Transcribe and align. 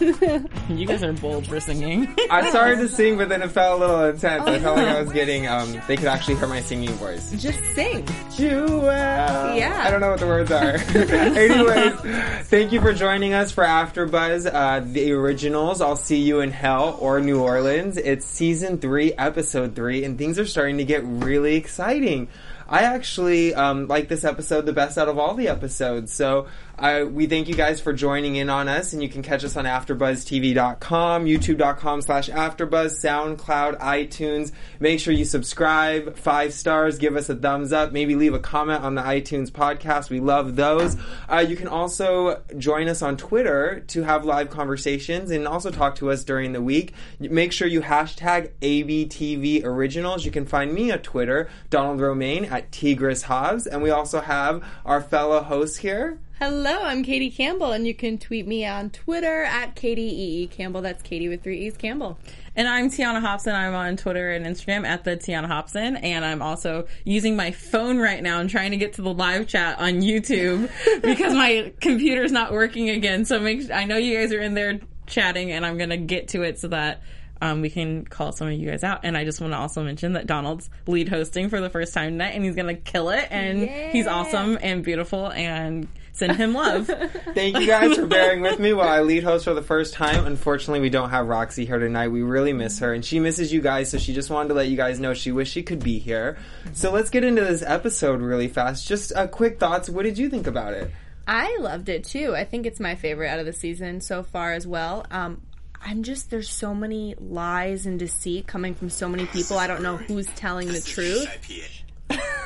guys 0.86 1.02
are 1.02 1.12
bold 1.12 1.46
for 1.46 1.60
singing. 1.60 2.14
I 2.30 2.48
started 2.50 2.78
to 2.78 2.88
sing, 2.94 3.16
but 3.16 3.28
then 3.28 3.42
it 3.42 3.50
felt 3.50 3.80
a 3.80 3.86
little 3.86 4.04
intense. 4.04 4.44
I 4.46 4.58
felt 4.58 4.76
like 4.76 4.88
I 4.88 5.00
was 5.00 5.12
getting, 5.12 5.46
um, 5.46 5.80
they 5.86 5.96
could 5.96 6.06
actually 6.06 6.36
hear 6.36 6.48
my 6.48 6.60
singing 6.60 6.90
voice. 6.90 7.30
Just 7.32 7.62
sing. 7.74 8.06
Jewel. 8.34 8.84
Yeah. 8.84 9.82
I 9.84 9.90
don't 9.90 10.00
know 10.00 10.10
what 10.10 10.20
the 10.20 10.26
words 10.26 10.50
are. 10.50 10.76
Anyways, 11.38 12.48
thank 12.48 12.72
you 12.72 12.80
for 12.80 12.92
joining 12.92 13.34
us 13.34 13.52
for 13.52 13.64
AfterBuzz, 13.64 14.52
uh, 14.52 14.80
the 14.80 15.12
originals. 15.12 15.80
I'll 15.80 15.96
see 15.96 16.22
you 16.22 16.40
in 16.40 16.50
hell 16.50 16.96
or 17.00 17.20
New 17.20 17.40
Orleans. 17.40 17.96
It's 17.96 18.26
season 18.26 18.78
three, 18.78 19.12
episode 19.14 19.74
three, 19.74 20.04
and 20.04 20.18
things 20.18 20.38
are 20.38 20.46
starting 20.46 20.78
to 20.78 20.84
get 20.84 21.02
really 21.04 21.56
exciting. 21.56 22.28
I 22.68 22.82
actually 22.82 23.54
um, 23.54 23.88
like 23.88 24.08
this 24.08 24.24
episode 24.24 24.66
the 24.66 24.72
best 24.72 24.98
out 24.98 25.08
of 25.08 25.18
all 25.18 25.34
the 25.34 25.48
episodes. 25.48 26.12
So 26.12 26.46
uh, 26.78 27.04
we 27.08 27.26
thank 27.26 27.48
you 27.48 27.54
guys 27.54 27.80
for 27.80 27.92
joining 27.92 28.36
in 28.36 28.50
on 28.50 28.68
us, 28.68 28.92
and 28.92 29.02
you 29.02 29.08
can 29.08 29.22
catch 29.22 29.44
us 29.44 29.56
on 29.56 29.64
AfterBuzzTV.com, 29.64 31.24
YouTube.com 31.24 32.02
slash 32.02 32.28
AfterBuzz, 32.28 33.38
SoundCloud, 33.38 33.78
iTunes. 33.78 34.50
Make 34.80 34.98
sure 34.98 35.14
you 35.14 35.24
subscribe, 35.24 36.16
five 36.16 36.52
stars, 36.52 36.98
give 36.98 37.14
us 37.16 37.28
a 37.28 37.36
thumbs 37.36 37.72
up, 37.72 37.92
maybe 37.92 38.16
leave 38.16 38.34
a 38.34 38.40
comment 38.40 38.82
on 38.82 38.96
the 38.96 39.02
iTunes 39.02 39.50
podcast. 39.50 40.10
We 40.10 40.18
love 40.18 40.56
those. 40.56 40.96
Uh, 41.28 41.44
you 41.46 41.54
can 41.54 41.68
also 41.68 42.42
join 42.58 42.88
us 42.88 43.02
on 43.02 43.16
Twitter 43.16 43.84
to 43.88 44.02
have 44.02 44.24
live 44.24 44.50
conversations 44.50 45.30
and 45.30 45.46
also 45.46 45.70
talk 45.70 45.94
to 45.96 46.10
us 46.10 46.24
during 46.24 46.52
the 46.52 46.62
week. 46.62 46.92
Make 47.20 47.52
sure 47.52 47.68
you 47.68 47.82
hashtag 47.82 48.50
ABTV 48.62 49.64
Originals. 49.64 50.24
You 50.24 50.32
can 50.32 50.44
find 50.44 50.74
me 50.74 50.90
at 50.90 51.04
Twitter, 51.04 51.48
Donald 51.70 52.00
Romaine 52.00 52.46
at 52.46 52.72
Tigris 52.72 53.22
Hobbs, 53.22 53.66
and 53.66 53.82
we 53.82 53.90
also 53.90 54.20
have 54.20 54.64
our 54.84 55.00
fellow 55.00 55.40
hosts 55.40 55.78
here. 55.78 56.18
Hello, 56.40 56.82
I'm 56.82 57.04
Katie 57.04 57.30
Campbell, 57.30 57.70
and 57.70 57.86
you 57.86 57.94
can 57.94 58.18
tweet 58.18 58.44
me 58.44 58.66
on 58.66 58.90
Twitter 58.90 59.44
at 59.44 59.76
Katie 59.76 60.02
E. 60.02 60.46
Campbell. 60.48 60.82
That's 60.82 61.00
Katie 61.00 61.28
with 61.28 61.44
three 61.44 61.60
E's 61.60 61.76
Campbell. 61.76 62.18
And 62.56 62.66
I'm 62.66 62.90
Tiana 62.90 63.20
Hobson. 63.20 63.54
I'm 63.54 63.72
on 63.72 63.96
Twitter 63.96 64.32
and 64.32 64.44
Instagram 64.44 64.84
at 64.84 65.04
the 65.04 65.16
Tiana 65.16 65.46
Hobson. 65.46 65.94
And 65.96 66.24
I'm 66.24 66.42
also 66.42 66.88
using 67.04 67.36
my 67.36 67.52
phone 67.52 67.98
right 67.98 68.20
now 68.20 68.40
and 68.40 68.50
trying 68.50 68.72
to 68.72 68.76
get 68.76 68.94
to 68.94 69.02
the 69.02 69.14
live 69.14 69.46
chat 69.46 69.78
on 69.78 70.02
YouTube 70.02 70.68
because 71.02 71.34
my 71.34 71.72
computer's 71.80 72.32
not 72.32 72.52
working 72.52 72.90
again. 72.90 73.24
So 73.24 73.38
make 73.38 73.70
I 73.70 73.84
know 73.84 73.96
you 73.96 74.18
guys 74.18 74.32
are 74.32 74.40
in 74.40 74.54
there 74.54 74.80
chatting 75.06 75.52
and 75.52 75.64
I'm 75.64 75.78
going 75.78 75.90
to 75.90 75.96
get 75.96 76.28
to 76.28 76.42
it 76.42 76.58
so 76.58 76.66
that 76.68 77.00
um, 77.44 77.60
we 77.60 77.68
can 77.68 78.06
call 78.06 78.32
some 78.32 78.48
of 78.48 78.54
you 78.54 78.70
guys 78.70 78.82
out. 78.82 79.00
And 79.02 79.18
I 79.18 79.24
just 79.24 79.38
want 79.38 79.52
to 79.52 79.58
also 79.58 79.84
mention 79.84 80.14
that 80.14 80.26
Donald's 80.26 80.70
lead 80.86 81.10
hosting 81.10 81.50
for 81.50 81.60
the 81.60 81.68
first 81.68 81.92
time 81.92 82.12
tonight 82.12 82.30
and 82.30 82.42
he's 82.42 82.54
going 82.54 82.74
to 82.74 82.80
kill 82.80 83.10
it. 83.10 83.28
And 83.30 83.68
he's 83.92 84.06
awesome 84.06 84.56
and 84.62 84.82
beautiful 84.82 85.30
and 85.30 85.86
send 86.14 86.36
him 86.36 86.54
love. 86.54 86.86
Thank 87.34 87.58
you 87.58 87.66
guys 87.66 87.96
for 87.96 88.06
bearing 88.06 88.40
with 88.40 88.58
me 88.58 88.72
while 88.72 88.88
I 88.88 89.02
lead 89.02 89.24
host 89.24 89.44
for 89.44 89.52
the 89.52 89.60
first 89.60 89.92
time. 89.92 90.24
Unfortunately, 90.24 90.80
we 90.80 90.88
don't 90.88 91.10
have 91.10 91.26
Roxy 91.26 91.66
here 91.66 91.78
tonight. 91.78 92.08
We 92.08 92.22
really 92.22 92.54
miss 92.54 92.78
her, 92.78 92.94
and 92.94 93.04
she 93.04 93.20
misses 93.20 93.52
you 93.52 93.60
guys, 93.60 93.90
so 93.90 93.98
she 93.98 94.14
just 94.14 94.30
wanted 94.30 94.48
to 94.48 94.54
let 94.54 94.68
you 94.68 94.76
guys 94.76 94.98
know 94.98 95.12
she 95.12 95.30
wished 95.30 95.52
she 95.52 95.62
could 95.62 95.84
be 95.84 95.98
here. 95.98 96.38
So 96.72 96.92
let's 96.92 97.10
get 97.10 97.24
into 97.24 97.42
this 97.42 97.62
episode 97.62 98.22
really 98.22 98.48
fast. 98.48 98.88
Just 98.88 99.12
uh, 99.14 99.26
quick 99.26 99.58
thoughts. 99.58 99.90
What 99.90 100.04
did 100.04 100.16
you 100.16 100.30
think 100.30 100.46
about 100.46 100.72
it? 100.72 100.90
I 101.26 101.58
loved 101.58 101.88
it 101.90 102.04
too. 102.04 102.34
I 102.34 102.44
think 102.44 102.64
it's 102.64 102.80
my 102.80 102.94
favorite 102.94 103.28
out 103.28 103.40
of 103.40 103.46
the 103.46 103.52
season 103.52 104.00
so 104.00 104.22
far 104.22 104.52
as 104.52 104.66
well. 104.66 105.04
Um, 105.10 105.42
I'm 105.84 106.02
just 106.02 106.30
there's 106.30 106.48
so 106.48 106.74
many 106.74 107.14
lies 107.20 107.84
and 107.86 107.98
deceit 107.98 108.46
coming 108.46 108.74
from 108.74 108.88
so 108.90 109.08
many 109.08 109.26
people. 109.26 109.58
I 109.58 109.66
don't 109.66 109.82
know 109.82 109.96
who's 109.98 110.26
telling 110.28 110.68
the 110.68 110.80
truth. 110.80 111.28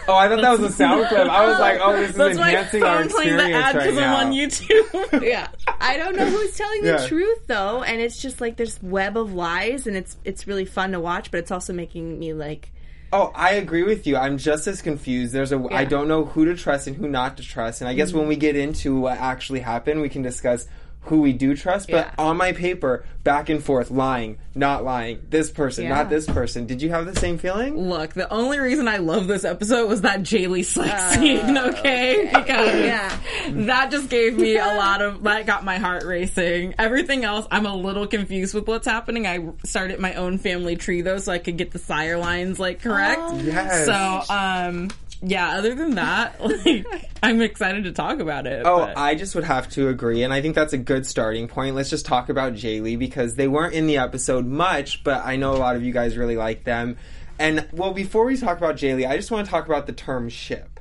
Oh, 0.08 0.14
I 0.14 0.26
thought 0.28 0.40
that 0.40 0.58
was 0.58 0.72
a 0.72 0.72
sound 0.74 1.06
clip. 1.08 1.28
I 1.28 1.46
was 1.46 1.58
like, 1.58 1.80
oh, 1.82 1.94
this 1.94 2.10
is 2.10 2.16
That's 2.16 2.38
why 2.38 2.48
enhancing 2.50 2.82
our 2.82 2.96
I'm 3.02 3.08
playing 3.10 3.36
the 3.36 3.42
experience 3.44 3.66
ad 3.66 3.74
right 3.76 3.82
because 3.84 3.98
now. 4.00 4.16
I'm 4.16 4.26
on 4.28 4.32
YouTube. 4.32 5.22
Yeah, 5.28 5.48
I 5.80 5.98
don't 5.98 6.16
know 6.16 6.24
who's 6.24 6.56
telling 6.56 6.82
the 6.82 6.88
Yeah. 7.00 7.06
truth 7.06 7.46
though, 7.46 7.82
and 7.82 8.00
it's 8.00 8.20
just 8.20 8.40
like 8.40 8.56
this 8.56 8.82
web 8.82 9.16
of 9.18 9.34
lies, 9.34 9.86
and 9.86 9.96
it's 9.96 10.16
it's 10.24 10.46
really 10.46 10.64
fun 10.64 10.92
to 10.92 11.00
watch, 11.00 11.30
but 11.30 11.38
it's 11.40 11.50
also 11.50 11.72
making 11.72 12.18
me 12.18 12.32
like 12.32 12.72
Oh, 13.12 13.32
I 13.34 13.52
agree 13.54 13.84
with 13.84 14.06
you. 14.06 14.16
I'm 14.16 14.36
just 14.38 14.66
as 14.66 14.82
confused. 14.82 15.32
There's 15.32 15.52
a 15.52 15.58
I 15.70 15.82
Yeah. 15.82 15.88
don't 15.88 16.08
know 16.08 16.24
who 16.24 16.44
to 16.46 16.56
trust 16.56 16.86
and 16.86 16.96
who 16.96 17.06
not 17.08 17.36
to 17.36 17.42
trust. 17.42 17.80
And 17.82 17.88
I 17.88 17.94
guess 17.94 18.08
mm-hmm. 18.10 18.18
when 18.20 18.28
we 18.28 18.36
get 18.36 18.56
into 18.56 18.98
what 18.98 19.18
actually 19.18 19.60
happened, 19.60 20.00
we 20.00 20.08
can 20.08 20.22
discuss 20.22 20.66
who 21.08 21.20
we 21.20 21.32
do 21.32 21.56
trust. 21.56 21.90
But 21.90 22.08
Yeah. 22.08 22.24
on 22.24 22.36
my 22.36 22.52
paper, 22.52 23.04
back 23.24 23.48
and 23.48 23.62
forth, 23.62 23.90
lying, 23.90 24.38
not 24.54 24.84
lying, 24.84 25.18
this 25.28 25.50
person, 25.50 25.84
Yeah. 25.84 25.90
not 25.90 26.08
this 26.10 26.26
person. 26.26 26.66
Did 26.66 26.80
you 26.82 26.90
have 26.90 27.06
the 27.06 27.18
same 27.18 27.38
feeling? 27.38 27.76
Look, 27.76 28.14
the 28.14 28.30
only 28.32 28.58
reason 28.58 28.88
I 28.88 28.98
love 28.98 29.26
this 29.26 29.44
episode 29.44 29.88
was 29.88 30.02
that 30.02 30.20
Jaylee 30.22 30.64
Slick 30.64 30.96
scene, 30.98 31.56
okay? 31.58 32.30
Because 32.34 32.74
yeah. 32.74 33.16
that 33.50 33.90
just 33.90 34.08
gave 34.08 34.36
me 34.38 34.56
a 34.56 34.64
lot 34.76 35.02
of, 35.02 35.22
that 35.24 35.46
got 35.46 35.64
my 35.64 35.78
heart 35.78 36.04
racing. 36.04 36.74
Everything 36.78 37.24
else, 37.24 37.46
I'm 37.50 37.66
a 37.66 37.74
little 37.74 38.06
confused 38.06 38.54
with 38.54 38.66
what's 38.66 38.86
happening. 38.86 39.26
I 39.26 39.40
started 39.64 39.98
my 39.98 40.14
own 40.14 40.38
family 40.38 40.76
tree 40.76 41.02
though, 41.02 41.18
so 41.18 41.32
I 41.32 41.38
could 41.38 41.56
get 41.58 41.70
the 41.72 41.78
sire 41.78 42.18
lines, 42.18 42.58
like, 42.58 42.80
correct. 42.82 43.20
Yes. 43.42 43.86
So, 43.86 44.34
um, 44.34 44.88
yeah, 45.22 45.50
other 45.56 45.74
than 45.74 45.96
that, 45.96 46.40
like, 46.64 46.86
I'm 47.22 47.40
excited 47.40 47.84
to 47.84 47.92
talk 47.92 48.20
about 48.20 48.46
it. 48.46 48.62
Oh, 48.64 48.86
but- 48.86 48.96
I 48.96 49.14
just 49.14 49.34
would 49.34 49.44
have 49.44 49.68
to 49.70 49.88
agree, 49.88 50.22
and 50.22 50.32
I 50.32 50.40
think 50.42 50.54
that's 50.54 50.72
a 50.72 50.78
good 50.78 51.06
starting 51.06 51.48
point. 51.48 51.74
Let's 51.74 51.90
just 51.90 52.06
talk 52.06 52.28
about 52.28 52.54
Jayley 52.54 52.98
because 52.98 53.34
they 53.34 53.48
weren't 53.48 53.74
in 53.74 53.86
the 53.86 53.98
episode 53.98 54.46
much, 54.46 55.02
but 55.04 55.24
I 55.24 55.36
know 55.36 55.54
a 55.54 55.58
lot 55.58 55.76
of 55.76 55.82
you 55.82 55.92
guys 55.92 56.16
really 56.16 56.36
like 56.36 56.64
them. 56.64 56.96
And 57.38 57.68
well, 57.72 57.92
before 57.92 58.24
we 58.24 58.36
talk 58.36 58.58
about 58.58 58.76
Jayley, 58.76 59.08
I 59.08 59.16
just 59.16 59.30
want 59.30 59.44
to 59.46 59.50
talk 59.50 59.66
about 59.66 59.86
the 59.86 59.92
term 59.92 60.28
ship. 60.28 60.77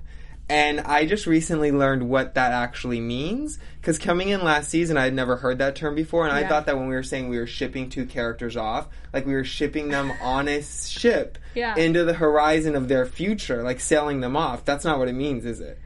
And 0.50 0.80
I 0.80 1.06
just 1.06 1.25
recently 1.28 1.74
learned 1.74 2.08
what 2.09 2.35
that 2.35 2.53
actually 2.53 3.02
means 3.02 3.59
because 3.81 4.00
coming 4.00 4.30
in 4.30 4.44
last 4.44 4.69
season, 4.69 4.96
I 4.97 5.03
had 5.03 5.13
never 5.13 5.35
heard 5.35 5.58
that 5.59 5.75
term 5.75 5.94
before, 5.96 6.25
and 6.25 6.34
I 6.34 6.47
thought 6.47 6.68
that 6.68 6.78
when 6.78 6.88
we 6.88 6.96
were 6.96 7.03
saying 7.03 7.28
we 7.28 7.38
were 7.38 7.47
shipping 7.47 7.90
two 7.90 8.06
characters 8.06 8.56
off, 8.56 8.88
like 9.12 9.25
we 9.25 9.34
were 9.34 9.44
shipping 9.44 9.90
them 9.90 10.12
on 10.22 10.47
a 10.47 10.62
ship 10.63 11.38
Yeah. 11.53 11.75
into 11.75 12.06
the 12.06 12.13
horizon 12.13 12.75
of 12.75 12.88
their 12.88 13.06
future, 13.06 13.62
like 13.62 13.81
sailing 13.81 14.22
them 14.22 14.38
off. 14.38 14.63
That's 14.63 14.85
not 14.85 15.00
what 15.00 15.09
it 15.09 15.13
means, 15.16 15.44
is 15.46 15.59
it? 15.59 15.80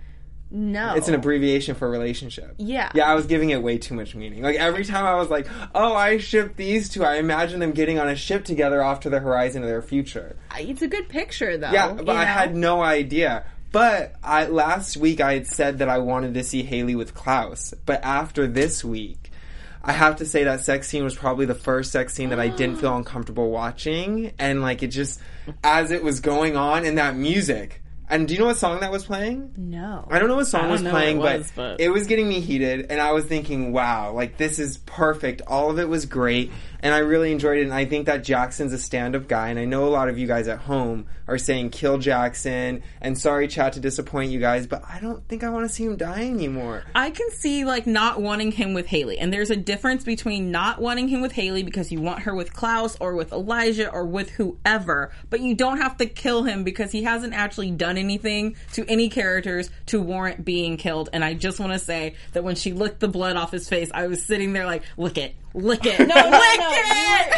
no. 0.54 0.96
It's 0.96 1.08
an 1.08 1.16
abbreviation 1.16 1.76
for 1.76 1.90
relationship. 1.90 2.56
Yeah. 2.58 2.92
Yeah, 2.94 3.10
I 3.10 3.16
was 3.16 3.26
giving 3.26 3.52
it 3.52 3.64
way 3.64 3.78
too 3.78 3.94
much 3.96 4.16
meaning. 4.16 4.42
Like 4.44 4.58
every 4.58 4.84
time 4.84 5.06
I 5.06 5.16
was 5.16 5.30
like, 5.30 5.48
"Oh, 5.74 5.96
I 5.96 6.18
ship 6.18 6.58
these 6.58 6.90
two," 6.90 7.06
I 7.06 7.16
imagine 7.20 7.62
them 7.62 7.72
getting 7.72 7.98
on 8.00 8.10
a 8.10 8.18
ship 8.18 8.44
together 8.44 8.84
off 8.84 9.00
to 9.02 9.10
the 9.10 9.22
horizon 9.22 9.64
of 9.64 9.70
their 9.70 9.82
future. 9.82 10.36
It's 10.58 10.82
a 10.82 10.90
good 10.90 11.08
picture 11.08 11.56
though. 11.58 11.72
Yeah, 11.72 11.94
but 11.94 12.10
I 12.18 12.26
know? 12.26 12.32
had 12.32 12.56
no 12.56 12.82
idea. 12.84 13.46
But 13.72 14.16
I 14.24 14.46
last 14.48 14.98
week 14.98 15.22
I 15.22 15.34
had 15.34 15.48
said 15.48 15.80
that 15.80 15.90
I 15.90 16.00
wanted 16.00 16.34
to 16.34 16.44
see 16.44 16.64
Hayley 16.64 16.96
with 16.96 17.14
Klaus. 17.14 17.74
But 17.86 18.04
after 18.04 18.48
this 18.48 18.84
week, 18.84 19.32
I 19.84 19.94
have 19.94 20.18
to 20.18 20.26
say 20.26 20.44
that 20.44 20.60
sex 20.60 20.88
scene 20.90 21.04
was 21.04 21.16
probably 21.16 21.46
the 21.46 21.56
first 21.56 21.92
sex 21.92 22.14
scene 22.14 22.30
that 22.30 22.40
I 22.40 22.50
didn't 22.50 22.78
feel 22.78 22.96
uncomfortable 22.98 23.50
watching, 23.50 24.34
and 24.38 24.62
like 24.62 24.84
it 24.84 24.88
just 24.88 25.22
as 25.64 25.92
it 25.92 26.04
was 26.04 26.20
going 26.20 26.56
on 26.58 26.86
and 26.86 26.98
that 26.98 27.16
music. 27.16 27.78
And 28.10 28.28
do 28.28 28.34
you 28.34 28.42
know 28.42 28.48
what 28.48 28.58
song 28.58 28.82
that 28.82 28.92
was 28.92 29.06
playing? 29.06 29.54
no. 29.56 30.06
I 30.12 30.20
don't 30.20 30.28
know 30.28 30.36
what 30.36 30.48
song 30.48 30.70
was 30.70 30.82
playing, 30.82 31.20
it 31.20 31.22
but, 31.22 31.52
but- 31.56 31.80
it 31.80 31.88
was 31.88 32.08
getting 32.08 32.28
me 32.28 32.42
heated, 32.42 32.88
and 32.90 33.00
I 33.00 33.14
was 33.14 33.24
thinking, 33.24 33.72
"Wow, 33.72 34.12
like 34.12 34.36
this 34.36 34.60
is 34.60 34.80
perfect." 34.80 35.44
All 35.48 35.70
of 35.72 35.80
it 35.80 35.88
was 35.88 36.06
great, 36.06 36.52
and 36.82 36.94
I 36.94 37.00
really 37.00 37.32
enjoyed 37.32 37.60
it. 37.60 37.64
And 37.64 37.74
I 37.74 37.86
think 37.86 38.08
that 38.08 38.24
Jackson's 38.24 38.74
a 38.74 38.78
stand-up 38.78 39.28
guy, 39.28 39.50
and 39.50 39.60
I 39.60 39.66
know 39.66 39.86
a 39.86 39.90
lot 39.90 40.10
of 40.10 40.18
you 40.18 40.28
guys 40.28 40.48
at 40.48 40.60
home 40.60 41.06
are 41.28 41.38
saying 41.38 41.70
kill 41.70 41.98
Jackson. 41.98 42.84
And 43.02 43.18
sorry, 43.18 43.48
chat, 43.48 43.74
to 43.74 43.80
disappoint 43.80 44.32
you 44.32 44.40
guys, 44.40 44.68
but 44.68 44.84
I 44.88 45.00
don't 45.00 45.26
think 45.28 45.44
I 45.44 45.50
want 45.50 45.68
to 45.68 45.74
see 45.74 45.86
him 45.86 45.96
die 45.96 46.26
anymore. 46.26 46.84
I 46.94 47.10
can 47.12 47.32
see 47.32 47.66
like 47.66 47.88
not 47.88 48.22
wanting 48.22 48.52
him 48.52 48.74
with 48.74 48.88
Hayley, 48.88 49.20
and 49.20 49.32
there's 49.32 49.50
a 49.50 49.56
difference 49.56 50.04
between 50.04 50.52
not 50.52 50.82
wanting 50.82 51.08
him 51.08 51.22
with 51.22 51.32
Hayley 51.32 51.64
because 51.64 51.92
you 51.92 52.02
want 52.02 52.24
her 52.24 52.36
with 52.36 52.54
Klaus 52.54 52.98
or 53.00 53.16
with 53.16 53.32
Elijah 53.32 53.90
or 53.90 54.06
with 54.06 54.30
whoever, 54.32 55.12
but 55.30 55.40
you 55.40 55.56
don't 55.56 55.78
have 55.78 55.98
to 55.98 56.06
kill 56.06 56.44
him 56.44 56.64
because 56.64 56.92
he 56.92 57.04
hasn't 57.04 57.34
actually 57.34 57.72
done 57.72 57.98
anything 57.98 58.56
to 58.74 58.86
any 58.88 59.10
characters 59.10 59.70
to 59.88 60.02
warrant 60.02 60.44
being 60.44 60.78
killed. 60.78 61.10
And 61.14 61.24
I 61.24 61.34
just 61.34 61.60
want 61.60 61.74
to 61.74 61.80
say 61.80 62.16
that 62.34 62.44
when 62.44 62.56
she 62.56 62.74
licked 62.74 63.00
the 63.00 63.08
blood 63.08 63.36
off 63.36 63.52
his 63.52 63.70
face, 63.70 63.90
I 63.94 64.08
was 64.08 64.26
sitting 64.26 64.54
there 64.54 64.66
like, 64.66 64.84
lick 64.98 65.18
it, 65.18 65.36
lick 65.54 65.86
it, 65.86 66.00
no, 66.00 66.16
no, 66.16 66.30
lick 66.30 66.71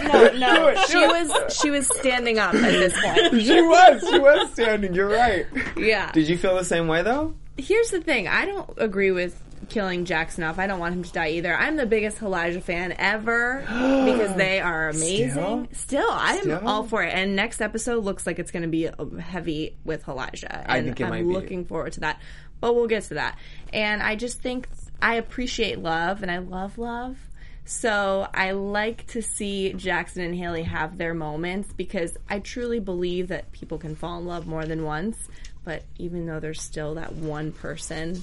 no, 0.03 0.09
no, 0.09 0.37
no. 0.37 0.55
Do 0.55 0.67
it, 0.67 0.79
She 0.89 0.97
it. 0.97 1.07
was 1.07 1.57
she 1.61 1.69
was 1.69 1.87
standing 1.99 2.39
up 2.39 2.53
at 2.53 2.61
this 2.61 2.93
point. 2.93 3.33
She 3.43 3.61
was, 3.61 4.07
she 4.09 4.19
was 4.19 4.51
standing. 4.53 4.93
You're 4.93 5.09
right. 5.09 5.45
Yeah. 5.77 6.11
Did 6.11 6.27
you 6.29 6.37
feel 6.37 6.55
the 6.55 6.63
same 6.65 6.87
way 6.87 7.01
though? 7.01 7.33
Here's 7.57 7.89
the 7.91 8.01
thing. 8.01 8.27
I 8.27 8.45
don't 8.45 8.69
agree 8.77 9.11
with 9.11 9.39
killing 9.69 10.03
Jackson 10.05 10.43
off. 10.43 10.59
I 10.59 10.67
don't 10.67 10.79
want 10.79 10.93
him 10.95 11.03
to 11.03 11.11
die 11.11 11.29
either. 11.29 11.55
I'm 11.55 11.77
the 11.77 11.85
biggest 11.85 12.21
Elijah 12.21 12.59
fan 12.61 12.93
ever 12.97 13.61
because 13.67 14.35
they 14.35 14.59
are 14.59 14.89
amazing. 14.89 15.69
Still, 15.71 16.07
I'm 16.09 16.41
Still? 16.41 16.67
all 16.67 16.83
for 16.83 17.01
it. 17.03 17.13
And 17.13 17.35
next 17.35 17.61
episode 17.61 18.03
looks 18.03 18.25
like 18.27 18.39
it's 18.39 18.51
going 18.51 18.63
to 18.63 18.69
be 18.69 18.87
uh, 18.89 19.05
heavy 19.19 19.75
with 19.85 20.07
Elijah. 20.07 20.69
I 20.69 20.77
And 20.77 20.87
think 20.87 20.99
it 20.99 21.03
I'm 21.05 21.09
might 21.11 21.19
be. 21.27 21.33
looking 21.33 21.65
forward 21.65 21.93
to 21.93 22.01
that. 22.01 22.19
But 22.59 22.75
we'll 22.75 22.87
get 22.87 23.03
to 23.03 23.13
that. 23.15 23.37
And 23.71 24.01
I 24.01 24.15
just 24.15 24.41
think 24.41 24.67
I 25.01 25.15
appreciate 25.15 25.79
love 25.79 26.21
and 26.23 26.31
I 26.31 26.39
love 26.39 26.77
love. 26.77 27.17
So 27.65 28.27
I 28.33 28.51
like 28.51 29.07
to 29.07 29.21
see 29.21 29.73
Jackson 29.73 30.21
and 30.23 30.35
Hayley 30.35 30.63
have 30.63 30.97
their 30.97 31.13
moments 31.13 31.71
because 31.71 32.17
I 32.29 32.39
truly 32.39 32.79
believe 32.79 33.29
that 33.29 33.51
people 33.51 33.77
can 33.77 33.95
fall 33.95 34.19
in 34.19 34.25
love 34.25 34.45
more 34.47 34.65
than 34.65 34.83
once. 34.83 35.17
But 35.63 35.83
even 35.97 36.25
though 36.25 36.39
there's 36.41 36.61
still 36.61 36.95
that 36.95 37.13
one 37.13 37.53
person 37.53 38.21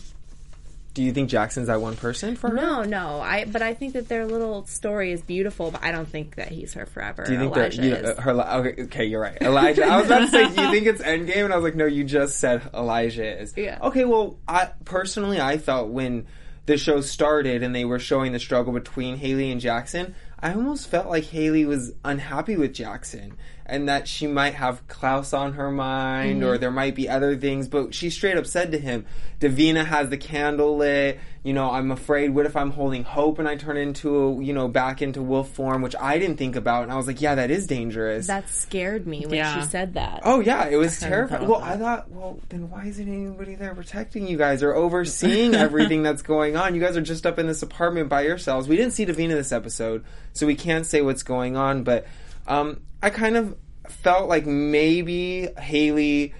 Do 0.93 1.03
you 1.03 1.13
think 1.13 1.31
Jackson's 1.31 1.69
that 1.69 1.81
one 1.81 1.97
person 1.97 2.37
for 2.37 2.51
her? 2.51 2.55
no, 2.55 2.83
no. 2.83 3.21
I 3.21 3.47
but 3.47 3.63
I 3.63 3.73
think 3.73 3.95
that 3.95 4.09
their 4.09 4.27
little 4.27 4.67
story 4.67 5.13
is 5.13 5.23
beautiful, 5.23 5.71
but 5.71 5.83
I 5.83 5.91
don't 5.91 6.09
think 6.09 6.35
that 6.35 6.49
he's 6.49 6.75
her 6.75 6.85
forever. 6.85 7.25
Do 7.25 7.33
you 7.33 7.39
think 7.39 7.57
Elijah 7.57 7.81
that 7.81 7.87
you, 7.87 7.95
is. 7.95 8.19
her? 8.19 8.31
Okay, 8.33 8.83
okay, 8.83 9.05
you're 9.07 9.23
right. 9.23 9.41
Elijah. 9.41 9.85
I 9.85 9.97
was 9.97 10.07
about 10.07 10.19
to 10.19 10.29
say, 10.29 10.55
do 10.55 10.63
you 10.63 10.71
think 10.71 10.87
it's 10.87 11.01
Endgame? 11.01 11.45
And 11.45 11.53
I 11.53 11.57
was 11.57 11.65
like, 11.65 11.77
no, 11.77 11.87
you 11.87 12.05
just 12.05 12.39
said 12.39 12.69
Elijah 12.75 13.41
is. 13.41 13.55
Yeah. 13.57 13.79
Okay, 13.81 14.05
well, 14.05 14.37
I 14.47 14.71
personally, 14.85 15.41
I 15.41 15.57
felt 15.57 15.89
when 15.89 16.27
the 16.67 16.77
show 16.77 17.01
started 17.01 17.63
and 17.63 17.75
they 17.75 17.85
were 17.85 17.99
showing 17.99 18.33
the 18.33 18.39
struggle 18.39 18.73
between 18.73 19.17
Hayley 19.17 19.51
and 19.51 19.61
Jackson, 19.61 20.15
I 20.39 20.53
almost 20.55 20.89
felt 20.89 21.09
like 21.09 21.25
Hayley 21.25 21.65
was 21.65 21.93
unhappy 22.05 22.57
with 22.57 22.73
Jackson 22.73 23.37
and 23.71 23.89
that 23.89 24.09
she 24.09 24.27
might 24.27 24.55
have 24.55 24.87
Klaus 24.89 25.33
on 25.33 25.53
her 25.53 25.71
mind 25.71 26.43
or 26.43 26.55
mm-hmm. 26.55 26.61
there 26.61 26.73
might 26.73 26.97
be 26.97 27.09
other 27.09 27.37
things. 27.37 27.69
But 27.69 27.95
she 27.95 28.11
straight 28.11 28.37
up 28.37 28.45
said 28.45 28.73
to 28.73 28.79
him, 28.79 29.07
Davina 29.39 29.87
has 29.87 30.11
the 30.11 30.17
candle 30.17 30.77
lit. 30.77 31.21
You 31.45 31.55
know, 31.55 31.71
I'm 31.71 31.91
afraid. 31.93 32.31
What 32.35 32.45
if 32.45 32.57
I'm 32.57 32.73
holding 32.73 33.05
hope 33.05 33.39
and 33.39 33.49
I 33.49 33.57
turn 33.57 33.77
into, 33.77 34.15
a, 34.17 34.43
you 34.43 34.53
know, 34.53 34.67
back 34.69 35.01
into 35.01 35.23
wolf 35.23 35.51
form, 35.51 35.83
which 35.83 35.95
I 35.99 36.19
didn't 36.19 36.37
think 36.37 36.57
about. 36.57 36.83
And 36.83 36.93
I 36.93 36.97
was 36.97 37.07
like, 37.07 37.23
yeah, 37.23 37.37
that 37.37 37.51
is 37.51 37.69
dangerous. 37.69 38.27
that 38.27 38.51
scared 38.51 39.07
me 39.07 39.25
when 39.25 39.37
Yeah. 39.37 39.61
she 39.61 39.67
said 39.69 39.95
that. 39.95 40.23
Oh 40.25 40.41
yeah, 40.41 40.67
it 40.67 40.77
was 40.77 40.99
terrifying. 40.99 41.47
Well, 41.49 41.61
of 41.61 41.69
I 41.69 41.77
thought, 41.77 42.11
well, 42.11 42.41
then 42.49 42.69
why 42.69 42.87
isn't 42.87 43.09
anybody 43.09 43.55
there 43.55 43.75
protecting 43.75 44.27
you 44.27 44.37
guys 44.37 44.65
or 44.65 44.75
overseeing 44.75 45.55
everything 45.55 46.03
that's 46.03 46.23
going 46.23 46.57
on? 46.57 46.75
You 46.75 46.81
guys 46.81 46.97
are 46.97 47.03
just 47.03 47.25
up 47.25 47.39
in 47.39 47.47
this 47.47 47.63
apartment 47.63 48.09
by 48.09 48.23
yourselves. 48.23 48.67
We 48.67 48.77
didn't 48.77 48.93
see 48.95 49.07
Davina 49.07 49.31
this 49.31 49.53
episode, 49.53 50.05
so 50.33 50.47
we 50.47 50.57
can't 50.57 50.85
say 50.85 51.03
what's 51.03 51.23
going 51.23 51.57
on. 51.57 51.85
But 51.85 52.07
um, 52.47 52.81
I 53.03 53.11
kind 53.11 53.37
of 53.37 53.57
felt 53.89 54.29
like 54.29 54.47
maybe 54.47 55.49
Hayley 55.59 56.35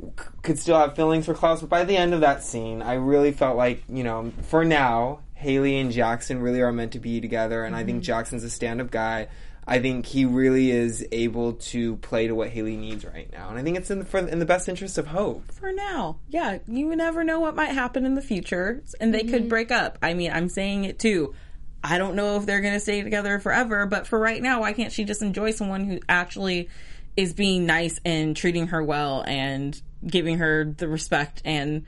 c- 0.00 0.24
could 0.42 0.58
still 0.58 0.78
have 0.78 0.96
feelings 0.96 1.26
for 1.26 1.34
Klaus, 1.34 1.60
but 1.60 1.70
by 1.70 1.84
the 1.84 1.96
end 1.96 2.14
of 2.14 2.20
that 2.20 2.42
scene, 2.42 2.82
I 2.82 2.94
really 2.94 3.32
felt 3.32 3.56
like 3.56 3.82
you 3.88 4.04
know, 4.04 4.32
for 4.42 4.64
now, 4.64 5.20
Hayley 5.34 5.78
and 5.78 5.92
Jackson 5.92 6.40
really 6.40 6.60
are 6.60 6.72
meant 6.72 6.92
to 6.92 6.98
be 7.00 7.20
together, 7.20 7.64
and 7.64 7.76
I 7.76 7.84
think 7.84 8.02
Jackson's 8.02 8.44
a 8.44 8.50
stand-up 8.50 8.90
guy. 8.90 9.28
I 9.70 9.80
think 9.80 10.06
he 10.06 10.24
really 10.24 10.70
is 10.70 11.06
able 11.12 11.52
to 11.52 11.96
play 11.96 12.26
to 12.26 12.34
what 12.34 12.48
Hayley 12.48 12.76
needs 12.76 13.04
right 13.04 13.30
now, 13.30 13.50
and 13.50 13.58
I 13.58 13.62
think 13.62 13.76
it's 13.76 13.90
in 13.90 13.98
the, 13.98 14.04
for, 14.06 14.18
in 14.18 14.38
the 14.38 14.46
best 14.46 14.66
interest 14.66 14.96
of 14.96 15.08
Hope. 15.08 15.52
for 15.52 15.70
now. 15.72 16.16
Yeah, 16.30 16.58
you 16.66 16.96
never 16.96 17.22
know 17.22 17.38
what 17.38 17.54
might 17.54 17.72
happen 17.72 18.06
in 18.06 18.14
the 18.14 18.22
future, 18.22 18.82
and 18.98 19.12
they 19.12 19.24
could 19.24 19.48
break 19.48 19.70
up. 19.70 19.98
I 20.00 20.14
mean, 20.14 20.32
I'm 20.32 20.48
saying 20.48 20.84
it 20.84 20.98
too. 20.98 21.34
I 21.82 21.98
don't 21.98 22.16
know 22.16 22.36
if 22.36 22.46
they're 22.46 22.60
going 22.60 22.74
to 22.74 22.80
stay 22.80 23.02
together 23.02 23.38
forever, 23.38 23.86
but 23.86 24.06
for 24.06 24.18
right 24.18 24.42
now, 24.42 24.60
why 24.60 24.72
can't 24.72 24.92
she 24.92 25.04
just 25.04 25.22
enjoy 25.22 25.52
someone 25.52 25.84
who 25.84 26.00
actually 26.08 26.68
is 27.16 27.32
being 27.32 27.66
nice 27.66 28.00
and 28.04 28.36
treating 28.36 28.68
her 28.68 28.82
well 28.82 29.22
and 29.26 29.80
giving 30.06 30.38
her 30.38 30.64
the 30.76 30.88
respect 30.88 31.42
and 31.44 31.84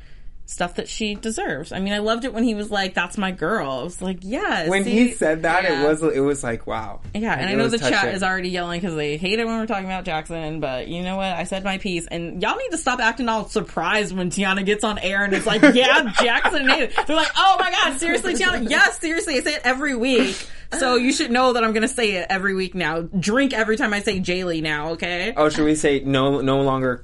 stuff 0.51 0.75
that 0.75 0.89
she 0.89 1.15
deserves? 1.15 1.73
I 1.73 1.81
mean, 1.81 1.93
I 1.93 1.99
loved 1.99 2.25
it 2.25 2.35
when 2.35 2.45
he 2.45 2.55
was 2.55 2.71
like, 2.71 2.95
"That's 2.95 3.17
my 3.17 3.31
girl." 3.31 3.71
I 3.71 3.83
was 3.83 4.03
like, 4.03 4.19
"Yeah." 4.23 4.69
When 4.69 4.85
see- 4.85 4.91
he 4.91 5.13
said 5.13 5.43
that, 5.43 5.65
yeah. 5.65 5.85
it 5.85 5.89
was 5.89 6.03
it 6.03 6.21
was 6.21 6.43
like 6.43 6.67
wow. 6.67 7.01
Yeah, 7.15 7.33
and 7.33 7.43
Like, 7.43 7.51
I 7.51 7.55
know 7.55 7.69
the 7.69 7.79
chat 7.79 8.15
is 8.15 8.23
already 8.23 8.51
yelling 8.51 8.81
because 8.81 8.97
they 8.97 9.17
hate 9.17 9.39
it 9.39 9.47
when 9.47 9.59
we're 9.59 9.67
talking 9.67 9.87
about 9.87 10.05
Jackson, 10.05 10.61
but 10.61 10.89
you 10.89 11.03
know 11.03 11.17
what? 11.17 11.33
I 11.33 11.45
said 11.45 11.65
my 11.65 11.79
piece, 11.79 12.07
and 12.07 12.43
y'all 12.43 12.57
need 12.57 12.71
to 12.71 12.79
stop 12.79 13.01
acting 13.01 13.29
all 13.29 13.49
surprised 13.49 14.15
when 14.17 14.31
Tiana 14.31 14.65
gets 14.65 14.85
on 14.85 14.99
air 14.99 15.25
and 15.25 15.33
it's 15.33 15.47
like, 15.47 15.63
yeah, 15.75 16.13
Jackson 16.21 16.69
and. 16.69 16.91
They're 17.07 17.17
like, 17.17 17.31
oh 17.37 17.57
my 17.59 17.71
god, 17.71 17.99
seriously, 17.99 18.35
Tiana? 18.35 18.69
Yes, 18.69 18.99
seriously, 18.99 19.37
I 19.37 19.41
say 19.41 19.55
it 19.55 19.63
every 19.65 19.95
week. 19.95 20.37
So 20.79 20.97
you 20.97 21.13
should 21.13 21.31
know 21.31 21.55
that 21.55 21.65
I'm 21.65 21.73
gonna 21.73 21.89
say 21.89 22.13
it 22.13 22.27
every 22.31 22.55
week 22.55 22.75
now. 22.75 23.01
Drink 23.03 23.53
every 23.53 23.77
time 23.77 23.93
I 23.93 24.01
say 24.01 24.21
Jayley 24.21 24.63
now, 24.63 24.91
okay? 24.91 25.33
Oh, 25.37 25.49
should 25.49 25.65
we 25.65 25.75
say 25.75 26.01
no 26.01 26.41
no 26.41 26.63
longer 26.63 27.03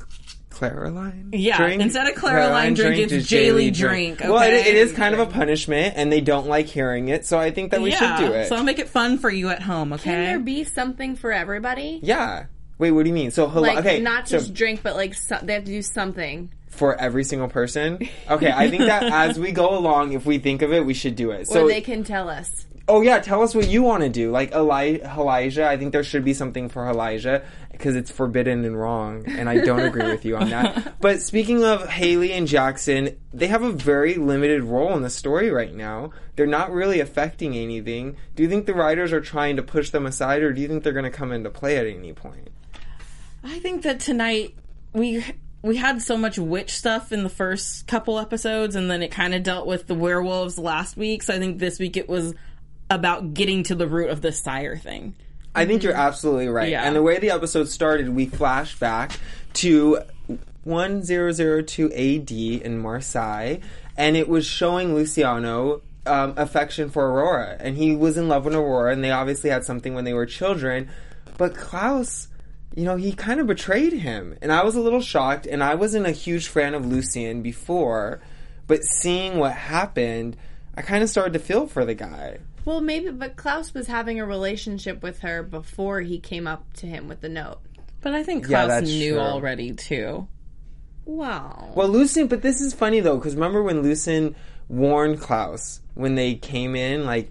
Klaroline? 0.56 1.28
Yeah, 1.32 1.58
drink? 1.58 1.82
instead 1.82 2.06
of 2.08 2.14
Klaroline 2.14 2.74
drink, 2.74 3.10
it's 3.12 3.26
Jayley 3.30 3.72
drink, 3.74 4.20
Well, 4.20 4.42
it, 4.42 4.54
it 4.54 4.74
is 4.74 4.92
kind 4.92 5.14
of 5.14 5.20
a 5.20 5.26
punishment, 5.26 5.94
and 5.96 6.10
they 6.10 6.20
don't 6.20 6.46
like 6.48 6.66
hearing 6.66 7.08
it, 7.08 7.26
so 7.26 7.38
I 7.38 7.50
think 7.50 7.70
that 7.72 7.80
we 7.82 7.90
yeah, 7.90 8.16
should 8.16 8.26
do 8.26 8.32
it. 8.32 8.48
so 8.48 8.56
I'll 8.56 8.64
make 8.64 8.78
it 8.78 8.88
fun 8.88 9.18
for 9.18 9.30
you 9.30 9.48
at 9.50 9.62
home, 9.62 9.92
okay? 9.92 10.04
Can 10.04 10.24
there 10.24 10.38
be 10.40 10.64
something 10.64 11.16
for 11.16 11.32
everybody? 11.32 12.00
yeah. 12.02 12.46
Wait, 12.78 12.90
what 12.90 13.04
do 13.04 13.08
you 13.08 13.14
mean? 13.14 13.30
So, 13.30 13.48
hel- 13.48 13.62
Like 13.62 13.78
okay, 13.78 14.00
not 14.00 14.28
so 14.28 14.36
just 14.36 14.52
drink, 14.52 14.80
but 14.82 14.96
like 14.96 15.14
so, 15.14 15.38
they 15.42 15.54
have 15.54 15.64
to 15.64 15.70
do 15.70 15.80
something. 15.80 16.50
for 16.68 16.94
every 17.00 17.24
single 17.24 17.48
person. 17.48 18.06
Okay, 18.30 18.52
I 18.52 18.68
think 18.68 18.82
that 18.82 19.02
as 19.30 19.38
we 19.38 19.50
go 19.52 19.78
along, 19.78 20.12
if 20.12 20.26
we 20.26 20.36
think 20.36 20.60
of 20.60 20.74
it, 20.74 20.84
we 20.84 20.92
should 20.92 21.16
do 21.16 21.30
it. 21.30 21.40
Or 21.42 21.44
So, 21.46 21.68
they 21.68 21.80
can 21.80 22.04
tell 22.04 22.28
us. 22.28 22.66
oh 22.86 23.00
yeah, 23.00 23.18
tell 23.20 23.40
us 23.42 23.54
what 23.54 23.66
you 23.66 23.82
want 23.82 24.02
to 24.02 24.10
do. 24.10 24.30
Like 24.30 24.52
Eli- 24.54 24.98
Elijah, 25.02 25.66
I 25.66 25.78
think 25.78 25.92
there 25.92 26.04
should 26.04 26.22
be 26.22 26.34
something 26.34 26.68
for 26.68 26.86
Elijah 26.86 27.44
because 27.76 27.96
it's 27.96 28.10
forbidden 28.10 28.64
and 28.64 28.78
wrong, 28.78 29.24
and 29.26 29.48
I 29.48 29.58
don't 29.58 29.80
agree 29.80 30.08
with 30.10 30.24
you 30.24 30.36
on 30.36 30.50
that. 30.50 30.94
But 31.00 31.20
speaking 31.20 31.62
of 31.62 31.88
Hayley 31.88 32.32
and 32.32 32.48
Jackson, 32.48 33.16
they 33.32 33.46
have 33.46 33.62
a 33.62 33.70
very 33.70 34.14
limited 34.14 34.64
role 34.64 34.94
in 34.96 35.02
the 35.02 35.10
story 35.10 35.50
right 35.50 35.74
now. 35.74 36.10
They're 36.34 36.46
not 36.46 36.72
really 36.72 37.00
affecting 37.00 37.54
anything. 37.54 38.16
Do 38.34 38.42
you 38.42 38.48
think 38.48 38.66
the 38.66 38.74
writers 38.74 39.12
are 39.12 39.20
trying 39.20 39.56
to 39.56 39.62
push 39.62 39.90
them 39.90 40.06
aside, 40.06 40.42
or 40.42 40.52
do 40.52 40.60
you 40.60 40.68
think 40.68 40.82
they're 40.82 40.92
going 40.92 41.04
to 41.04 41.10
come 41.10 41.32
into 41.32 41.50
play 41.50 41.76
at 41.76 41.86
any 41.86 42.12
point? 42.12 42.48
I 43.44 43.58
think 43.60 43.82
that 43.82 44.00
tonight 44.00 44.54
we 44.92 45.24
we 45.62 45.76
had 45.76 46.00
so 46.02 46.16
much 46.16 46.38
witch 46.38 46.70
stuff 46.70 47.12
in 47.12 47.22
the 47.22 47.28
first 47.28 47.86
couple 47.86 48.18
episodes, 48.18 48.76
and 48.76 48.90
then 48.90 49.02
it 49.02 49.10
kind 49.10 49.34
of 49.34 49.42
dealt 49.42 49.66
with 49.66 49.86
the 49.86 49.94
werewolves 49.94 50.58
last 50.58 50.96
week. 50.96 51.22
So 51.22 51.34
I 51.34 51.38
think 51.38 51.58
this 51.58 51.78
week 51.78 51.96
it 51.96 52.08
was 52.08 52.34
about 52.90 53.34
getting 53.34 53.62
to 53.64 53.74
the 53.74 53.86
root 53.86 54.10
of 54.10 54.22
the 54.22 54.32
sire 54.32 54.76
thing. 54.76 55.14
I 55.56 55.66
think 55.66 55.82
you're 55.82 55.94
absolutely 55.94 56.48
right. 56.48 56.70
Yeah. 56.70 56.82
And 56.82 56.94
the 56.94 57.02
way 57.02 57.18
the 57.18 57.30
episode 57.30 57.68
started, 57.68 58.08
we 58.10 58.26
flash 58.26 58.78
back 58.78 59.18
to 59.54 60.00
1002 60.64 61.92
AD 61.92 62.30
in 62.30 62.78
Marseille, 62.78 63.58
and 63.96 64.16
it 64.16 64.28
was 64.28 64.44
showing 64.44 64.94
Luciano 64.94 65.82
um, 66.06 66.34
affection 66.36 66.90
for 66.90 67.06
Aurora. 67.06 67.56
And 67.58 67.76
he 67.76 67.94
was 67.94 68.16
in 68.16 68.28
love 68.28 68.44
with 68.44 68.54
Aurora, 68.54 68.92
and 68.92 69.02
they 69.02 69.10
obviously 69.10 69.50
had 69.50 69.64
something 69.64 69.94
when 69.94 70.04
they 70.04 70.12
were 70.12 70.26
children. 70.26 70.88
But 71.38 71.56
Klaus, 71.56 72.28
you 72.74 72.84
know, 72.84 72.96
he 72.96 73.12
kind 73.12 73.40
of 73.40 73.46
betrayed 73.46 73.92
him. 73.92 74.36
And 74.42 74.52
I 74.52 74.64
was 74.64 74.74
a 74.74 74.80
little 74.80 75.00
shocked, 75.00 75.46
and 75.46 75.62
I 75.62 75.74
wasn't 75.74 76.06
a 76.06 76.12
huge 76.12 76.48
fan 76.48 76.74
of 76.74 76.84
Lucian 76.84 77.42
before, 77.42 78.20
but 78.66 78.84
seeing 78.84 79.38
what 79.38 79.52
happened, 79.52 80.36
I 80.76 80.82
kind 80.82 81.02
of 81.02 81.08
started 81.08 81.32
to 81.34 81.38
feel 81.38 81.66
for 81.66 81.84
the 81.84 81.94
guy. 81.94 82.38
Well, 82.66 82.82
maybe, 82.82 83.10
but 83.12 83.36
Klaus 83.36 83.72
was 83.72 83.86
having 83.86 84.20
a 84.20 84.26
relationship 84.26 85.02
with 85.02 85.20
her 85.20 85.42
before 85.42 86.00
he 86.02 86.18
came 86.18 86.46
up 86.46 86.70
to 86.74 86.86
him 86.86 87.08
with 87.08 87.22
the 87.22 87.28
note. 87.30 87.60
But 88.02 88.12
I 88.14 88.22
think 88.24 88.42
Yeah, 88.42 88.48
Klaus 88.66 88.68
that's 88.68 88.90
knew 88.90 89.12
true. 89.14 89.20
already 89.20 89.72
too. 89.72 90.28
Wow. 91.04 91.72
Well, 91.74 91.88
Lucien, 91.88 92.26
but 92.26 92.42
this 92.42 92.60
is 92.60 92.74
funny 92.74 93.00
though, 93.00 93.16
because 93.16 93.34
remember 93.34 93.62
when 93.62 93.82
Lucien 93.82 94.34
warned 94.68 95.20
Klaus 95.20 95.80
when 95.94 96.16
they 96.16 96.34
came 96.34 96.74
in, 96.74 97.06
like 97.06 97.30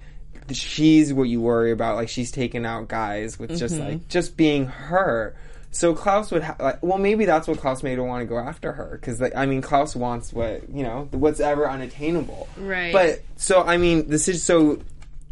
she's 0.51 1.13
what 1.13 1.23
you 1.23 1.41
worry 1.41 1.71
about, 1.71 1.95
like 1.97 2.09
she's 2.09 2.31
taking 2.31 2.65
out 2.65 2.87
guys 2.87 3.37
with 3.37 3.57
just 3.57 3.75
Mm-hmm. 3.75 3.89
like 3.89 4.07
just 4.07 4.37
being 4.37 4.67
her. 4.67 5.35
So 5.71 5.93
Klaus 5.93 6.31
would, 6.31 6.41
ha- 6.43 6.55
like, 6.57 6.81
well, 6.81 6.97
maybe 6.97 7.25
that's 7.25 7.49
what 7.49 7.57
Klaus 7.59 7.83
made 7.83 7.97
her 7.97 8.03
want 8.05 8.21
to 8.21 8.25
go 8.25 8.37
after 8.37 8.71
her, 8.71 8.97
because 8.97 9.19
like, 9.19 9.35
I 9.35 9.45
mean, 9.45 9.61
Klaus 9.61 9.93
wants 9.93 10.31
what 10.31 10.69
you 10.73 10.83
know, 10.83 11.09
what's 11.11 11.41
ever 11.41 11.69
unattainable, 11.69 12.47
Right. 12.57 12.93
But 12.93 13.21
so 13.35 13.61
I 13.61 13.75
mean, 13.75 14.07
this 14.07 14.29
is 14.29 14.41
so. 14.41 14.79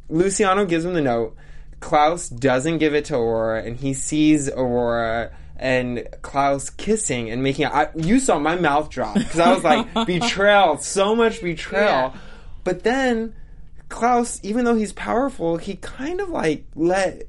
Luciano 0.09 0.65
gives 0.65 0.85
him 0.85 0.93
the 0.93 1.01
note. 1.01 1.35
Klaus 1.79 2.29
doesn't 2.29 2.77
give 2.77 2.93
it 2.93 3.05
to 3.05 3.15
Aurora, 3.15 3.63
and 3.63 3.75
he 3.75 3.93
sees 3.93 4.49
Aurora 4.49 5.31
and 5.57 6.07
Klaus 6.21 6.69
kissing 6.69 7.29
and 7.29 7.43
making. 7.43 7.65
I, 7.65 7.89
you 7.95 8.19
saw 8.19 8.39
my 8.39 8.55
mouth 8.55 8.89
drop 8.89 9.15
because 9.15 9.39
I 9.39 9.53
was 9.53 9.63
like, 9.63 9.93
betrayal, 10.07 10.77
so 10.77 11.15
much 11.15 11.41
betrayal. 11.41 11.85
Yeah. 11.85 12.17
But 12.63 12.83
then 12.83 13.35
Klaus, 13.89 14.39
even 14.43 14.65
though 14.65 14.75
he's 14.75 14.93
powerful, 14.93 15.57
he 15.57 15.75
kind 15.75 16.21
of 16.21 16.29
like 16.29 16.65
let 16.75 17.23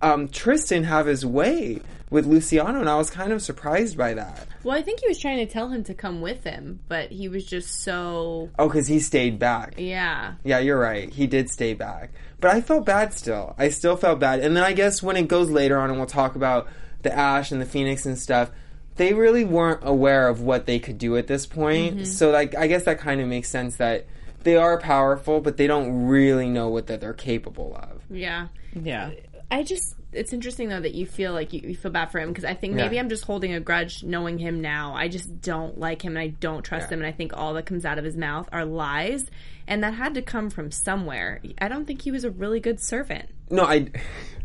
um, 0.00 0.28
Tristan 0.28 0.84
have 0.84 1.06
his 1.06 1.26
way 1.26 1.80
with 2.10 2.26
Luciano, 2.26 2.80
and 2.80 2.88
I 2.88 2.96
was 2.96 3.10
kind 3.10 3.32
of 3.32 3.42
surprised 3.42 3.96
by 3.96 4.14
that. 4.14 4.46
Well, 4.64 4.76
I 4.76 4.82
think 4.82 5.00
he 5.00 5.08
was 5.08 5.18
trying 5.18 5.38
to 5.46 5.52
tell 5.52 5.68
him 5.68 5.84
to 5.84 5.94
come 5.94 6.20
with 6.20 6.44
him, 6.44 6.80
but 6.88 7.10
he 7.10 7.28
was 7.28 7.44
just 7.44 7.82
so 7.82 8.50
Oh, 8.58 8.66
because 8.68 8.86
he 8.86 8.98
stayed 9.00 9.38
back. 9.38 9.74
yeah. 9.76 10.34
Yeah, 10.44 10.58
you're 10.58 10.78
right. 10.78 11.12
He 11.12 11.26
did 11.26 11.50
stay 11.50 11.74
back. 11.74 12.10
But 12.40 12.52
I 12.54 12.60
felt 12.60 12.86
bad 12.86 13.12
still. 13.14 13.54
I 13.58 13.68
still 13.68 13.96
felt 13.96 14.20
bad. 14.20 14.40
And 14.40 14.56
then 14.56 14.64
I 14.64 14.72
guess 14.72 15.02
when 15.02 15.16
it 15.16 15.28
goes 15.28 15.50
later 15.50 15.78
on 15.78 15.90
and 15.90 15.98
we'll 15.98 16.06
talk 16.06 16.34
about 16.36 16.68
the 17.02 17.12
Ash 17.12 17.50
and 17.52 17.60
the 17.60 17.66
Phoenix 17.66 18.06
and 18.06 18.18
stuff, 18.18 18.50
they 18.96 19.12
really 19.12 19.44
weren't 19.44 19.80
aware 19.82 20.28
of 20.28 20.40
what 20.40 20.66
they 20.66 20.78
could 20.78 20.98
do 20.98 21.16
at 21.16 21.26
this 21.26 21.46
point. 21.46 21.94
Mm-hmm. 21.96 22.04
So 22.04 22.30
like 22.30 22.54
I 22.56 22.66
guess 22.68 22.84
that 22.84 22.98
kind 22.98 23.20
of 23.20 23.28
makes 23.28 23.48
sense 23.48 23.76
that 23.76 24.06
they 24.44 24.56
are 24.56 24.78
powerful, 24.78 25.40
but 25.40 25.56
they 25.56 25.66
don't 25.66 26.06
really 26.06 26.48
know 26.48 26.68
what 26.68 26.86
that 26.86 27.00
they're 27.00 27.12
capable 27.12 27.76
of. 27.76 28.02
Yeah. 28.10 28.48
Yeah. 28.72 29.10
I 29.50 29.62
just 29.62 29.94
it's 30.12 30.32
interesting 30.32 30.68
though 30.68 30.80
that 30.80 30.94
you 30.94 31.04
feel 31.06 31.32
like 31.32 31.52
you, 31.52 31.60
you 31.60 31.76
feel 31.76 31.90
bad 31.90 32.06
for 32.10 32.18
him 32.18 32.28
because 32.28 32.44
I 32.44 32.54
think 32.54 32.74
maybe 32.74 32.94
Yeah. 32.96 33.02
I'm 33.02 33.08
just 33.10 33.24
holding 33.24 33.52
a 33.54 33.60
grudge 33.60 34.02
knowing 34.02 34.38
him 34.38 34.60
now. 34.60 34.94
I 34.94 35.08
just 35.08 35.40
don't 35.42 35.78
like 35.78 36.02
him 36.02 36.16
and 36.16 36.18
I 36.18 36.28
don't 36.28 36.62
trust 36.62 36.88
Yeah. 36.88 36.94
him 36.94 37.00
and 37.00 37.06
I 37.06 37.12
think 37.12 37.36
all 37.36 37.54
that 37.54 37.66
comes 37.66 37.84
out 37.84 37.98
of 37.98 38.04
his 38.04 38.16
mouth 38.16 38.48
are 38.52 38.64
lies 38.64 39.26
and 39.68 39.84
that 39.84 39.94
had 39.94 40.14
to 40.14 40.22
come 40.22 40.50
from 40.50 40.72
somewhere. 40.72 41.40
I 41.60 41.68
don't 41.68 41.84
think 41.86 42.02
he 42.02 42.10
was 42.10 42.24
a 42.24 42.30
really 42.30 42.58
good 42.58 42.80
servant. 42.80 43.28
No, 43.50 43.64
I 43.64 43.88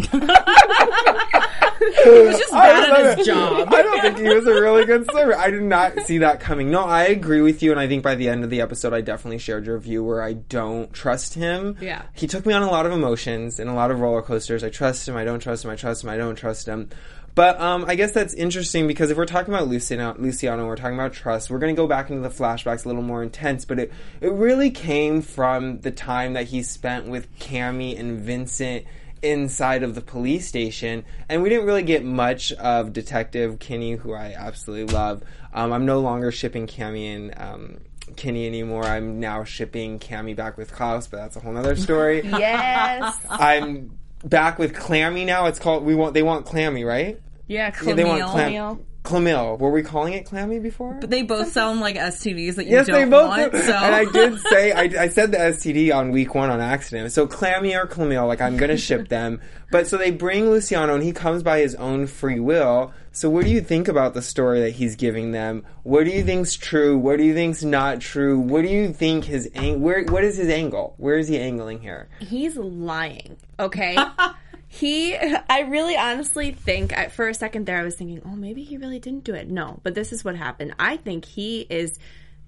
He 1.80 2.10
was 2.10 2.38
just 2.38 2.52
bad 2.52 2.90
at 2.90 3.18
his 3.18 3.26
job. 3.26 3.68
I 3.72 3.82
don't 3.82 4.00
think 4.02 4.18
he 4.18 4.28
was 4.28 4.46
a 4.46 4.52
really 4.60 4.84
good 4.84 5.10
servant. 5.10 5.40
I 5.40 5.50
did 5.50 5.62
not 5.62 5.98
see 6.00 6.18
that 6.18 6.40
coming. 6.40 6.70
No, 6.70 6.82
I 6.84 7.04
agree 7.04 7.40
with 7.40 7.62
you, 7.62 7.70
and 7.70 7.80
I 7.80 7.88
think 7.88 8.02
by 8.02 8.14
the 8.14 8.28
end 8.28 8.44
of 8.44 8.50
the 8.50 8.60
episode, 8.60 8.92
I 8.92 9.00
definitely 9.00 9.38
shared 9.38 9.64
your 9.64 9.78
view 9.78 10.04
where 10.04 10.22
I 10.22 10.34
don't 10.34 10.92
trust 10.92 11.34
him. 11.34 11.76
Yeah. 11.80 12.02
he 12.14 12.26
took 12.26 12.44
me 12.44 12.52
on 12.52 12.62
a 12.62 12.70
lot 12.70 12.84
of 12.84 12.92
emotions 12.92 13.58
and 13.58 13.70
a 13.70 13.74
lot 13.74 13.90
of 13.90 14.00
roller 14.00 14.20
coasters. 14.22 14.62
I 14.62 14.68
trust 14.68 15.08
him. 15.08 15.16
I 15.16 15.24
don't 15.24 15.40
trust 15.40 15.64
him. 15.64 15.70
I 15.70 15.76
trust 15.76 16.04
him. 16.04 16.10
I 16.10 16.18
don't 16.18 16.36
trust 16.36 16.66
him. 16.66 16.90
But 17.34 17.60
um, 17.60 17.84
I 17.86 17.94
guess 17.94 18.12
that's 18.12 18.34
interesting 18.34 18.86
because 18.86 19.10
if 19.10 19.16
we're 19.16 19.24
talking 19.24 19.54
about 19.54 19.68
Luciano, 19.68 20.14
Luciano, 20.18 20.66
we're 20.66 20.76
talking 20.76 20.94
about 20.94 21.12
trust. 21.12 21.50
We're 21.50 21.58
going 21.58 21.74
to 21.74 21.80
go 21.80 21.86
back 21.86 22.10
into 22.10 22.22
the 22.22 22.34
flashbacks 22.34 22.84
a 22.84 22.88
little 22.88 23.02
more 23.02 23.22
intense, 23.22 23.64
but 23.64 23.78
it 23.78 23.92
it 24.20 24.32
really 24.32 24.70
came 24.70 25.22
from 25.22 25.80
the 25.80 25.90
time 25.90 26.32
that 26.34 26.48
he 26.48 26.62
spent 26.62 27.06
with 27.06 27.32
Cami 27.38 27.98
and 27.98 28.20
Vincent 28.20 28.84
inside 29.22 29.82
of 29.82 29.94
the 29.94 30.00
police 30.00 30.46
station, 30.46 31.04
and 31.28 31.42
we 31.42 31.48
didn't 31.48 31.66
really 31.66 31.82
get 31.82 32.04
much 32.04 32.52
of 32.52 32.92
Detective 32.92 33.58
Kinney, 33.58 33.92
who 33.92 34.12
I 34.12 34.34
absolutely 34.36 34.92
love. 34.92 35.22
Um, 35.52 35.72
I'm 35.72 35.86
no 35.86 36.00
longer 36.00 36.32
shipping 36.32 36.66
Cami 36.66 37.14
and 37.14 37.34
um, 37.36 37.78
Kinney 38.16 38.46
anymore. 38.46 38.84
I'm 38.84 39.20
now 39.20 39.44
shipping 39.44 39.98
Cami 39.98 40.34
back 40.34 40.56
with 40.56 40.72
Klaus, 40.72 41.06
but 41.06 41.18
that's 41.18 41.36
a 41.36 41.40
whole 41.40 41.56
other 41.56 41.76
story. 41.76 42.22
Yes. 42.40 43.18
I'm 43.28 43.98
back 44.24 44.58
with 44.58 44.74
Clammy 44.74 45.24
now. 45.24 45.46
It's 45.46 45.58
called 45.58 45.84
we 45.84 45.94
want 45.94 46.14
they 46.14 46.22
want 46.22 46.46
Clammy, 46.46 46.84
right? 46.84 47.20
yeah, 47.46 47.72
Yeah, 47.82 47.94
they 47.94 48.04
want 48.04 48.22
Klamille. 48.22 48.84
Clam- 49.02 49.24
Klamille. 49.24 49.58
Were 49.58 49.70
we 49.70 49.82
calling 49.82 50.12
it 50.14 50.24
Clammy 50.26 50.58
before? 50.58 50.94
But 51.00 51.10
they 51.10 51.22
both 51.22 51.52
sound 51.52 51.80
like 51.80 51.96
STDs 51.96 52.56
that 52.56 52.66
you 52.66 52.72
Yes, 52.72 52.86
don't 52.86 52.96
they 52.96 53.04
both 53.04 53.28
want. 53.28 53.52
do. 53.52 53.62
So 53.62 53.72
And 53.72 53.94
I 53.94 54.04
did 54.04 54.38
say 54.50 54.72
I, 54.72 55.02
I 55.04 55.08
said 55.08 55.32
the 55.32 55.38
STD 55.38 55.94
on 55.94 56.10
week 56.10 56.34
one 56.34 56.50
on 56.50 56.60
accident. 56.60 57.12
So 57.12 57.26
Clammy 57.26 57.74
or 57.74 57.86
Klamille, 57.86 58.26
like 58.28 58.40
I'm 58.40 58.56
gonna 58.56 58.76
ship 58.76 59.08
them. 59.08 59.40
But 59.72 59.86
so 59.86 59.96
they 59.96 60.10
bring 60.10 60.50
Luciano, 60.50 60.94
and 60.94 61.02
he 61.04 61.12
comes 61.12 61.44
by 61.44 61.60
his 61.60 61.76
own 61.76 62.08
free 62.08 62.40
will. 62.40 62.92
So 63.12 63.30
what 63.30 63.44
do 63.44 63.50
you 63.52 63.60
think 63.60 63.86
about 63.86 64.14
the 64.14 64.22
story 64.22 64.60
that 64.62 64.70
he's 64.70 64.96
giving 64.96 65.30
them? 65.30 65.64
What 65.84 66.04
do 66.04 66.10
you 66.10 66.24
think's 66.24 66.54
true? 66.56 66.98
What 66.98 67.18
do 67.18 67.24
you 67.24 67.34
think's 67.34 67.62
not 67.62 68.00
true? 68.00 68.38
What 68.40 68.62
do 68.62 68.68
you 68.68 68.92
think 68.92 69.24
his 69.24 69.48
ang- 69.54 69.80
where? 69.80 70.04
What 70.04 70.24
is 70.24 70.36
his 70.36 70.48
angle? 70.48 70.94
Where 70.96 71.18
is 71.18 71.28
he 71.28 71.38
angling 71.38 71.80
here? 71.80 72.08
he's 72.18 72.56
lying. 72.56 73.36
Okay. 73.60 73.96
he, 74.72 75.16
I 75.50 75.62
really 75.62 75.96
honestly 75.96 76.52
think 76.52 76.96
I, 76.96 77.08
for 77.08 77.28
a 77.28 77.34
second 77.34 77.66
there 77.66 77.78
I 77.78 77.82
was 77.82 77.96
thinking, 77.96 78.22
oh, 78.24 78.36
maybe 78.36 78.62
he 78.62 78.76
really 78.76 79.00
didn't 79.00 79.24
do 79.24 79.34
it. 79.34 79.50
No, 79.50 79.80
but 79.82 79.94
this 79.94 80.12
is 80.12 80.24
what 80.24 80.36
happened. 80.36 80.74
I 80.78 80.96
think 80.96 81.24
he 81.24 81.66
is. 81.68 81.98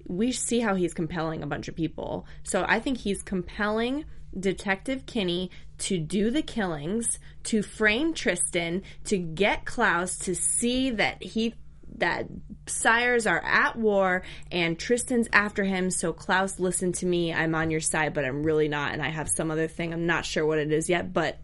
We 0.07 0.31
see 0.31 0.61
how 0.61 0.75
he's 0.75 0.93
compelling 0.93 1.43
a 1.43 1.47
bunch 1.47 1.67
of 1.67 1.75
people. 1.75 2.25
So 2.43 2.65
I 2.67 2.79
think 2.79 2.97
he's 2.97 3.21
compelling 3.21 4.05
Detective 4.37 5.05
Kinney 5.05 5.51
to 5.79 5.97
do 5.97 6.31
the 6.31 6.41
killings, 6.41 7.19
to 7.43 7.61
frame 7.61 8.13
Tristan, 8.13 8.83
to 9.05 9.17
get 9.17 9.65
Klaus 9.65 10.17
to 10.19 10.33
see 10.33 10.91
that 10.91 11.21
he 11.21 11.55
that 11.97 12.25
sires 12.65 13.27
are 13.27 13.43
at 13.45 13.75
war 13.75 14.23
and 14.51 14.79
Tristan's 14.79 15.27
after 15.31 15.63
him. 15.63 15.91
So 15.91 16.13
Klaus, 16.13 16.57
listen 16.57 16.93
to 16.93 17.05
me. 17.05 17.33
I'm 17.33 17.53
on 17.53 17.69
your 17.69 17.81
side, 17.81 18.13
but 18.13 18.25
I'm 18.25 18.43
really 18.43 18.69
not, 18.69 18.93
and 18.93 19.01
I 19.01 19.09
have 19.09 19.29
some 19.29 19.51
other 19.51 19.67
thing. 19.67 19.93
I'm 19.93 20.07
not 20.07 20.25
sure 20.25 20.45
what 20.45 20.57
it 20.57 20.71
is 20.71 20.89
yet, 20.89 21.13
but 21.13 21.37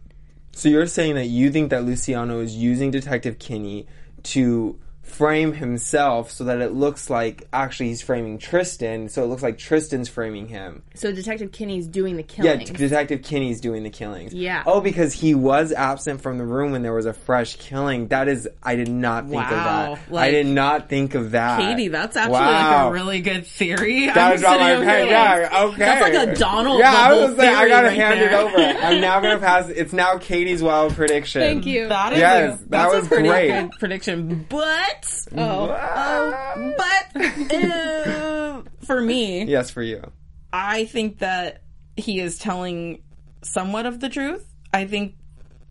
So 0.51 0.67
you're 0.69 0.87
saying 0.87 1.15
that 1.15 1.27
you 1.27 1.51
think 1.51 1.69
that 1.69 1.85
Luciano 1.85 2.39
is 2.39 2.55
using 2.55 2.91
Detective 2.91 3.39
Kinney 3.39 3.87
to 4.23 4.77
frame 5.19 5.51
himself 5.51 6.31
so 6.31 6.45
that 6.45 6.61
it 6.61 6.71
looks 6.71 7.09
like 7.09 7.45
actually 7.51 7.89
he's 7.89 8.01
framing 8.01 8.37
Tristan, 8.37 9.09
so 9.09 9.21
it 9.21 9.27
looks 9.27 9.43
like 9.43 9.57
Tristan's 9.57 10.07
framing 10.07 10.47
him. 10.47 10.81
so 10.95 11.11
Detective 11.11 11.51
Kinney's 11.51 11.87
doing 11.87 12.15
the 12.15 12.23
killing. 12.23 12.49
Yeah, 12.49 12.57
killing. 12.65 12.73
Detective 12.79 13.21
Kinney's 13.21 13.59
doing 13.59 13.83
the 13.83 13.89
killings. 13.89 14.33
Yeah. 14.33 14.63
Oh, 14.65 14.79
because 14.79 15.11
he 15.13 15.35
was 15.35 15.73
absent 15.73 16.21
from 16.21 16.37
the 16.37 16.45
room 16.45 16.71
when 16.71 16.83
there 16.83 16.93
was 16.93 17.05
a 17.05 17.11
fresh 17.11 17.57
killing. 17.57 18.07
That 18.07 18.29
is, 18.29 18.47
I 18.63 18.77
did 18.77 18.87
not 18.87 19.25
think 19.27 19.43
of 19.43 19.51
Wow, 19.51 19.97
that. 20.09 20.17
I 20.17 20.31
did 20.31 20.45
not 20.47 20.87
think 20.87 21.15
of 21.15 21.31
that. 21.31 21.59
Katie, 21.59 21.89
that's 21.89 22.15
actually 22.15 22.33
Wow. 22.33 22.83
like 22.85 22.89
a 22.89 22.91
really 22.93 23.19
good 23.21 23.45
theory. 23.45 24.05
That 24.05 24.17
I'm 24.17 24.31
was 24.31 24.43
on 24.45 24.51
sitting 24.53 24.65
my 24.67 24.73
over 24.75 24.85
pen. 24.85 25.03
here 25.07 25.11
Yeah, 25.11 25.63
okay. 25.65 25.77
That's 25.79 26.01
like 26.01 26.29
a 26.29 26.35
Donald 26.39 26.79
Yeah, 26.79 26.93
I 26.93 27.11
was 27.11 27.19
level 27.21 27.35
gonna 27.35 27.51
I 27.57 27.67
gotta 27.67 27.87
right 27.89 27.97
hand 27.97 28.21
there. 28.21 28.29
it 28.31 28.33
over. 28.33 28.57
I'm 28.85 29.01
now 29.01 29.19
gonna 29.19 29.37
pass. 29.39 29.67
It's 29.67 29.91
now 29.91 30.17
Katie's 30.17 30.63
wild 30.63 30.93
prediction. 30.95 31.41
Thank 31.41 31.65
you. 31.65 31.89
That 31.89 32.13
is 32.13 32.19
Yes, 32.19 32.61
a, 32.61 32.69
that 32.69 32.89
was 32.93 33.05
a 33.05 33.09
pretty 33.09 33.27
great. 33.27 33.49
good 33.49 33.71
prediction. 33.79 34.45
But 34.49 35.07
oh, 35.37 36.73
but 36.77 37.53
uh, 37.53 38.61
for 38.85 39.01
me, 39.01 39.43
Yes, 39.45 39.69
for 39.71 39.81
you. 39.81 40.11
I 40.51 40.85
think 40.85 41.19
that 41.19 41.63
he 41.95 42.19
is 42.19 42.37
telling 42.39 43.03
somewhat 43.43 43.85
of 43.85 43.99
the 43.99 44.09
truth. 44.09 44.45
I 44.73 44.85
think 44.85 45.15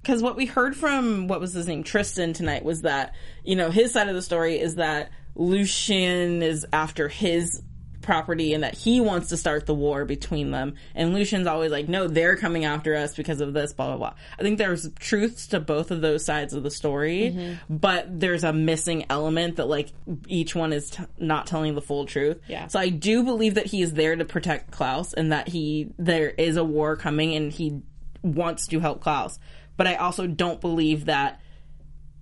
because 0.02 0.23
what 0.23 0.37
we 0.37 0.47
heard 0.47 0.76
from 0.76 1.28
what 1.28 1.40
was 1.40 1.52
his 1.52 1.66
name 1.66 1.83
Tristan 1.83 2.33
tonight 2.33 2.64
was 2.64 2.83
that 2.83 3.14
you 3.45 3.57
know 3.57 3.71
his 3.71 3.92
side 3.92 4.09
of 4.09 4.14
the 4.14 4.23
story 4.23 4.59
is 4.59 4.76
that 4.76 5.11
Lucian 5.35 6.42
is 6.42 6.66
after 6.73 7.09
his 7.09 7.62
property 8.08 8.54
and 8.54 8.64
that 8.64 8.74
he 8.74 9.02
wants 9.02 9.28
to 9.28 9.36
start 9.36 9.66
the 9.66 9.74
war 9.74 10.06
between 10.06 10.50
them 10.50 10.74
and 10.94 11.12
Lucian's 11.12 11.46
always 11.46 11.70
like 11.70 11.90
no 11.90 12.08
they're 12.08 12.38
coming 12.38 12.64
after 12.64 12.96
us 12.96 13.14
because 13.14 13.42
of 13.42 13.52
this 13.52 13.74
blah 13.74 13.88
blah 13.88 13.96
blah 13.98 14.14
I 14.38 14.42
think 14.42 14.56
there's 14.56 14.90
truths 14.94 15.48
to 15.48 15.60
both 15.60 15.90
of 15.90 16.00
those 16.00 16.24
sides 16.24 16.54
of 16.54 16.62
the 16.62 16.70
story 16.70 17.34
mm-hmm. 17.34 17.76
but 17.76 18.06
there's 18.18 18.44
a 18.44 18.52
missing 18.54 19.04
element 19.10 19.56
that 19.56 19.68
like 19.68 19.92
each 20.26 20.54
one 20.54 20.72
is 20.72 20.88
t- 20.88 21.04
not 21.18 21.46
telling 21.46 21.74
the 21.74 21.82
full 21.82 22.06
truth 22.06 22.40
Yeah. 22.48 22.68
so 22.68 22.80
I 22.80 22.88
do 22.88 23.24
believe 23.24 23.56
that 23.56 23.66
he 23.66 23.82
is 23.82 23.92
there 23.92 24.16
to 24.16 24.24
protect 24.24 24.70
Klaus 24.70 25.12
and 25.12 25.30
that 25.32 25.46
he 25.48 25.92
there 25.98 26.30
is 26.30 26.56
a 26.56 26.64
war 26.64 26.96
coming 26.96 27.34
and 27.34 27.52
he 27.52 27.82
wants 28.22 28.66
to 28.68 28.80
help 28.80 29.00
Klaus. 29.02 29.38
But 29.76 29.86
I 29.86 29.96
also 29.96 30.26
don't 30.26 30.60
believe 30.60 31.04
that 31.04 31.40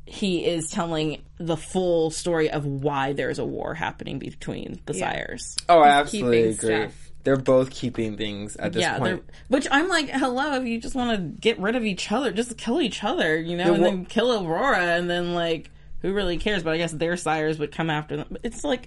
he 0.06 0.44
is 0.46 0.70
telling 0.70 1.20
the 1.38 1.56
full 1.56 2.10
story 2.10 2.48
of 2.50 2.64
why 2.64 3.12
there's 3.12 3.38
a 3.38 3.44
war 3.44 3.74
happening 3.74 4.18
between 4.18 4.80
the 4.86 4.94
sires. 4.94 5.56
Oh, 5.68 5.80
I 5.80 5.88
absolutely 5.88 6.52
keeping 6.52 6.52
agree. 6.70 6.82
stuff. 6.88 7.02
They're 7.24 7.36
both 7.36 7.70
keeping 7.70 8.16
things 8.16 8.54
at 8.56 8.72
this 8.72 8.82
Yeah, 8.82 8.98
point. 8.98 9.24
which 9.48 9.66
I'm 9.70 9.88
like, 9.88 10.08
hello, 10.08 10.54
if 10.60 10.64
you 10.64 10.80
just 10.80 10.94
want 10.94 11.10
to 11.18 11.40
get 11.40 11.58
rid 11.58 11.74
of 11.74 11.84
each 11.84 12.12
other, 12.12 12.30
just 12.30 12.56
kill 12.56 12.80
each 12.80 13.02
other, 13.02 13.36
you 13.36 13.56
know, 13.56 13.64
Yeah, 13.64 13.72
and 13.72 13.82
wha- 13.82 13.88
then 13.90 14.04
kill 14.06 14.46
Aurora, 14.46 14.78
and 14.96 15.10
then 15.10 15.34
like, 15.34 15.68
who 16.02 16.12
really 16.12 16.36
cares? 16.38 16.62
But 16.62 16.74
I 16.74 16.76
guess 16.78 16.92
their 16.92 17.16
sires 17.16 17.58
would 17.58 17.72
come 17.72 17.90
after 17.90 18.16
them. 18.16 18.36
It's 18.44 18.62
like 18.62 18.86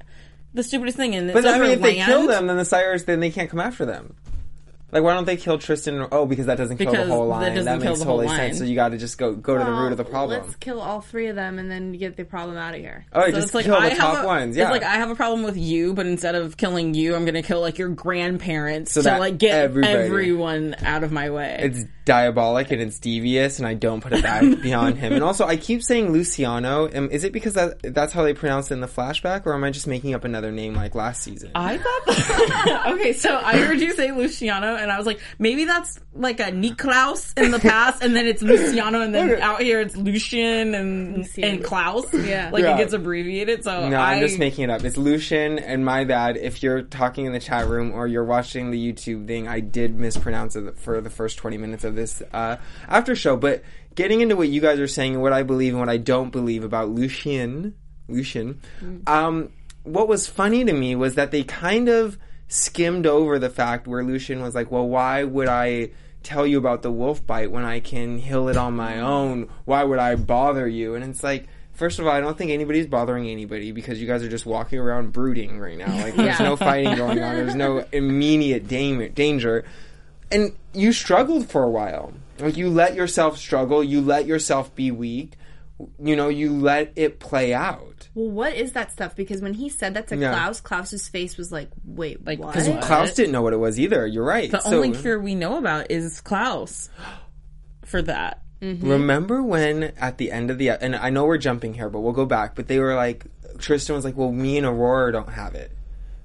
the 0.54 0.64
stupidest 0.64 0.96
thing, 0.96 1.16
and 1.16 1.30
it's 1.30 1.34
But 1.34 1.46
I 1.46 1.56
over 1.56 1.64
mean, 1.66 1.72
if 1.74 1.82
they 1.82 1.96
kill 1.96 2.28
them, 2.28 2.48
then 2.48 2.56
the 2.56 2.64
sires 2.64 3.04
then 3.04 3.20
they 3.20 3.30
can't 3.30 3.50
come 3.50 3.60
after 3.60 3.86
them. 3.86 4.16
Like, 4.92 5.04
why 5.04 5.14
don't 5.14 5.26
they 5.26 5.38
kill 5.38 5.58
Tristan? 5.60 6.08
Oh, 6.12 6.26
because 6.26 6.48
that 6.48 6.58
doesn't 6.58 6.78
kill 6.78 6.92
Because 6.92 7.08
the 7.08 7.14
whole 7.14 7.24
that 7.30 7.54
line. 7.56 7.66
That 7.66 7.82
kill 7.82 7.92
makes 7.92 8.00
totally 8.04 8.28
sense. 8.28 8.58
So 8.58 8.64
you 8.64 8.76
got 8.76 8.90
to 8.90 8.98
just 8.98 9.18
go 9.18 9.34
go 9.36 9.58
to 9.58 9.64
the 9.64 9.72
root 9.72 9.92
of 9.92 9.98
the 9.98 10.04
problem. 10.06 10.42
Let's 10.42 10.56
kill 10.56 10.82
all 10.82 11.02
three 11.02 11.28
of 11.28 11.36
them 11.36 11.60
and 11.60 11.70
then 11.70 11.92
get 11.94 12.16
the 12.18 12.24
problem 12.26 12.58
out 12.58 12.74
of 12.74 12.80
here. 12.82 13.06
oh, 13.14 13.26
So 13.26 13.32
just 13.32 13.46
it's 13.48 13.54
like 13.56 13.66
kill 13.66 13.76
I 13.76 13.90
the 13.90 13.96
have 13.96 14.16
top 14.16 14.24
a, 14.24 14.28
ones. 14.28 14.58
Yeah, 14.58 14.64
It's 14.66 14.72
like 14.72 14.84
I 14.84 14.96
have 14.96 15.10
a 15.10 15.16
problem 15.16 15.44
with 15.44 15.58
you, 15.58 15.94
but 15.94 16.06
instead 16.08 16.36
of 16.36 16.58
killing 16.58 16.94
you, 16.94 17.16
I'm 17.16 17.26
going 17.26 17.36
to 17.36 17.42
kill 17.42 17.62
like 17.62 17.78
your 17.78 17.90
grandparents 17.90 18.92
So 18.92 19.02
to 19.02 19.06
that 19.06 19.20
like 19.20 19.38
get 19.38 19.56
everybody- 19.64 19.94
everyone 19.94 20.76
out 20.84 21.04
of 21.04 21.12
my 21.12 21.30
way. 21.30 21.58
it's 21.62 21.80
diabolic 22.10 22.72
and 22.72 22.82
it's 22.82 22.98
devious, 22.98 23.60
and 23.60 23.68
I 23.68 23.76
don't 23.76 24.02
put 24.02 24.14
it 24.14 24.24
back 24.24 24.42
beyond 24.64 24.98
him. 24.98 25.14
And 25.14 25.24
also, 25.24 25.46
I 25.46 25.58
keep 25.58 25.84
saying 25.84 26.12
Luciano. 26.12 26.90
Um, 26.92 27.12
is 27.12 27.24
it 27.24 27.32
because 27.32 27.54
that, 27.54 27.80
that's 27.84 28.12
how 28.12 28.24
they 28.24 28.34
pronounce 28.34 28.72
it 28.72 28.74
in 28.74 28.82
the 28.82 28.88
flashback, 28.88 29.46
or 29.46 29.54
am 29.54 29.64
I 29.64 29.70
just 29.70 29.86
making 29.86 30.16
up 30.16 30.24
another 30.24 30.52
name 30.52 30.74
like 30.74 30.96
last 30.96 31.22
season? 31.22 31.52
I 31.54 31.78
thought. 31.78 32.06
That, 32.08 32.84
okay, 32.94 33.14
so 33.14 33.38
I 33.38 33.58
heard 33.60 33.80
you 33.80 33.94
say 33.94 34.12
Luciano, 34.12 34.76
and 34.76 34.92
I 34.92 34.98
was 34.98 35.06
like, 35.06 35.20
maybe 35.38 35.66
that's 35.66 36.00
like 36.16 36.40
a 36.40 36.46
Niklaus 36.52 37.38
in 37.38 37.52
the 37.52 37.60
past, 37.60 38.02
and 38.02 38.16
then 38.16 38.26
it's 38.26 38.42
Luciano, 38.42 39.02
and 39.02 39.14
then 39.14 39.40
out 39.40 39.62
here 39.62 39.80
it's 39.80 39.96
Lucian 39.96 40.74
and 40.74 41.30
and 41.38 41.64
Klaus. 41.64 42.12
Yeah. 42.12 42.50
like 42.52 42.64
Yeah. 42.64 42.74
it 42.74 42.78
gets 42.78 42.94
abbreviated. 42.94 43.64
So 43.64 43.88
No, 43.88 43.98
I 44.00 44.16
I'm 44.16 44.22
just 44.22 44.40
making 44.40 44.64
it 44.64 44.72
up. 44.72 44.84
It's 44.84 44.98
Lucian, 44.98 45.60
and 45.60 45.86
my 45.86 46.06
bad. 46.06 46.38
If 46.38 46.64
you're 46.64 46.82
talking 46.82 47.26
in 47.26 47.34
the 47.34 47.40
chat 47.40 47.68
room 47.68 47.92
or 47.92 48.08
you're 48.08 48.26
watching 48.26 48.72
the 48.72 48.94
YouTube 48.94 49.28
thing, 49.28 49.48
I 49.48 49.60
did 49.60 50.00
mispronounce 50.00 50.56
it 50.56 50.80
for 50.80 51.02
the 51.02 51.12
first 51.12 51.38
20 51.38 51.58
minutes 51.60 51.84
of 51.84 51.99
this 52.00 52.22
uh, 52.34 52.58
after 52.88 53.16
show. 53.16 53.36
But 53.38 53.64
getting 53.96 54.22
into 54.22 54.36
what 54.36 54.48
you 54.50 54.62
guys 54.62 54.80
are 54.80 54.88
saying 54.88 55.14
and 55.14 55.22
what 55.22 55.34
I 55.34 55.44
believe 55.44 55.74
and 55.74 55.80
what 55.80 55.90
I 55.90 55.98
don't 55.98 56.32
believe 56.32 56.64
about 56.64 56.90
Lucian, 56.90 57.76
Lucian, 58.08 58.60
um, 59.08 59.50
what 59.84 60.08
was 60.08 60.28
funny 60.28 60.64
to 60.66 60.74
me 60.74 60.96
was 60.96 61.16
that 61.16 61.32
they 61.32 61.44
kind 61.44 61.90
of 61.90 62.18
skimmed 62.48 63.06
over 63.06 63.38
the 63.40 63.50
fact 63.50 63.88
where 63.88 64.04
Lucian 64.04 64.42
was 64.42 64.56
like, 64.56 64.72
"Well, 64.72 64.88
why 64.88 65.24
would 65.24 65.48
I?" 65.48 65.92
Tell 66.22 66.46
you 66.46 66.58
about 66.58 66.82
the 66.82 66.92
wolf 66.92 67.26
bite 67.26 67.50
when 67.50 67.64
I 67.64 67.80
can 67.80 68.18
heal 68.18 68.50
it 68.50 68.58
on 68.58 68.76
my 68.76 69.00
own. 69.00 69.48
Why 69.64 69.86
would 69.86 70.00
I 70.00 70.16
bother 70.16 70.68
you? 70.68 70.96
And 70.96 71.04
it's 71.06 71.24
like, 71.24 71.48
First 71.72 71.98
of 71.98 72.06
all, 72.08 72.12
I 72.12 72.20
don't 72.20 72.38
think 72.38 72.52
anybody's 72.52 72.88
bothering 72.88 73.30
anybody 73.30 73.72
because 73.72 74.02
you 74.02 74.06
guys 74.06 74.22
are 74.22 74.28
just 74.28 74.46
walking 74.46 74.80
around 74.80 75.14
brooding 75.14 75.60
right 75.62 75.78
now. 75.78 75.88
Like 75.96 76.18
there's 76.18 76.38
Yeah. 76.42 76.46
no 76.46 76.58
fighting 76.58 76.94
going 76.98 77.24
on. 77.24 77.36
There's 77.38 77.56
no 77.56 77.86
immediate 77.94 78.68
danger. 78.68 79.64
And 80.32 80.54
you 80.74 80.92
struggled 80.94 81.50
for 81.50 81.64
a 81.64 81.70
while. 81.70 82.14
Like 82.40 82.56
you 82.58 82.70
let 82.70 82.96
yourself 82.96 83.38
struggle, 83.38 83.84
you 83.84 84.02
let 84.02 84.26
yourself 84.26 84.74
be 84.76 84.92
weak. 84.92 85.34
You 86.02 86.16
know, 86.16 86.28
you 86.30 86.52
let 86.54 86.92
it 86.98 87.20
play 87.20 87.54
out. 87.54 88.10
Well, 88.14 88.30
what 88.30 88.54
is 88.54 88.74
that 88.74 88.92
stuff? 88.92 89.16
Because 89.16 89.42
when 89.42 89.54
he 89.54 89.70
said 89.70 89.94
that 89.94 90.08
to 90.10 90.18
Yeah. 90.18 90.32
Klaus, 90.32 90.60
Klaus's 90.60 91.08
face 91.08 91.38
was 91.38 91.52
like, 91.54 91.70
"Wait, 91.86 92.26
Like, 92.26 92.40
what?" 92.40 92.54
'cause 92.54 92.68
Because 92.68 92.86
Klaus 92.86 93.14
didn't 93.14 93.32
know 93.32 93.42
what 93.42 93.54
it 93.54 93.58
was 93.60 93.80
either. 93.80 94.06
You're 94.06 94.26
right. 94.26 94.52
the 94.52 94.60
So- 94.60 94.76
only 94.76 94.92
cure 94.92 95.18
we 95.20 95.36
know 95.36 95.58
about 95.58 95.90
is 95.90 96.20
Klaus 96.22 96.90
for 97.86 98.02
that. 98.02 98.42
Mm-hmm. 98.62 98.90
Remember 98.90 99.42
when 99.42 99.84
at 99.98 100.18
the 100.18 100.32
end 100.34 100.52
of 100.52 100.58
the 100.58 100.70
and 100.72 100.96
I 100.98 101.10
know 101.12 101.26
we're 101.26 101.38
jumping 101.38 101.74
here, 101.74 101.90
but 101.90 102.02
we'll 102.02 102.12
go 102.12 102.26
back. 102.26 102.56
But 102.56 102.68
they 102.68 102.80
were 102.80 102.96
like, 102.96 103.26
Tristan 103.58 103.96
was 103.96 104.04
like, 104.04 104.18
"Well, 104.18 104.32
me 104.34 104.58
and 104.58 104.68
Aurora 104.68 105.14
don't 105.14 105.30
have 105.32 105.56
it, 105.56 105.72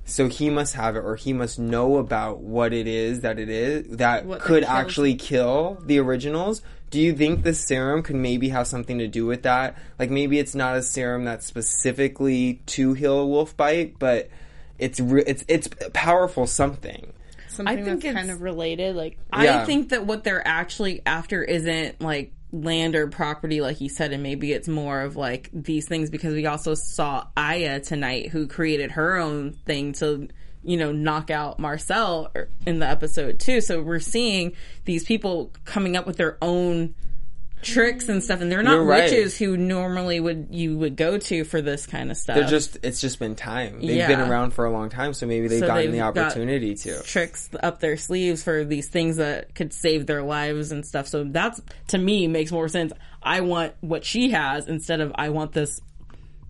so 0.04 0.28
he 0.28 0.50
must 0.50 0.74
have 0.74 0.96
it, 0.96 1.00
or 1.00 1.16
he 1.16 1.32
must 1.32 1.58
know 1.58 1.96
about 1.96 2.40
what 2.40 2.72
it 2.72 2.86
is 2.86 3.20
that 3.20 3.38
it 3.38 3.48
is 3.48 3.96
that 3.96 4.26
What, 4.26 4.40
could 4.40 4.64
actually 4.64 5.14
kill 5.14 5.78
the 5.84 5.98
originals." 5.98 6.62
Do 6.90 7.00
you 7.00 7.12
think 7.12 7.42
the 7.42 7.54
serum 7.54 8.04
could 8.04 8.14
maybe 8.14 8.50
have 8.50 8.68
something 8.68 8.98
to 8.98 9.08
do 9.08 9.26
with 9.26 9.42
that? 9.42 9.76
Like 9.98 10.10
maybe 10.10 10.38
it's 10.38 10.54
not 10.54 10.76
a 10.76 10.82
serum 10.82 11.24
that's 11.24 11.44
specifically 11.44 12.62
to 12.66 12.92
heal 12.92 13.18
a 13.18 13.26
wolf 13.26 13.56
bite, 13.56 13.98
but 13.98 14.30
it's 14.78 15.00
re- 15.00 15.24
it's 15.26 15.44
it's 15.48 15.68
powerful 15.92 16.46
something. 16.46 17.12
something 17.48 17.78
I 17.78 17.82
think 17.82 18.02
that's 18.02 18.14
kind 18.14 18.30
of 18.30 18.42
related. 18.42 18.94
Like, 18.94 19.18
Yeah. 19.32 19.62
I 19.62 19.64
think 19.64 19.88
that 19.88 20.06
what 20.06 20.22
they're 20.22 20.46
actually 20.46 21.02
after 21.04 21.42
isn't 21.42 22.00
like 22.00 22.32
land 22.54 22.94
or 22.94 23.08
property, 23.08 23.60
like 23.60 23.80
you 23.80 23.88
said, 23.88 24.12
and 24.12 24.22
maybe 24.22 24.52
it's 24.52 24.68
more 24.68 25.00
of 25.00 25.16
like 25.16 25.50
these 25.52 25.88
things 25.88 26.08
because 26.08 26.34
we 26.34 26.46
also 26.46 26.74
saw 26.74 27.26
Aya 27.36 27.80
tonight, 27.80 28.30
who 28.30 28.46
created 28.46 28.92
her 28.92 29.16
own 29.16 29.52
thing 29.52 29.92
to, 29.94 30.28
you 30.62 30.76
know, 30.76 30.92
knock 30.92 31.30
out 31.30 31.58
Marcel 31.58 32.30
er, 32.36 32.48
in 32.64 32.78
the 32.78 32.88
episode 32.88 33.40
too. 33.40 33.60
So 33.60 33.82
we're 33.82 33.98
seeing 33.98 34.52
these 34.84 35.04
people 35.04 35.52
coming 35.64 35.96
up 35.96 36.06
with 36.06 36.16
their 36.16 36.38
own 36.40 36.94
tricks 37.64 38.08
and 38.08 38.22
stuff, 38.22 38.40
and 38.40 38.50
they're 38.52 38.62
not 38.62 38.84
right. 38.84 39.04
witches 39.10 39.36
who 39.36 39.56
normally 39.56 40.20
would 40.20 40.48
you 40.50 40.78
would 40.78 40.96
go 40.96 41.18
to 41.18 41.44
for 41.44 41.60
this 41.60 41.86
kind 41.86 42.10
of 42.10 42.16
stuff. 42.16 42.36
They're 42.36 42.46
just 42.48 42.78
it's 42.82 43.00
just 43.00 43.18
been 43.18 43.34
time. 43.34 43.80
They've 43.80 43.96
Yeah. 43.96 44.06
been 44.08 44.20
around 44.20 44.52
for 44.52 44.64
a 44.64 44.70
long 44.70 44.90
time, 44.90 45.14
so 45.14 45.26
maybe 45.26 45.48
they've 45.48 45.60
So 45.60 45.66
gotten 45.66 45.86
the 45.90 45.98
they've 45.98 46.14
got 46.14 46.26
opportunity 46.26 46.74
to. 46.74 47.02
tricks 47.02 47.48
up 47.62 47.80
their 47.80 47.96
sleeves 47.96 48.42
for 48.42 48.64
these 48.64 48.88
things 48.88 49.16
that 49.16 49.54
could 49.54 49.72
save 49.72 50.06
their 50.06 50.22
lives 50.22 50.70
and 50.72 50.86
stuff. 50.86 51.06
So 51.08 51.24
that's 51.24 51.60
to 51.88 51.98
me 51.98 52.26
makes 52.28 52.52
more 52.52 52.68
sense. 52.68 52.92
I 53.22 53.40
want 53.40 53.72
what 53.80 54.04
she 54.04 54.30
has 54.30 54.68
instead 54.68 55.00
of 55.00 55.12
I 55.14 55.30
want 55.30 55.52
this 55.52 55.80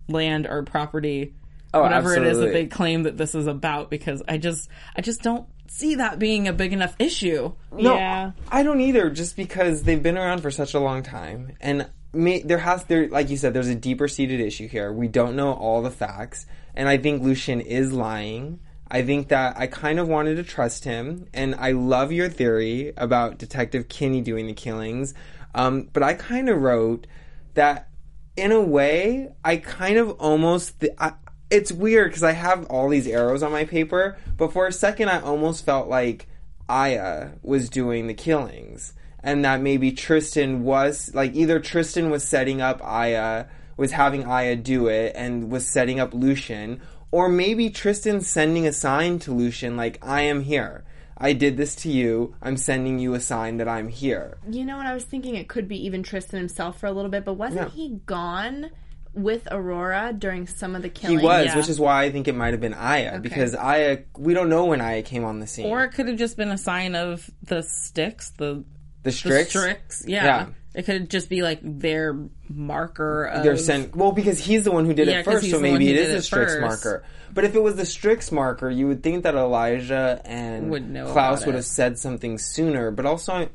land 0.07 0.45
or 0.47 0.63
property, 0.63 1.33
Oh, 1.73 1.81
whatever 1.81 2.15
it 2.15 2.23
is 2.25 2.37
that 2.39 2.53
they 2.53 2.67
claim 2.67 3.03
that 3.03 3.17
this 3.17 3.35
is 3.35 3.47
about. 3.47 3.89
Because 3.89 4.21
I 4.27 4.37
just 4.37 4.69
I 4.95 5.01
just 5.01 5.21
don't 5.21 5.45
see 5.67 5.95
that 5.95 6.19
being 6.19 6.47
a 6.47 6.53
big 6.53 6.73
enough 6.73 6.95
issue. 6.99 7.53
No, 7.71 7.95
Yeah. 7.95 8.31
I 8.51 8.63
don't 8.63 8.81
either. 8.81 9.09
Just 9.09 9.35
because 9.35 9.83
they've 9.83 10.01
been 10.01 10.17
around 10.17 10.41
for 10.41 10.51
such 10.51 10.73
a 10.73 10.79
long 10.79 11.03
time, 11.03 11.53
and 11.61 11.89
may, 12.13 12.41
there 12.41 12.57
has 12.57 12.83
there, 12.85 13.07
like 13.09 13.29
you 13.29 13.37
said, 13.37 13.53
there's 13.53 13.67
a 13.67 13.75
deeper 13.75 14.07
seated 14.07 14.39
issue 14.39 14.67
here. 14.67 14.91
We 14.91 15.07
don't 15.07 15.35
know 15.35 15.53
all 15.53 15.81
the 15.81 15.91
facts, 15.91 16.45
and 16.75 16.87
I 16.87 16.97
think 16.97 17.23
Lucian 17.23 17.61
is 17.61 17.91
lying. 17.93 18.59
I 18.89 19.01
think 19.01 19.29
that 19.29 19.57
I 19.57 19.67
kind 19.67 19.99
of 19.99 20.07
wanted 20.07 20.35
to 20.35 20.43
trust 20.43 20.83
him, 20.83 21.27
and 21.33 21.55
I 21.55 21.71
love 21.71 22.11
your 22.11 22.29
theory 22.29 22.93
about 22.97 23.39
Detective 23.39 23.89
Kinney 23.89 24.21
doing 24.21 24.45
the 24.47 24.53
killings. 24.53 25.13
Um, 25.55 25.89
but 25.91 26.03
I 26.03 26.13
kind 26.13 26.49
of 26.49 26.61
wrote 26.61 27.07
that 27.55 27.89
in 28.37 28.51
a 28.51 28.61
way, 28.61 29.29
I 29.43 29.57
kind 29.57 29.97
of 29.97 30.11
almost. 30.19 30.79
Th- 30.81 30.93
I, 30.99 31.13
it's 31.49 31.71
weird 31.71 32.09
because 32.09 32.23
I 32.23 32.31
have 32.31 32.65
all 32.67 32.89
these 32.89 33.07
arrows 33.07 33.43
on 33.43 33.51
my 33.51 33.65
paper, 33.65 34.17
but 34.37 34.51
for 34.53 34.67
a 34.67 34.71
second, 34.71 35.09
I 35.09 35.21
almost 35.21 35.65
felt 35.65 35.87
like 35.87 36.27
Aya 36.67 37.29
was 37.43 37.69
doing 37.69 38.07
the 38.07 38.13
killings, 38.13 38.93
and 39.23 39.45
that 39.45 39.61
maybe 39.61 39.91
Tristan 39.91 40.63
was 40.63 41.11
like 41.13 41.35
either 41.35 41.59
Tristan 41.59 42.09
was 42.09 42.23
setting 42.23 42.61
up 42.61 42.81
Aya, 42.83 43.45
was 43.77 43.91
having 43.91 44.25
Aya 44.25 44.55
do 44.55 44.87
it, 44.87 45.13
and 45.15 45.51
was 45.51 45.65
setting 45.67 45.99
up 45.99 46.13
Lucian, 46.13 46.81
or 47.11 47.29
maybe 47.29 47.69
Tristan's 47.69 48.27
sending 48.27 48.65
a 48.65 48.73
sign 48.73 49.19
to 49.19 49.31
Lucian 49.31 49.77
like 49.77 49.99
I 50.01 50.21
am 50.21 50.41
here. 50.41 50.83
I 51.17 51.31
did 51.31 51.55
this 51.55 51.75
to 51.77 51.89
you. 51.89 52.35
I'm 52.41 52.57
sending 52.57 52.99
you 52.99 53.13
a 53.13 53.21
sign 53.21 53.55
that 53.57 53.69
I'm 53.69 53.87
here. 53.87 54.37
you 54.49 54.65
know 54.65 54.75
what 54.75 54.85
I 54.85 54.93
was 54.93 55.05
thinking? 55.05 55.35
It 55.35 55.47
could 55.47 55.67
be 55.67 55.85
even 55.85 56.03
Tristan 56.03 56.39
himself 56.39 56.77
for 56.79 56.87
a 56.87 56.91
little 56.91 57.09
bit, 57.11 57.23
but 57.23 57.35
wasn't 57.35 57.69
Yeah. 57.69 57.75
he 57.75 58.01
gone 58.05 58.69
with 59.15 59.47
Aurora 59.51 60.13
during 60.17 60.45
some 60.47 60.75
of 60.75 60.81
the 60.81 60.89
killings. 60.89 61.21
He 61.21 61.25
was, 61.25 61.45
Yeah. 61.47 61.57
which 61.57 61.69
is 61.69 61.79
why 61.79 62.03
I 62.03 62.11
think 62.11 62.27
it 62.27 62.35
might 62.35 62.51
have 62.53 62.61
been 62.61 62.73
Aya 62.73 63.19
because 63.19 63.55
Aya. 63.55 63.99
We 64.17 64.33
don't 64.33 64.49
know 64.49 64.65
when 64.65 64.81
Aya 64.81 65.01
came 65.03 65.23
on 65.23 65.39
the 65.39 65.47
scene. 65.47 65.65
Or 65.67 65.83
it 65.83 65.89
could 65.93 66.07
have 66.07 66.17
just 66.17 66.37
been 66.37 66.51
a 66.51 66.57
sign 66.57 66.95
of 66.95 67.29
the 67.43 67.63
sticks, 67.63 68.31
the 68.31 68.55
the 68.55 68.63
the 69.03 69.11
Strix. 69.11 69.49
Strix. 69.49 70.03
Yeah. 70.07 70.23
Yeah. 70.25 70.45
It 70.73 70.83
could 70.85 71.09
just 71.09 71.29
be 71.29 71.41
like 71.41 71.59
their 71.63 72.17
marker 72.49 73.25
of 73.25 73.43
They're 73.43 73.55
sent 73.57 73.95
well 73.95 74.11
because 74.11 74.39
he's 74.39 74.63
the 74.63 74.71
one 74.71 74.85
who 74.85 74.93
did 74.93 75.07
Yeah, 75.07 75.19
it 75.19 75.23
'cause 75.25 75.35
first, 75.35 75.51
so 75.51 75.59
maybe 75.59 75.89
it 75.89 75.95
is 75.95 76.07
did 76.07 76.15
a 76.17 76.21
Strix 76.21 76.53
first. 76.55 76.61
marker. 76.61 77.03
But 77.33 77.43
if 77.45 77.55
it 77.55 77.61
was 77.61 77.75
the 77.75 77.85
Strix 77.85 78.31
marker, 78.31 78.69
you 78.69 78.87
would 78.87 79.03
think 79.03 79.23
that 79.23 79.35
Elijah 79.35 80.21
and 80.25 80.69
Would 80.71 80.89
know 80.89 81.11
Klaus 81.11 81.45
would 81.45 81.55
have 81.55 81.65
said 81.65 81.97
something 81.99 82.37
sooner. 82.37 82.91
But 82.91 83.05
also, 83.05 83.47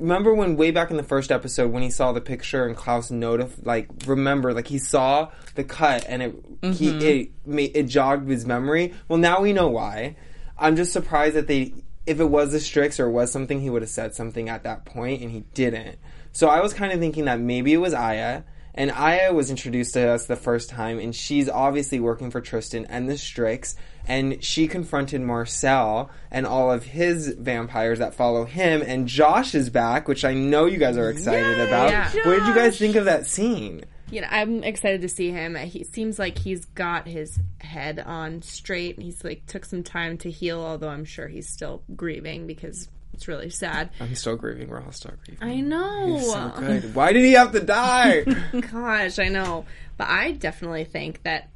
remember 0.00 0.34
when 0.34 0.56
way 0.56 0.70
back 0.70 0.90
in 0.90 0.96
the 0.96 1.02
first 1.02 1.30
episode 1.30 1.70
when 1.72 1.82
he 1.82 1.90
saw 1.90 2.12
the 2.12 2.20
picture 2.20 2.66
and 2.66 2.76
Klaus 2.76 3.10
notif 3.10 3.64
like 3.64 3.88
remember 4.06 4.52
like 4.52 4.66
he 4.66 4.78
saw 4.78 5.30
the 5.54 5.64
cut 5.64 6.04
and 6.08 6.22
it 6.22 6.60
Mm-hmm. 6.60 6.72
he 6.72 6.90
it 6.90 7.30
made 7.46 7.70
it 7.74 7.84
jogged 7.84 8.28
his 8.28 8.44
memory. 8.44 8.92
Well, 9.08 9.18
now 9.18 9.40
we 9.40 9.54
know 9.54 9.68
why. 9.68 10.16
I'm 10.58 10.76
just 10.76 10.92
surprised 10.92 11.34
that 11.36 11.46
they 11.46 11.72
if 12.04 12.20
it 12.20 12.24
was 12.26 12.52
the 12.52 12.60
Strix 12.60 13.00
or 13.00 13.08
was 13.08 13.32
something 13.32 13.60
he 13.60 13.70
would 13.70 13.80
have 13.80 13.90
said 13.90 14.14
something 14.14 14.50
at 14.50 14.64
that 14.64 14.84
point 14.84 15.22
and 15.22 15.30
he 15.30 15.40
didn't. 15.54 15.98
So 16.32 16.48
I 16.48 16.60
was 16.60 16.74
kind 16.74 16.92
of 16.92 17.00
thinking 17.00 17.24
that 17.24 17.40
maybe 17.40 17.72
it 17.72 17.78
was 17.78 17.94
Aya. 17.94 18.42
And 18.80 18.90
Aya 18.90 19.34
was 19.34 19.50
introduced 19.50 19.92
to 19.92 20.08
us 20.08 20.24
the 20.24 20.36
first 20.36 20.70
time, 20.70 20.98
and 20.98 21.14
she's 21.14 21.50
obviously 21.50 22.00
working 22.00 22.30
for 22.30 22.40
Tristan 22.40 22.86
and 22.86 23.10
the 23.10 23.18
Strix. 23.18 23.76
And 24.08 24.42
she 24.42 24.68
confronted 24.68 25.20
Marcel 25.20 26.08
and 26.30 26.46
all 26.46 26.72
of 26.72 26.84
his 26.84 27.28
vampires 27.28 27.98
that 27.98 28.14
follow 28.14 28.46
him. 28.46 28.80
And 28.80 29.06
Josh 29.06 29.54
is 29.54 29.68
back, 29.68 30.08
which 30.08 30.24
I 30.24 30.32
know 30.32 30.64
you 30.64 30.78
guys 30.78 30.96
are 30.96 31.10
excited 31.10 31.60
about. 31.60 31.90
Yeah. 31.90 32.06
What 32.24 32.38
did 32.38 32.46
you 32.48 32.54
guys 32.54 32.78
think 32.78 32.96
of 32.96 33.04
that 33.04 33.26
scene? 33.26 33.84
You 34.10 34.22
know, 34.22 34.28
I'm 34.30 34.64
excited 34.64 35.02
to 35.02 35.10
see 35.10 35.30
him. 35.30 35.56
He 35.56 35.84
seems 35.84 36.18
like 36.18 36.38
he's 36.38 36.64
got 36.64 37.06
his 37.06 37.38
head 37.58 37.98
on 38.00 38.40
straight, 38.40 38.96
and 38.96 39.04
he's 39.04 39.22
like 39.22 39.44
took 39.44 39.66
some 39.66 39.82
time 39.82 40.16
to 40.18 40.30
heal. 40.30 40.58
Although 40.58 40.88
I'm 40.88 41.04
sure 41.04 41.28
he's 41.28 41.50
still 41.50 41.82
grieving 41.94 42.46
because 42.46 42.88
it's 43.12 43.28
really 43.28 43.50
sad. 43.50 43.90
I'm 44.00 44.14
still 44.14 44.36
grieving. 44.36 44.68
We're 44.68 44.82
all 44.82 44.92
still 44.92 45.12
grieving. 45.24 45.46
I 45.46 45.60
know. 45.60 46.16
He's 46.16 46.32
so 46.32 46.52
good. 46.56 46.94
Why 46.94 47.12
did 47.12 47.24
he 47.24 47.32
have 47.32 47.52
to 47.52 47.60
die? 47.60 48.22
Gosh, 48.72 49.18
I 49.18 49.28
know. 49.28 49.66
But 49.96 50.08
I 50.08 50.32
definitely 50.32 50.84
think 50.84 51.22
that 51.24 51.50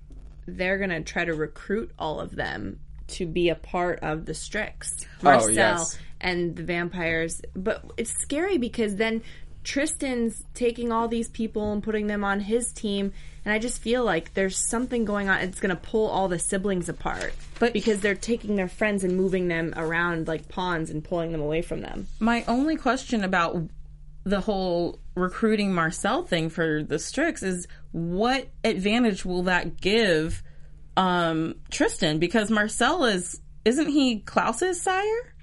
they're 0.47 0.79
going 0.79 0.91
to 0.91 1.03
try 1.03 1.25
to 1.25 1.33
recruit 1.33 1.91
all 1.99 2.21
of 2.21 2.37
them 2.37 2.81
to 3.07 3.27
be 3.27 3.49
a 3.49 3.55
part 3.55 4.01
of 4.01 4.27
the 4.27 4.35
Strix. 4.35 5.07
Oh, 5.21 5.25
Marcel 5.25 5.53
yes. 5.53 5.99
and 6.21 6.57
the 6.57 6.65
vampires. 6.65 7.41
But 7.55 7.85
it's 7.97 8.13
scary 8.23 8.59
because 8.59 8.97
then 8.97 9.23
Tristan's 9.65 10.45
taking 10.55 10.93
all 10.93 11.09
these 11.09 11.29
people 11.29 11.73
and 11.73 11.83
putting 11.83 12.07
them 12.07 12.23
on 12.23 12.41
his 12.41 12.71
team, 12.73 13.13
and 13.45 13.53
I 13.53 13.59
just 13.59 13.81
feel 13.81 14.05
like 14.05 14.35
there's 14.35 14.57
something 14.57 15.05
going 15.05 15.29
on. 15.29 15.41
It's 15.41 15.59
going 15.61 15.75
to 15.75 15.81
pull 15.81 16.09
all 16.09 16.29
the 16.29 16.39
siblings 16.39 16.89
apart, 16.89 17.33
But- 17.59 17.73
because 17.73 18.01
they're 18.01 18.15
taking 18.15 18.57
their 18.57 18.69
friends 18.69 19.03
and 19.05 19.17
moving 19.17 19.49
them 19.49 19.75
around 19.77 20.29
like 20.29 20.49
pawns 20.49 20.91
and 20.91 21.03
pulling 21.03 21.33
them 21.33 21.41
away 21.41 21.63
from 21.63 21.81
them. 21.81 22.07
My 22.21 22.45
only 22.47 22.77
question 22.77 23.25
about 23.25 23.57
the 24.25 24.41
whole 24.41 24.99
recruiting 25.15 25.75
Marcel 25.75 26.23
thing 26.23 26.49
for 26.49 26.83
the 26.83 26.99
Strix 26.99 27.43
is 27.43 27.67
what 27.93 28.49
advantage 28.65 29.25
will 29.25 29.45
that 29.45 29.81
give 29.81 30.43
um, 30.97 31.57
Tristan? 31.71 32.19
Because 32.19 32.51
Marcel 32.51 33.05
is 33.05 33.41
isn't 33.65 33.89
he 33.89 34.21
Klaus's 34.21 34.81
sire? 34.81 35.34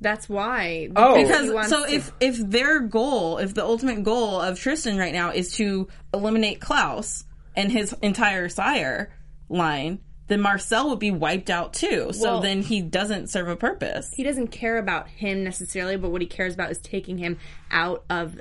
That's 0.00 0.28
why. 0.28 0.88
Oh. 0.94 1.22
Because 1.22 1.68
so 1.70 1.86
to- 1.86 1.92
if 1.94 2.12
if 2.20 2.36
their 2.38 2.80
goal, 2.80 3.38
if 3.38 3.54
the 3.54 3.64
ultimate 3.64 4.02
goal 4.02 4.40
of 4.40 4.58
Tristan 4.60 4.98
right 4.98 5.12
now 5.12 5.30
is 5.30 5.52
to 5.56 5.88
eliminate 6.12 6.60
Klaus 6.60 7.24
and 7.56 7.72
his 7.72 7.94
entire 8.02 8.48
sire 8.48 9.10
line, 9.48 10.00
then 10.28 10.40
Marcel 10.40 10.90
would 10.90 10.98
be 10.98 11.10
wiped 11.10 11.48
out 11.50 11.72
too. 11.72 12.10
So 12.12 12.24
Well- 12.32 12.40
then 12.40 12.60
he 12.62 12.82
doesn't 12.82 13.30
serve 13.30 13.48
a 13.48 13.56
purpose. 13.56 14.10
he 14.14 14.22
doesn't 14.22 14.48
care 14.48 14.76
about 14.76 15.08
him 15.08 15.42
necessarily, 15.44 15.96
but 15.96 16.10
what 16.10 16.20
he 16.20 16.26
cares 16.26 16.52
about 16.54 16.70
is 16.70 16.78
taking 16.78 17.16
him 17.18 17.38
out 17.70 18.04
of 18.10 18.38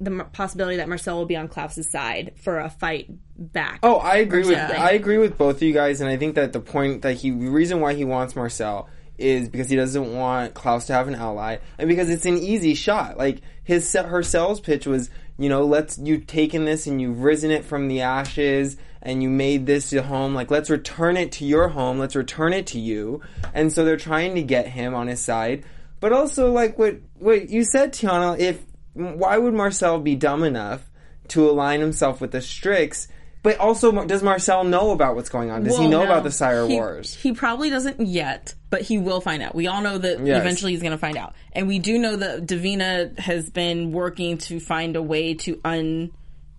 the 0.00 0.24
possibility 0.32 0.76
that 0.76 0.88
Marcel 0.88 1.16
will 1.18 1.26
be 1.26 1.34
on 1.36 1.48
Klaus's 1.48 1.90
side 1.90 2.32
for 2.36 2.60
a 2.60 2.70
fight 2.70 3.08
back. 3.36 3.80
Oh, 3.82 3.96
I 3.96 4.16
agree 4.18 4.44
with 4.46 4.56
something. 4.56 4.76
I 4.80 4.92
agree 4.92 5.18
with 5.18 5.36
both 5.36 5.56
of 5.56 5.62
you 5.62 5.72
guys, 5.74 6.00
and 6.00 6.08
I 6.08 6.16
think 6.16 6.36
that 6.36 6.52
the 6.52 6.60
point 6.60 7.02
that 7.02 7.14
he 7.16 7.30
the 7.30 7.48
reason 7.48 7.80
why 7.80 7.94
he 7.94 8.04
wants 8.04 8.34
Marcel 8.36 8.88
is 9.18 9.48
because 9.48 9.68
he 9.68 9.76
doesn't 9.76 10.14
want 10.14 10.54
Klaus 10.54 10.86
to 10.86 10.92
have 10.92 11.08
an 11.08 11.14
ally, 11.14 11.58
and 11.76 11.88
because 11.88 12.08
it's 12.08 12.26
an 12.26 12.38
easy 12.38 12.74
shot. 12.74 13.18
Like 13.18 13.42
his 13.64 13.92
her 13.92 14.22
sales 14.22 14.60
pitch 14.60 14.86
was, 14.86 15.10
you 15.38 15.48
know, 15.48 15.64
let's 15.64 15.98
you've 15.98 16.26
taken 16.26 16.64
this 16.64 16.86
and 16.86 17.00
you've 17.00 17.22
risen 17.22 17.50
it 17.50 17.64
from 17.64 17.88
the 17.88 18.02
ashes 18.02 18.76
and 19.02 19.22
you 19.22 19.28
made 19.28 19.66
this 19.66 19.92
your 19.92 20.02
home. 20.02 20.34
Like 20.34 20.50
let's 20.50 20.70
return 20.70 21.16
it 21.16 21.32
to 21.32 21.44
your 21.44 21.68
home. 21.68 21.98
Let's 21.98 22.16
return 22.16 22.52
it 22.52 22.68
to 22.68 22.80
you. 22.80 23.20
And 23.54 23.72
so 23.72 23.84
they're 23.84 23.96
trying 23.96 24.34
to 24.36 24.42
get 24.42 24.68
him 24.68 24.94
on 24.94 25.08
his 25.08 25.20
side, 25.20 25.64
but 26.00 26.12
also 26.12 26.52
like 26.52 26.78
what 26.78 26.96
what 27.18 27.50
you 27.50 27.64
said, 27.64 27.92
Tiana. 27.92 28.38
If 28.38 28.62
why 28.94 29.38
would 29.38 29.54
Marcel 29.54 30.00
be 30.00 30.14
dumb 30.14 30.44
enough 30.44 30.90
to 31.28 31.48
align 31.48 31.80
himself 31.80 32.20
with 32.20 32.32
the 32.32 32.40
Strix? 32.40 33.08
But 33.42 33.58
also, 33.58 34.04
does 34.04 34.22
Marcel 34.22 34.64
know 34.64 34.90
about 34.90 35.14
what's 35.14 35.28
going 35.28 35.50
on? 35.50 35.62
Does 35.62 35.78
he 35.78 35.86
know 35.86 36.00
no. 36.00 36.04
about 36.06 36.24
the 36.24 36.30
Sire 36.30 36.66
He- 36.66 36.74
Wars? 36.74 37.14
He 37.14 37.32
probably 37.32 37.70
doesn't 37.70 38.00
yet, 38.00 38.54
but 38.68 38.82
he 38.82 38.98
will 38.98 39.20
find 39.20 39.42
out. 39.42 39.54
We 39.54 39.68
all 39.68 39.80
know 39.80 39.96
that 39.96 40.18
Yes. 40.24 40.40
eventually 40.40 40.72
he's 40.72 40.82
going 40.82 40.92
to 40.92 40.98
find 40.98 41.16
out. 41.16 41.34
And 41.52 41.68
we 41.68 41.78
do 41.78 41.98
know 41.98 42.16
that 42.16 42.46
Davina 42.46 43.16
has 43.18 43.48
been 43.48 43.92
working 43.92 44.38
to 44.38 44.58
find 44.58 44.96
a 44.96 45.02
way 45.02 45.34
to 45.34 45.54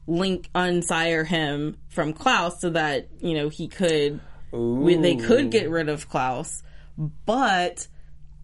unlink, 0.07 0.49
unsire 0.55 1.25
him 1.27 1.77
from 1.89 2.13
Klaus 2.13 2.61
so 2.61 2.69
that, 2.71 3.07
you 3.19 3.33
know, 3.35 3.49
he 3.49 3.67
could, 3.67 4.21
we, 4.51 4.95
they 4.95 5.15
could 5.17 5.51
get 5.51 5.69
rid 5.69 5.89
of 5.89 6.09
Klaus. 6.09 6.63
But 7.25 7.87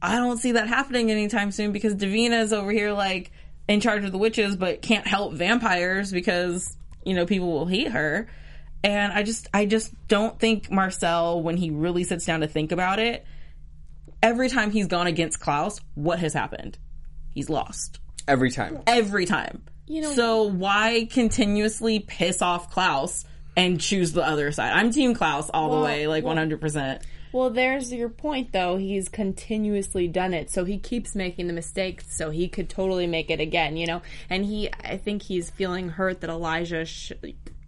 I 0.01 0.17
don't 0.17 0.37
see 0.37 0.53
that 0.53 0.67
happening 0.67 1.09
anytime 1.09 1.51
soon 1.51 1.71
because 1.71 1.95
Davina 1.95 2.41
is 2.41 2.53
over 2.53 2.71
here 2.71 2.91
like 2.91 3.31
in 3.67 3.79
charge 3.79 4.03
of 4.03 4.11
the 4.11 4.17
witches, 4.17 4.55
but 4.55 4.81
can't 4.81 5.07
help 5.07 5.33
vampires 5.33 6.11
because 6.11 6.77
you 7.05 7.13
know 7.13 7.25
people 7.25 7.51
will 7.51 7.65
hate 7.67 7.91
her. 7.91 8.27
And 8.83 9.11
I 9.13 9.23
just, 9.23 9.47
I 9.53 9.65
just 9.65 9.93
don't 10.07 10.39
think 10.39 10.69
Marcel, 10.69 11.41
when 11.41 11.57
he 11.57 11.71
really 11.71 12.03
sits 12.03 12.23
down 12.25 12.41
to 12.41 12.47
think 12.47 12.71
about 12.71 12.99
it, 12.99 13.25
every 14.21 14.47
time 14.49 14.69
he's 14.69 14.87
gone 14.87 15.07
against 15.07 15.39
Klaus, 15.39 15.79
what 15.95 16.19
has 16.19 16.33
happened? 16.33 16.77
He's 17.33 17.49
lost 17.49 17.99
Every 18.27 18.51
time. 18.51 18.79
every 18.87 19.25
time. 19.25 19.63
You 19.87 20.01
know- 20.01 20.11
so 20.11 20.43
why 20.43 21.07
continuously 21.11 21.99
piss 21.99 22.41
off 22.41 22.71
Klaus 22.71 23.25
and 23.57 23.79
choose 23.79 24.13
the 24.13 24.25
other 24.27 24.51
side? 24.51 24.71
I'm 24.73 24.91
Team 24.91 25.13
Klaus 25.15 25.49
all 25.51 25.79
the 25.79 25.81
way, 25.85 26.07
like 26.07 26.23
well- 26.23 26.35
100. 26.35 26.59
Well, 27.35 27.49
there's 27.49 27.91
your 27.91 28.07
point, 28.07 28.53
though. 28.53 28.77
He's 28.77 29.09
continuously 29.09 30.07
done 30.07 30.33
it, 30.33 30.49
so 30.49 30.63
he 30.63 30.77
keeps 30.77 31.15
making 31.15 31.47
the 31.47 31.53
mistakes. 31.53 32.15
So 32.15 32.29
he 32.29 32.47
could 32.47 32.69
totally 32.69 33.07
make 33.07 33.29
it 33.29 33.41
again, 33.41 33.75
you 33.75 33.85
know. 33.85 34.01
And 34.29 34.45
he, 34.45 34.69
I 34.81 34.95
think 34.95 35.23
he's 35.23 35.49
feeling 35.49 35.89
hurt 35.89 36.21
that 36.21 36.29
Elijah 36.29 36.85
sh- 36.85 37.11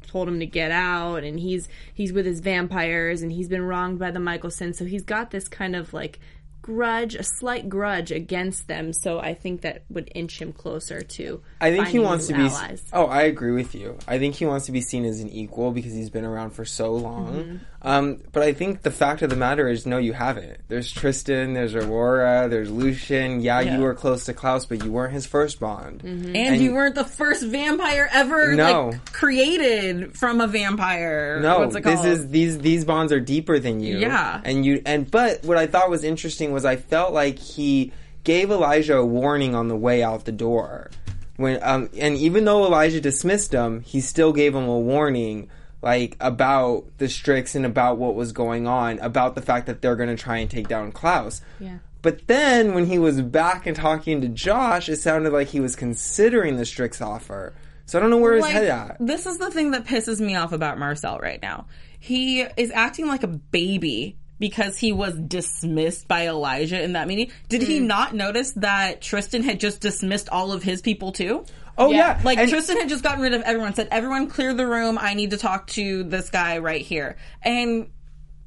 told 0.07 0.29
him 0.29 0.39
to 0.39 0.45
get 0.45 0.71
out, 0.71 1.25
and 1.25 1.37
he's 1.37 1.67
he's 1.93 2.13
with 2.13 2.25
his 2.25 2.39
vampires, 2.39 3.21
and 3.21 3.29
he's 3.29 3.49
been 3.49 3.61
wronged 3.61 3.99
by 3.99 4.09
the 4.09 4.19
Mikaelson. 4.19 4.73
So 4.73 4.85
he's 4.85 5.03
got 5.03 5.31
this 5.31 5.49
kind 5.49 5.75
of 5.75 5.93
like 5.93 6.19
grudge, 6.67 7.15
a 7.15 7.23
slight 7.23 7.69
grudge 7.69 8.11
against 8.11 8.67
them. 8.67 8.91
So 8.91 9.19
I 9.19 9.33
think 9.33 9.61
that 9.61 9.83
would 9.89 10.11
inch 10.13 10.41
him 10.41 10.51
closer 10.51 11.01
to. 11.01 11.41
I 11.61 11.71
think 11.71 11.87
he 11.87 11.99
wants 11.99 12.27
to 12.27 12.33
be. 12.33 12.41
allies. 12.41 12.83
Oh, 12.91 13.05
I 13.05 13.23
agree 13.23 13.53
with 13.53 13.73
you. 13.73 13.97
I 14.05 14.19
think 14.19 14.35
he 14.35 14.45
wants 14.45 14.65
to 14.65 14.73
be 14.73 14.81
seen 14.81 15.05
as 15.05 15.21
an 15.21 15.29
equal 15.29 15.71
because 15.71 15.93
he's 15.93 16.09
been 16.09 16.25
around 16.25 16.51
for 16.51 16.65
so 16.65 16.93
long. 16.93 17.33
Mm-hmm. 17.33 17.57
Um, 17.87 18.19
but 18.33 18.43
I 18.43 18.51
think 18.51 18.81
the 18.81 18.91
fact 18.91 19.21
of 19.21 19.29
the 19.29 19.35
matter 19.37 19.67
is, 19.69 19.85
no, 19.85 19.97
you 19.97 20.11
haven't. 20.11 20.57
There's 20.67 20.91
Tristan, 20.91 21.53
there's 21.53 21.73
Aurora, 21.73 22.47
there's 22.49 22.69
Lucian. 22.69 23.39
Yeah, 23.41 23.61
Yeah. 23.61 23.77
you 23.77 23.83
were 23.83 23.93
close 23.95 24.25
to 24.25 24.33
Klaus, 24.33 24.65
but 24.65 24.83
you 24.83 24.91
weren't 24.91 25.13
his 25.13 25.25
first 25.25 25.59
bond. 25.59 26.03
Mm-hmm. 26.03 26.35
And, 26.35 26.61
you 26.61 26.73
weren't 26.73 26.95
the 26.95 27.05
first 27.05 27.43
vampire 27.45 28.09
ever 28.11 28.55
No. 28.55 28.89
like 28.89 29.13
created 29.13 30.17
from 30.17 30.41
a 30.41 30.47
vampire. 30.47 31.39
No, 31.41 31.59
What's 31.59 31.75
it 31.77 31.83
this 31.83 32.03
is 32.03 32.27
these 32.29 32.57
these 32.59 32.83
bonds 32.85 33.13
are 33.13 33.19
deeper 33.21 33.59
than 33.59 33.79
you. 33.79 33.99
Yeah. 33.99 34.41
and 34.43 34.65
you 34.65 34.81
and 34.85 35.09
but 35.09 35.43
what 35.45 35.57
I 35.57 35.67
thought 35.67 35.89
was 35.89 36.03
interesting 36.03 36.51
was 36.51 36.65
I 36.65 36.75
felt 36.75 37.13
like 37.13 37.39
he 37.39 37.93
gave 38.23 38.51
Elijah 38.51 38.97
a 38.97 39.05
warning 39.05 39.55
on 39.55 39.69
the 39.69 39.75
way 39.77 40.03
out 40.03 40.25
the 40.25 40.31
door. 40.33 40.91
When 41.37 41.59
um 41.61 41.89
and 41.97 42.17
even 42.17 42.43
though 42.45 42.65
Elijah 42.65 42.99
dismissed 42.99 43.53
him, 43.53 43.81
he 43.81 44.01
still 44.01 44.33
gave 44.33 44.53
him 44.55 44.67
a 44.67 44.77
warning 44.79 45.49
like 45.87 46.17
about 46.19 46.83
the 46.97 47.07
Strix 47.07 47.55
and 47.55 47.65
about 47.65 47.97
what 47.97 48.13
was 48.13 48.33
going 48.33 48.67
on, 48.67 48.99
about 48.99 49.35
the 49.35 49.41
fact 49.41 49.67
that 49.67 49.81
they're 49.81 49.95
going 49.95 50.09
to 50.09 50.21
try 50.21 50.39
and 50.39 50.51
take 50.51 50.67
down 50.67 50.91
Klaus. 50.91 51.41
Yeah. 51.61 51.77
But 52.01 52.27
then 52.27 52.73
when 52.73 52.87
he 52.87 52.99
was 52.99 53.21
back 53.21 53.65
and 53.65 53.73
talking 53.73 54.19
to 54.19 54.27
Josh, 54.27 54.89
it 54.89 54.97
sounded 54.97 55.31
like 55.31 55.47
he 55.47 55.61
was 55.61 55.77
considering 55.77 56.57
the 56.57 56.65
Strix 56.65 56.99
offer. 56.99 57.53
So 57.85 57.97
I 57.97 58.01
don't 58.01 58.09
know 58.09 58.17
where 58.17 58.33
his 58.33 58.41
like, 58.41 58.51
head 58.51 58.65
at. 58.65 58.97
This 58.99 59.25
is 59.25 59.37
the 59.37 59.49
thing 59.49 59.71
that 59.71 59.85
pisses 59.85 60.19
me 60.19 60.35
off 60.35 60.51
about 60.51 60.77
Marcel 60.77 61.19
right 61.19 61.41
now. 61.41 61.67
He 62.01 62.41
is 62.41 62.69
acting 62.71 63.07
like 63.07 63.23
a 63.23 63.27
baby 63.27 64.17
because 64.39 64.77
he 64.77 64.91
was 64.91 65.17
dismissed 65.17 66.09
by 66.09 66.27
Elijah 66.27 66.83
in 66.83 66.93
that 66.93 67.07
meeting. 67.07 67.31
Did 67.47 67.61
he 67.61 67.79
Mm. 67.79 67.85
not 67.85 68.13
notice 68.13 68.51
that 68.57 69.01
Tristan 69.01 69.41
had 69.41 69.61
just 69.61 69.79
dismissed 69.79 70.27
all 70.27 70.51
of 70.51 70.63
his 70.63 70.81
people 70.81 71.13
too? 71.13 71.45
Oh 71.77 71.91
yeah, 71.91 72.19
Like 72.23 72.39
And- 72.39 72.49
Tristan 72.49 72.77
had 72.77 72.89
just 72.89 73.03
gotten 73.03 73.21
rid 73.21 73.33
of 73.33 73.41
everyone, 73.43 73.73
said, 73.75 73.89
everyone 73.91 74.27
clear 74.27 74.53
the 74.53 74.65
room. 74.65 74.97
I 74.99 75.13
need 75.13 75.31
to 75.31 75.37
talk 75.37 75.67
to 75.67 76.03
this 76.03 76.29
guy 76.29 76.57
right 76.57 76.81
here. 76.81 77.17
And 77.41 77.89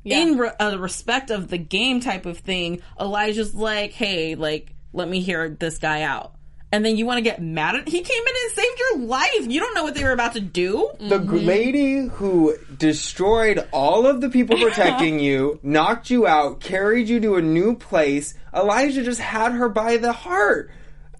in 0.04 0.38
re- 0.38 0.52
a 0.58 0.78
respect 0.78 1.30
of 1.30 1.48
the 1.48 1.58
game 1.58 2.00
type 2.00 2.26
of 2.26 2.38
thing, 2.38 2.82
Elijah's 2.98 3.54
like, 3.54 3.92
hey, 3.92 4.34
like, 4.34 4.74
let 4.92 5.08
me 5.08 5.20
hear 5.20 5.48
this 5.48 5.78
guy 5.78 6.02
out. 6.02 6.34
And 6.72 6.84
then 6.84 6.96
you 6.96 7.04
want 7.04 7.18
to 7.18 7.22
get 7.22 7.42
mad 7.42 7.74
at 7.74 7.88
he 7.88 8.00
came 8.00 8.22
in 8.22 8.34
and 8.44 8.52
saved 8.52 8.78
your 8.78 8.98
life. 9.06 9.46
You 9.48 9.58
don't 9.58 9.74
know 9.74 9.82
what 9.82 9.96
they 9.96 10.04
were 10.04 10.12
about 10.12 10.34
to 10.34 10.40
do. 10.40 10.90
The 11.00 11.18
g 11.18 11.24
mm-hmm. 11.24 11.36
lady 11.36 12.06
who 12.06 12.56
destroyed 12.76 13.66
all 13.72 14.06
of 14.06 14.20
the 14.20 14.28
people 14.28 14.56
protecting 14.60 15.18
you, 15.18 15.58
knocked 15.64 16.10
you 16.10 16.28
out, 16.28 16.60
carried 16.60 17.08
you 17.08 17.18
to 17.20 17.36
a 17.36 17.42
new 17.42 17.74
place, 17.74 18.34
Elijah 18.54 19.02
just 19.02 19.20
had 19.20 19.52
her 19.52 19.68
by 19.68 19.96
the 19.96 20.12
heart. 20.12 20.70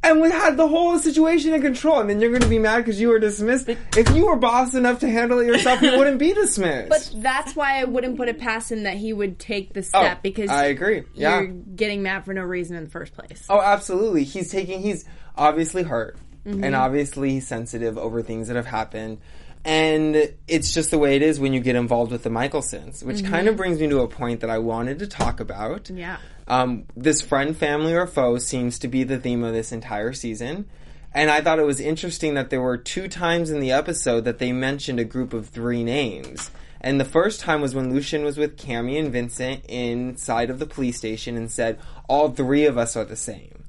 And 0.02 0.20
we 0.22 0.30
had 0.30 0.56
the 0.56 0.66
whole 0.66 0.98
situation 0.98 1.52
in 1.52 1.60
control, 1.60 2.00
and 2.00 2.08
then 2.08 2.20
you're 2.20 2.30
going 2.30 2.42
to 2.42 2.48
be 2.48 2.58
mad 2.58 2.78
because 2.78 2.98
you 2.98 3.08
were 3.08 3.18
dismissed. 3.18 3.68
If 3.68 4.16
you 4.16 4.26
were 4.26 4.36
boss 4.36 4.74
enough 4.74 5.00
to 5.00 5.10
handle 5.10 5.40
it 5.40 5.46
yourself, 5.46 5.82
you 5.82 5.90
wouldn't 5.98 6.18
be 6.18 6.32
dismissed. 6.32 6.88
But 6.88 7.22
that's 7.22 7.54
why 7.54 7.80
I 7.80 7.84
wouldn't 7.84 8.16
put 8.16 8.28
it 8.28 8.38
past 8.38 8.72
him 8.72 8.84
that 8.84 8.96
he 8.96 9.12
would 9.12 9.38
take 9.38 9.74
the 9.74 9.80
oh, 9.80 9.82
step 9.82 10.18
Oh, 10.18 10.20
because 10.22 10.48
I 10.48 10.66
agree. 10.66 11.04
Yeah. 11.14 11.40
you're 11.40 11.48
getting 11.48 12.02
mad 12.02 12.24
for 12.24 12.32
no 12.32 12.42
reason 12.42 12.76
in 12.76 12.84
the 12.84 12.90
first 12.90 13.12
place. 13.12 13.44
Oh, 13.50 13.60
absolutely. 13.60 14.24
He's 14.24 14.50
taking. 14.50 14.80
He's 14.80 15.04
obviously 15.36 15.82
hurt, 15.82 16.16
mm-hmm. 16.46 16.64
and 16.64 16.74
obviously 16.74 17.32
he's 17.32 17.46
sensitive 17.46 17.98
over 17.98 18.22
things 18.22 18.48
that 18.48 18.56
have 18.56 18.66
happened. 18.66 19.18
And 19.62 20.32
it's 20.48 20.72
just 20.72 20.90
the 20.90 20.98
way 20.98 21.16
it 21.16 21.22
is 21.22 21.38
when 21.38 21.52
you 21.52 21.60
get 21.60 21.76
involved 21.76 22.12
with 22.12 22.22
the 22.22 22.30
Mikaelsons, 22.30 23.04
which 23.04 23.18
mm-hmm. 23.18 23.30
kind 23.30 23.46
of 23.46 23.56
brings 23.56 23.78
me 23.78 23.88
to 23.88 24.00
a 24.00 24.08
point 24.08 24.40
that 24.40 24.48
I 24.48 24.58
wanted 24.58 25.00
to 25.00 25.06
talk 25.06 25.40
about. 25.40 25.90
Yeah. 25.90 26.16
Um, 26.50 26.86
this 26.96 27.22
friend, 27.22 27.56
family, 27.56 27.94
or 27.94 28.08
foe 28.08 28.38
seems 28.38 28.80
to 28.80 28.88
be 28.88 29.04
the 29.04 29.20
theme 29.20 29.44
of 29.44 29.52
this 29.52 29.70
entire 29.70 30.12
season. 30.12 30.68
And 31.14 31.30
I 31.30 31.40
thought 31.40 31.60
it 31.60 31.64
was 31.64 31.78
interesting 31.78 32.34
that 32.34 32.50
there 32.50 32.60
were 32.60 32.76
two 32.76 33.06
times 33.06 33.50
in 33.50 33.60
the 33.60 33.70
episode 33.70 34.24
that 34.24 34.40
they 34.40 34.50
mentioned 34.50 34.98
a 34.98 35.04
group 35.04 35.32
of 35.32 35.48
three 35.48 35.84
names. 35.84 36.50
And 36.80 36.98
the 36.98 37.04
first 37.04 37.40
time 37.40 37.60
was 37.60 37.72
when 37.72 37.94
Lucian 37.94 38.24
was 38.24 38.36
with 38.36 38.56
Cami 38.56 38.98
and 38.98 39.12
Vincent 39.12 39.64
inside 39.66 40.50
of 40.50 40.58
the 40.58 40.66
police 40.66 40.98
station 40.98 41.36
and 41.36 41.48
said, 41.48 41.78
all 42.08 42.30
three 42.30 42.66
of 42.66 42.76
us 42.76 42.96
are 42.96 43.04
the 43.04 43.14
same. 43.14 43.62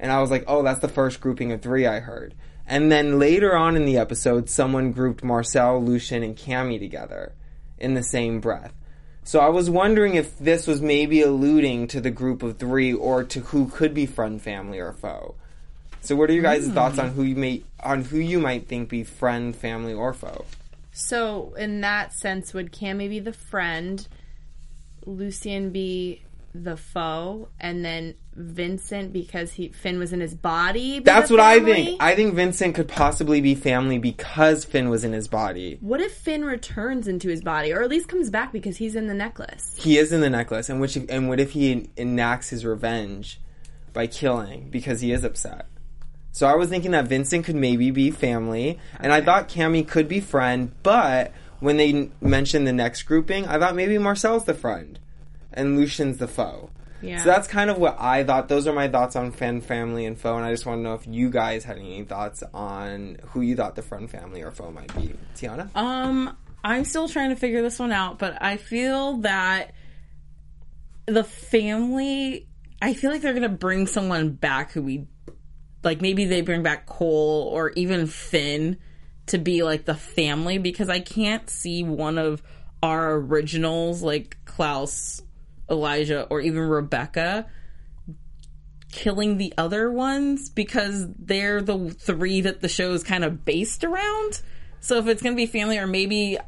And 0.00 0.10
I 0.10 0.22
was 0.22 0.30
like, 0.30 0.44
oh, 0.46 0.62
that's 0.62 0.80
the 0.80 0.88
first 0.88 1.20
grouping 1.20 1.52
of 1.52 1.60
three 1.60 1.86
I 1.86 2.00
heard. 2.00 2.34
And 2.66 2.90
then 2.90 3.18
later 3.18 3.54
on 3.54 3.76
in 3.76 3.84
the 3.84 3.98
episode, 3.98 4.48
someone 4.48 4.92
grouped 4.92 5.22
Marcel, 5.22 5.84
Lucian, 5.84 6.22
and 6.22 6.34
Cami 6.34 6.78
together 6.78 7.34
in 7.76 7.92
the 7.92 8.02
same 8.02 8.40
breath. 8.40 8.72
So 9.24 9.40
I 9.40 9.48
was 9.48 9.70
wondering 9.70 10.14
if 10.16 10.36
this 10.38 10.66
was 10.66 10.82
maybe 10.82 11.22
alluding 11.22 11.86
to 11.88 12.00
the 12.00 12.10
group 12.10 12.42
of 12.42 12.58
three 12.58 12.92
or 12.92 13.22
to 13.24 13.40
who 13.40 13.68
could 13.68 13.94
be 13.94 14.06
friend, 14.06 14.42
family, 14.42 14.80
or 14.80 14.92
foe. 14.92 15.36
So, 16.00 16.16
what 16.16 16.28
are 16.30 16.32
your 16.32 16.42
guys' 16.42 16.68
thoughts 16.68 16.96
Hmm. 16.96 17.02
on 17.02 17.08
who 17.10 17.22
you 17.22 17.36
may 17.36 17.62
on 17.84 18.02
who 18.04 18.18
you 18.18 18.40
might 18.40 18.66
think 18.66 18.88
be 18.88 19.04
friend, 19.04 19.54
family, 19.54 19.92
or 19.94 20.12
foe? 20.12 20.44
So, 20.92 21.54
in 21.56 21.80
that 21.82 22.12
sense, 22.12 22.52
would 22.52 22.72
Cami 22.72 23.08
be 23.08 23.20
the 23.20 23.32
friend, 23.32 24.06
Lucian 25.06 25.70
be 25.70 26.22
the 26.54 26.76
foe, 26.76 27.48
and 27.58 27.84
then 27.84 28.14
Vincent 28.34 29.12
because 29.12 29.52
he 29.52 29.68
Finn 29.68 29.98
was 29.98 30.12
in 30.12 30.20
his 30.20 30.34
body? 30.34 30.98
That's 31.00 31.30
what 31.30 31.40
I 31.40 31.60
think. 31.60 32.02
I 32.02 32.14
think 32.14 32.34
Vincent 32.34 32.74
could 32.74 32.88
possibly 32.88 33.40
be 33.40 33.54
family 33.54 33.98
because 33.98 34.64
Finn 34.64 34.90
was 34.90 35.04
in 35.04 35.12
his 35.12 35.28
body. 35.28 35.78
what 35.80 36.00
if 36.00 36.12
Finn 36.12 36.44
returns 36.44 37.08
into 37.08 37.28
his 37.28 37.42
body, 37.42 37.72
or 37.72 37.82
at 37.82 37.90
least 37.90 38.08
comes 38.08 38.30
back 38.30 38.52
because 38.52 38.76
he's 38.76 38.94
in 38.94 39.06
the 39.06 39.14
necklace? 39.14 39.74
He 39.78 39.98
is 39.98 40.12
in 40.12 40.20
the 40.20 40.30
necklace, 40.30 40.68
and 40.68 40.80
which 40.80 40.96
and 40.96 41.28
what 41.28 41.40
if 41.40 41.52
he 41.52 41.88
enacts 41.96 42.50
his 42.50 42.64
revenge 42.64 43.40
by 43.92 44.06
killing 44.06 44.70
because 44.70 45.00
he 45.00 45.12
is 45.12 45.24
upset? 45.24 45.66
So 46.34 46.46
I 46.46 46.54
was 46.54 46.70
thinking 46.70 46.92
that 46.92 47.08
Vincent 47.08 47.44
could 47.44 47.56
maybe 47.56 47.90
be 47.90 48.10
family, 48.10 48.78
and 48.98 49.12
I 49.12 49.20
thought 49.20 49.50
Cami 49.50 49.86
could 49.86 50.08
be 50.08 50.20
friend. 50.20 50.72
But 50.82 51.32
when 51.60 51.76
they 51.76 52.10
mentioned 52.20 52.66
the 52.66 52.72
next 52.72 53.02
grouping, 53.02 53.46
I 53.46 53.58
thought 53.58 53.76
maybe 53.76 53.98
Marcel's 53.98 54.44
the 54.44 54.54
friend, 54.54 54.98
and 55.54 55.76
Lucian's 55.76 56.18
the 56.18 56.28
foe. 56.28 56.70
Yeah. 57.00 57.18
So 57.18 57.24
that's 57.24 57.48
kind 57.48 57.68
of 57.68 57.78
what 57.78 57.96
I 58.00 58.22
thought. 58.22 58.48
Those 58.48 58.66
are 58.66 58.72
my 58.72 58.88
thoughts 58.88 59.16
on 59.16 59.32
friend, 59.32 59.62
family, 59.62 60.06
and 60.06 60.16
foe. 60.18 60.36
And 60.36 60.44
I 60.44 60.52
just 60.52 60.64
want 60.64 60.78
to 60.78 60.82
know 60.82 60.94
if 60.94 61.06
you 61.06 61.30
guys 61.30 61.64
had 61.64 61.78
any 61.78 62.04
thoughts 62.04 62.44
on 62.54 63.18
who 63.30 63.40
you 63.40 63.56
thought 63.56 63.74
the 63.74 63.82
friend, 63.82 64.08
family, 64.08 64.42
or 64.42 64.52
foe 64.52 64.70
might 64.70 64.94
be. 64.94 65.14
Tiana. 65.34 65.68
Um, 65.76 66.36
I'm 66.62 66.84
still 66.84 67.08
trying 67.08 67.30
to 67.30 67.36
figure 67.36 67.60
this 67.60 67.78
one 67.78 67.92
out, 67.92 68.18
but 68.18 68.40
I 68.40 68.56
feel 68.56 69.18
that 69.18 69.74
the 71.06 71.24
family. 71.24 72.46
I 72.80 72.94
feel 72.94 73.10
like 73.10 73.22
they're 73.22 73.34
gonna 73.34 73.48
bring 73.48 73.86
someone 73.86 74.30
back 74.30 74.72
who 74.72 74.82
we 74.82 75.06
like. 75.82 76.00
Maybe 76.00 76.24
they 76.24 76.40
bring 76.40 76.62
back 76.62 76.86
Kol 76.86 77.48
or 77.52 77.70
even 77.70 78.06
Finn 78.06 78.78
to 79.26 79.38
be 79.38 79.62
like 79.62 79.84
the 79.84 79.94
family 79.94 80.58
because 80.58 80.88
I 80.88 81.00
can't 81.00 81.48
see 81.48 81.84
one 81.84 82.18
of 82.18 82.42
our 82.82 83.14
originals 83.14 84.02
like 84.02 84.36
Klaus, 84.44 85.22
Elijah, 85.72 86.26
or 86.30 86.40
even 86.40 86.60
Rebekah 86.60 87.46
killing 88.92 89.38
the 89.38 89.54
other 89.56 89.90
ones 89.90 90.50
because 90.50 91.06
they're 91.18 91.62
the 91.62 91.90
three 91.90 92.42
that 92.42 92.60
the 92.60 92.68
show 92.68 92.92
is 92.92 93.02
kind 93.02 93.24
of 93.24 93.44
based 93.44 93.84
around. 93.84 94.42
So 94.80 94.98
if 94.98 95.06
it's 95.08 95.22
gonna 95.22 95.34
be 95.36 95.46
family, 95.46 95.78
or 95.78 95.86
maybe 95.86 96.38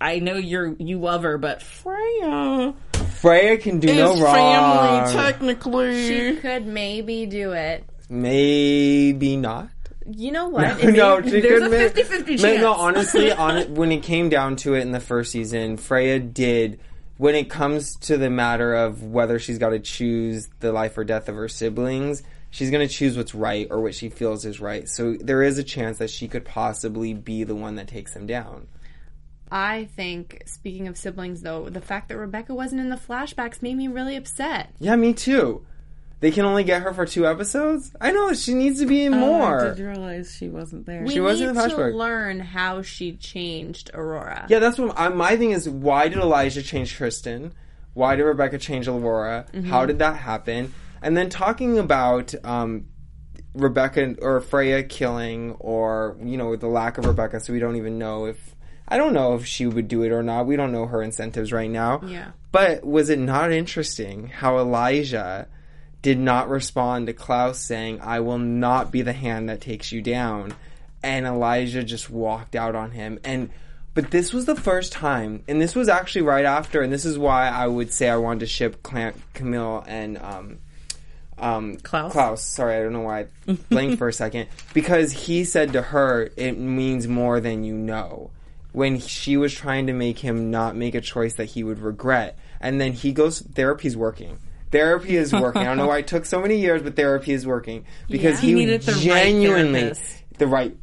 I 0.00 0.18
know 0.18 0.34
you're 0.34 0.74
you 0.78 0.98
love 0.98 1.22
her, 1.22 1.38
but 1.38 1.62
Freya 1.62 2.74
Freya 3.20 3.56
can 3.58 3.78
do 3.78 3.94
no 3.94 4.16
wrong. 4.20 4.34
family 4.34 5.12
technically. 5.14 6.08
She 6.08 6.36
could 6.40 6.66
maybe 6.66 7.26
do 7.26 7.52
it. 7.52 7.84
Maybe 8.08 9.36
not. 9.36 9.68
You 10.10 10.32
know 10.32 10.48
what? 10.48 10.82
no, 10.82 11.18
If 11.18 11.26
she 11.26 11.40
there's 11.40 11.62
couldn't 11.62 11.66
a 11.66 11.70
make- 11.70 11.94
50-50 11.94 12.28
No, 12.30 12.36
chance. 12.36 12.60
No, 12.60 12.72
honestly, 12.72 13.30
on 13.46 13.56
it, 13.58 13.70
when 13.70 13.92
it 13.92 14.02
came 14.02 14.28
down 14.28 14.56
to 14.56 14.74
it 14.74 14.80
in 14.80 14.90
the 14.90 14.98
first 15.00 15.30
season, 15.30 15.76
Freya 15.76 16.18
did. 16.18 16.80
When 17.18 17.34
it 17.34 17.50
comes 17.50 17.96
to 18.00 18.16
the 18.16 18.30
matter 18.30 18.74
of 18.74 19.02
whether 19.02 19.38
she's 19.38 19.58
got 19.58 19.70
to 19.70 19.78
choose 19.78 20.48
the 20.60 20.72
life 20.72 20.96
or 20.98 21.04
death 21.04 21.28
of 21.28 21.36
her 21.36 21.48
siblings, 21.48 22.22
she's 22.50 22.70
going 22.70 22.86
to 22.86 22.92
choose 22.92 23.16
what's 23.16 23.34
right 23.34 23.66
or 23.70 23.80
what 23.80 23.94
she 23.94 24.08
feels 24.08 24.44
is 24.44 24.60
right. 24.60 24.88
So 24.88 25.14
there 25.14 25.42
is 25.42 25.58
a 25.58 25.64
chance 25.64 25.98
that 25.98 26.10
she 26.10 26.28
could 26.28 26.44
possibly 26.44 27.14
be 27.14 27.44
the 27.44 27.54
one 27.54 27.76
that 27.76 27.88
takes 27.88 28.14
them 28.14 28.26
down. 28.26 28.66
I 29.50 29.90
think, 29.96 30.42
speaking 30.46 30.88
of 30.88 30.96
siblings, 30.96 31.42
though, 31.42 31.68
the 31.68 31.82
fact 31.82 32.08
that 32.08 32.16
Rebekah 32.16 32.54
wasn't 32.54 32.80
in 32.80 32.88
the 32.88 32.96
flashbacks 32.96 33.60
made 33.60 33.76
me 33.76 33.86
really 33.86 34.16
upset. 34.16 34.70
Yeah, 34.78 34.96
me 34.96 35.12
too. 35.12 35.66
They 36.22 36.30
can 36.30 36.44
only 36.46 36.62
get 36.64 36.82
her 36.82 36.94
for 36.94 37.04
two 37.04 37.26
episodes. 37.26 37.92
I 38.00 38.12
know 38.12 38.32
she 38.32 38.54
needs 38.54 38.78
to 38.80 38.86
be 38.86 39.04
in 39.04 39.12
Oh, 39.12 39.16
I 39.16 39.20
more. 39.20 39.74
did 39.74 39.84
realize 39.84 40.34
she 40.34 40.48
wasn't 40.48 40.86
there. 40.86 41.02
We 41.02 41.12
She 41.14 41.20
wasn't 41.20 41.52
need 41.54 41.60
in 41.60 41.68
the 41.68 41.68
to 41.68 41.74
flashback. 41.76 41.94
learn 41.94 42.38
how 42.40 42.80
she 42.82 43.16
changed 43.16 43.90
Aurora. 43.92 44.46
Yeah, 44.48 44.60
that's 44.60 44.78
what 44.78 44.96
I, 44.98 45.08
my 45.08 45.36
thing 45.36 45.50
is. 45.50 45.68
Why 45.68 46.06
did 46.08 46.18
Elijah 46.18 46.62
change 46.62 46.92
Tristan? 46.94 47.52
Why 47.94 48.14
did 48.16 48.22
Rebekah 48.22 48.58
change 48.58 48.86
Aurora? 48.86 49.46
How 49.66 49.84
did 49.84 49.98
that 49.98 50.16
happen? 50.16 50.72
And 51.02 51.16
then 51.16 51.28
talking 51.28 51.76
about 51.78 52.32
um, 52.44 52.86
Rebekah 53.54 54.14
or 54.22 54.40
Freya 54.40 54.82
killing, 54.84 55.56
or 55.58 56.16
you 56.22 56.36
know, 56.36 56.54
the 56.56 56.68
lack 56.68 56.98
of 56.98 57.04
Rebekah, 57.04 57.40
so 57.40 57.52
we 57.52 57.58
don't 57.58 57.76
even 57.76 57.98
know 57.98 58.26
if 58.26 58.54
I 58.88 58.96
don't 58.96 59.12
know 59.12 59.34
if 59.34 59.44
she 59.44 59.66
would 59.66 59.88
do 59.88 60.04
it 60.04 60.12
or 60.12 60.22
not. 60.22 60.46
We 60.46 60.54
don't 60.56 60.70
know 60.72 60.86
her 60.86 61.02
incentives 61.02 61.52
right 61.52 61.68
now. 61.70 62.00
Yeah. 62.06 62.30
But 62.52 62.84
was 62.84 63.10
it 63.10 63.18
not 63.18 63.50
interesting 63.50 64.28
how 64.28 64.58
Elijah 64.58 65.48
did 66.02 66.18
not 66.18 66.50
respond 66.50 67.06
to 67.06 67.12
Klaus 67.12 67.58
saying, 67.60 68.00
I 68.00 68.20
will 68.20 68.38
not 68.38 68.90
be 68.90 69.02
the 69.02 69.12
hand 69.12 69.48
that 69.48 69.60
takes 69.60 69.92
you 69.92 70.02
down? 70.02 70.54
And 71.02 71.26
Elijah 71.26 71.82
just 71.82 72.10
walked 72.10 72.54
out 72.54 72.74
on 72.74 72.90
him. 72.90 73.18
And 73.24 73.50
but 73.94 74.10
this 74.10 74.32
was 74.32 74.46
the 74.46 74.56
first 74.56 74.92
time, 74.92 75.44
and 75.46 75.60
this 75.60 75.74
was 75.74 75.88
actually 75.88 76.22
right 76.22 76.46
after, 76.46 76.80
and 76.80 76.90
this 76.90 77.04
is 77.04 77.18
why 77.18 77.48
I 77.48 77.66
would 77.66 77.92
say 77.92 78.08
I 78.08 78.16
wanted 78.16 78.40
to 78.40 78.46
ship 78.46 78.82
Clam- 78.82 79.20
Camille 79.34 79.84
and 79.86 80.16
um, 80.16 80.58
um, 81.36 81.76
Klaus? 81.76 82.12
Klaus. 82.12 82.42
Sorry, 82.42 82.76
I 82.76 82.82
don't 82.82 82.94
know 82.94 83.00
why 83.00 83.20
I 83.20 83.52
blanked 83.68 83.98
for 83.98 84.08
a 84.08 84.12
second. 84.12 84.48
Because 84.72 85.12
he 85.12 85.44
said 85.44 85.74
to 85.74 85.82
her, 85.82 86.30
"It 86.36 86.58
means 86.58 87.06
more 87.06 87.40
than 87.40 87.64
you 87.64 87.74
know." 87.74 88.30
When 88.72 89.00
she 89.00 89.36
was 89.36 89.52
trying 89.52 89.88
to 89.88 89.92
make 89.92 90.18
him 90.20 90.50
not 90.50 90.74
make 90.74 90.94
a 90.94 91.02
choice 91.02 91.34
that 91.34 91.44
he 91.44 91.62
would 91.62 91.80
regret, 91.80 92.38
and 92.58 92.80
then 92.80 92.92
he 92.92 93.12
goes, 93.12 93.40
"Therapy's 93.40 93.96
working." 93.96 94.38
Therapy 94.72 95.16
is 95.16 95.32
working. 95.32 95.62
I 95.62 95.66
don't 95.66 95.76
know 95.76 95.86
why 95.86 95.98
it 95.98 96.06
took 96.06 96.24
so 96.24 96.40
many 96.40 96.58
years, 96.58 96.82
but 96.82 96.96
therapy 96.96 97.32
is 97.32 97.46
working 97.46 97.84
because 98.08 98.40
He 98.40 98.48
he, 98.48 98.54
needed 98.54 98.82
the 98.82 98.92
genuinely 98.92 99.80
therapist. 99.80 100.24
the 100.38 100.46
right 100.46 100.76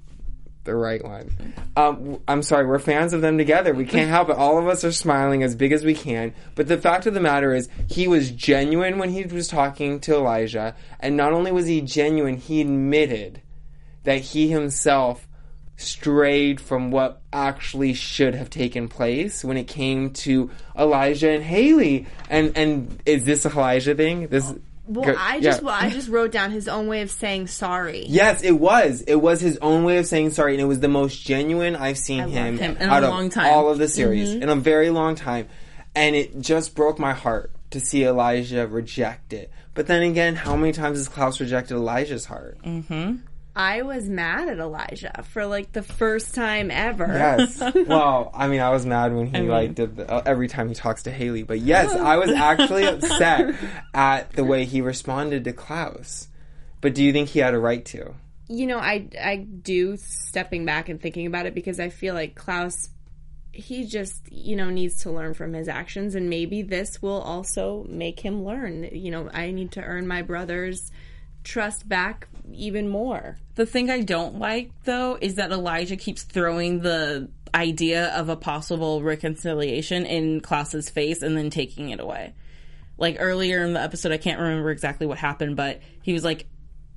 the 0.65 0.75
right 0.75 1.03
one. 1.03 1.53
Um, 1.75 2.21
I'm 2.27 2.43
sorry, 2.43 2.67
we're 2.67 2.79
fans 2.79 3.13
of 3.13 3.21
them 3.21 3.37
together. 3.37 3.73
We 3.73 3.85
can't 3.85 4.09
help 4.09 4.29
it. 4.29 4.35
All 4.35 4.59
of 4.59 4.67
us 4.67 4.83
are 4.83 4.91
smiling 4.91 5.41
as 5.41 5.55
big 5.55 5.71
as 5.71 5.83
we 5.83 5.95
can. 5.95 6.33
But 6.53 6.67
the 6.67 6.77
fact 6.77 7.07
of 7.07 7.13
the 7.13 7.19
matter 7.19 7.55
is, 7.55 7.69
he 7.89 8.07
was 8.07 8.29
genuine 8.29 8.99
when 8.99 9.09
he 9.09 9.23
was 9.23 9.47
talking 9.47 9.99
to 10.01 10.13
Elijah. 10.15 10.75
And 10.99 11.17
not 11.17 11.33
only 11.33 11.51
was 11.51 11.65
he 11.65 11.81
genuine, 11.81 12.37
he 12.37 12.61
admitted 12.61 13.41
that 14.03 14.19
he 14.19 14.49
himself 14.49 15.27
strayed 15.79 16.59
from 16.59 16.91
what 16.91 17.21
actually 17.31 17.93
should 17.93 18.35
have 18.35 18.49
taken 18.49 18.87
place 18.87 19.43
when 19.43 19.57
it 19.57 19.67
came 19.67 20.11
to 20.11 20.49
Elijah 20.77 21.31
and 21.31 21.43
Hayley. 21.43 22.07
And 22.29 22.57
and 22.57 23.01
is 23.05 23.23
this 23.23 23.45
a 23.45 23.49
Elijah 23.49 23.95
thing? 23.95 24.27
This 24.27 24.53
Well, 24.87 25.05
Go- 25.05 25.15
I 25.17 25.39
just 25.39 25.61
yeah. 25.61 25.65
well, 25.65 25.77
I 25.79 25.89
just 25.89 26.09
wrote 26.09 26.31
down 26.31 26.51
his 26.51 26.67
own 26.67 26.87
way 26.87 27.01
of 27.01 27.11
saying 27.11 27.47
sorry. 27.47 28.05
Yes, 28.07 28.41
it 28.43 28.51
was. 28.51 29.01
It 29.01 29.15
was 29.15 29.39
his 29.39 29.57
own 29.61 29.83
way 29.83 29.97
of 29.97 30.05
saying 30.05 30.31
sorry, 30.31 30.53
and 30.53 30.61
it 30.61 30.65
was 30.65 30.79
the 30.79 30.87
most 30.87 31.23
genuine 31.23 31.75
I've 31.75 31.97
seen 31.97 32.27
him, 32.27 32.57
him. 32.57 32.77
In 32.77 32.89
a 32.89 32.91
out 32.91 33.03
of 33.03 33.09
long 33.09 33.29
time. 33.29 33.45
Mm-hmm. 33.45 33.55
all 33.55 33.69
of 33.69 33.77
the 33.77 33.87
series 33.87 34.33
in 34.33 34.49
a 34.49 34.55
very 34.55 34.89
long 34.89 35.15
time, 35.15 35.47
and 35.95 36.15
it 36.15 36.39
just 36.41 36.75
broke 36.75 36.99
my 36.99 37.13
heart 37.13 37.51
to 37.71 37.79
see 37.79 38.03
Elijah 38.03 38.67
reject 38.67 39.31
it. 39.31 39.51
But 39.75 39.87
then 39.87 40.01
again, 40.01 40.35
how 40.35 40.55
many 40.55 40.73
times 40.73 40.97
has 40.97 41.07
Klaus 41.07 41.39
rejected 41.39 41.75
Elijah's 41.75 42.25
heart? 42.25 42.57
I 43.55 43.81
was 43.81 44.07
mad 44.07 44.47
at 44.47 44.59
Elijah 44.59 45.23
for 45.29 45.45
like 45.45 45.71
the 45.71 45.81
first 45.81 46.33
time 46.35 46.71
ever. 46.71 47.07
Yes. 47.07 47.59
well, 47.87 48.31
I 48.33 48.47
mean, 48.47 48.61
I 48.61 48.69
was 48.69 48.85
mad 48.85 49.13
when 49.13 49.33
he 49.33 49.41
like 49.41 49.75
did 49.75 49.97
the, 49.97 50.09
uh, 50.09 50.23
every 50.25 50.47
time 50.47 50.69
he 50.69 50.75
talks 50.75 51.03
to 51.03 51.11
Hayley, 51.11 51.43
but 51.43 51.59
yes, 51.59 51.91
I 51.91 52.17
was 52.17 52.31
actually 52.31 52.85
upset 52.85 53.55
at 53.93 54.31
the 54.33 54.43
way 54.43 54.65
he 54.65 54.81
responded 54.81 55.43
to 55.45 55.53
Klaus. 55.53 56.27
But 56.81 56.95
do 56.95 57.03
you 57.03 57.11
think 57.11 57.29
he 57.29 57.39
had 57.39 57.53
a 57.53 57.59
right 57.59 57.83
to? 57.85 58.13
you 58.49 58.65
know, 58.65 58.79
I 58.79 59.07
I 59.21 59.35
do 59.37 59.95
stepping 59.95 60.65
back 60.65 60.89
and 60.89 60.99
thinking 60.99 61.27
about 61.27 61.45
it 61.45 61.53
because 61.53 61.79
I 61.79 61.89
feel 61.89 62.15
like 62.15 62.35
Klaus 62.35 62.89
he 63.51 63.85
just, 63.85 64.31
you 64.31 64.55
know, 64.55 64.69
needs 64.69 65.03
to 65.03 65.11
learn 65.11 65.33
from 65.33 65.53
his 65.53 65.67
actions 65.67 66.15
and 66.15 66.29
maybe 66.29 66.61
this 66.61 67.01
will 67.01 67.21
also 67.21 67.85
make 67.89 68.19
him 68.19 68.43
learn. 68.45 68.89
You 68.91 69.11
know, 69.11 69.29
I 69.33 69.51
need 69.51 69.71
to 69.73 69.81
earn 69.81 70.07
my 70.07 70.21
brother's 70.21 70.91
trust 71.43 71.87
back 71.87 72.27
even 72.53 72.87
more. 72.89 73.37
The 73.55 73.65
thing 73.65 73.89
I 73.89 74.01
don't 74.01 74.39
like 74.39 74.71
though 74.83 75.17
is 75.19 75.35
that 75.35 75.51
Elijah 75.51 75.97
keeps 75.97 76.23
throwing 76.23 76.79
the 76.79 77.29
idea 77.53 78.07
of 78.15 78.29
a 78.29 78.35
possible 78.35 79.01
reconciliation 79.01 80.05
in 80.05 80.41
Klaus's 80.41 80.89
face 80.89 81.21
and 81.21 81.37
then 81.37 81.49
taking 81.49 81.89
it 81.89 81.99
away. 81.99 82.33
Like 82.97 83.17
earlier 83.19 83.63
in 83.63 83.73
the 83.73 83.81
episode, 83.81 84.11
I 84.11 84.17
can't 84.17 84.39
remember 84.39 84.71
exactly 84.71 85.07
what 85.07 85.17
happened, 85.17 85.55
but 85.55 85.81
he 86.01 86.13
was 86.13 86.23
like, 86.23 86.47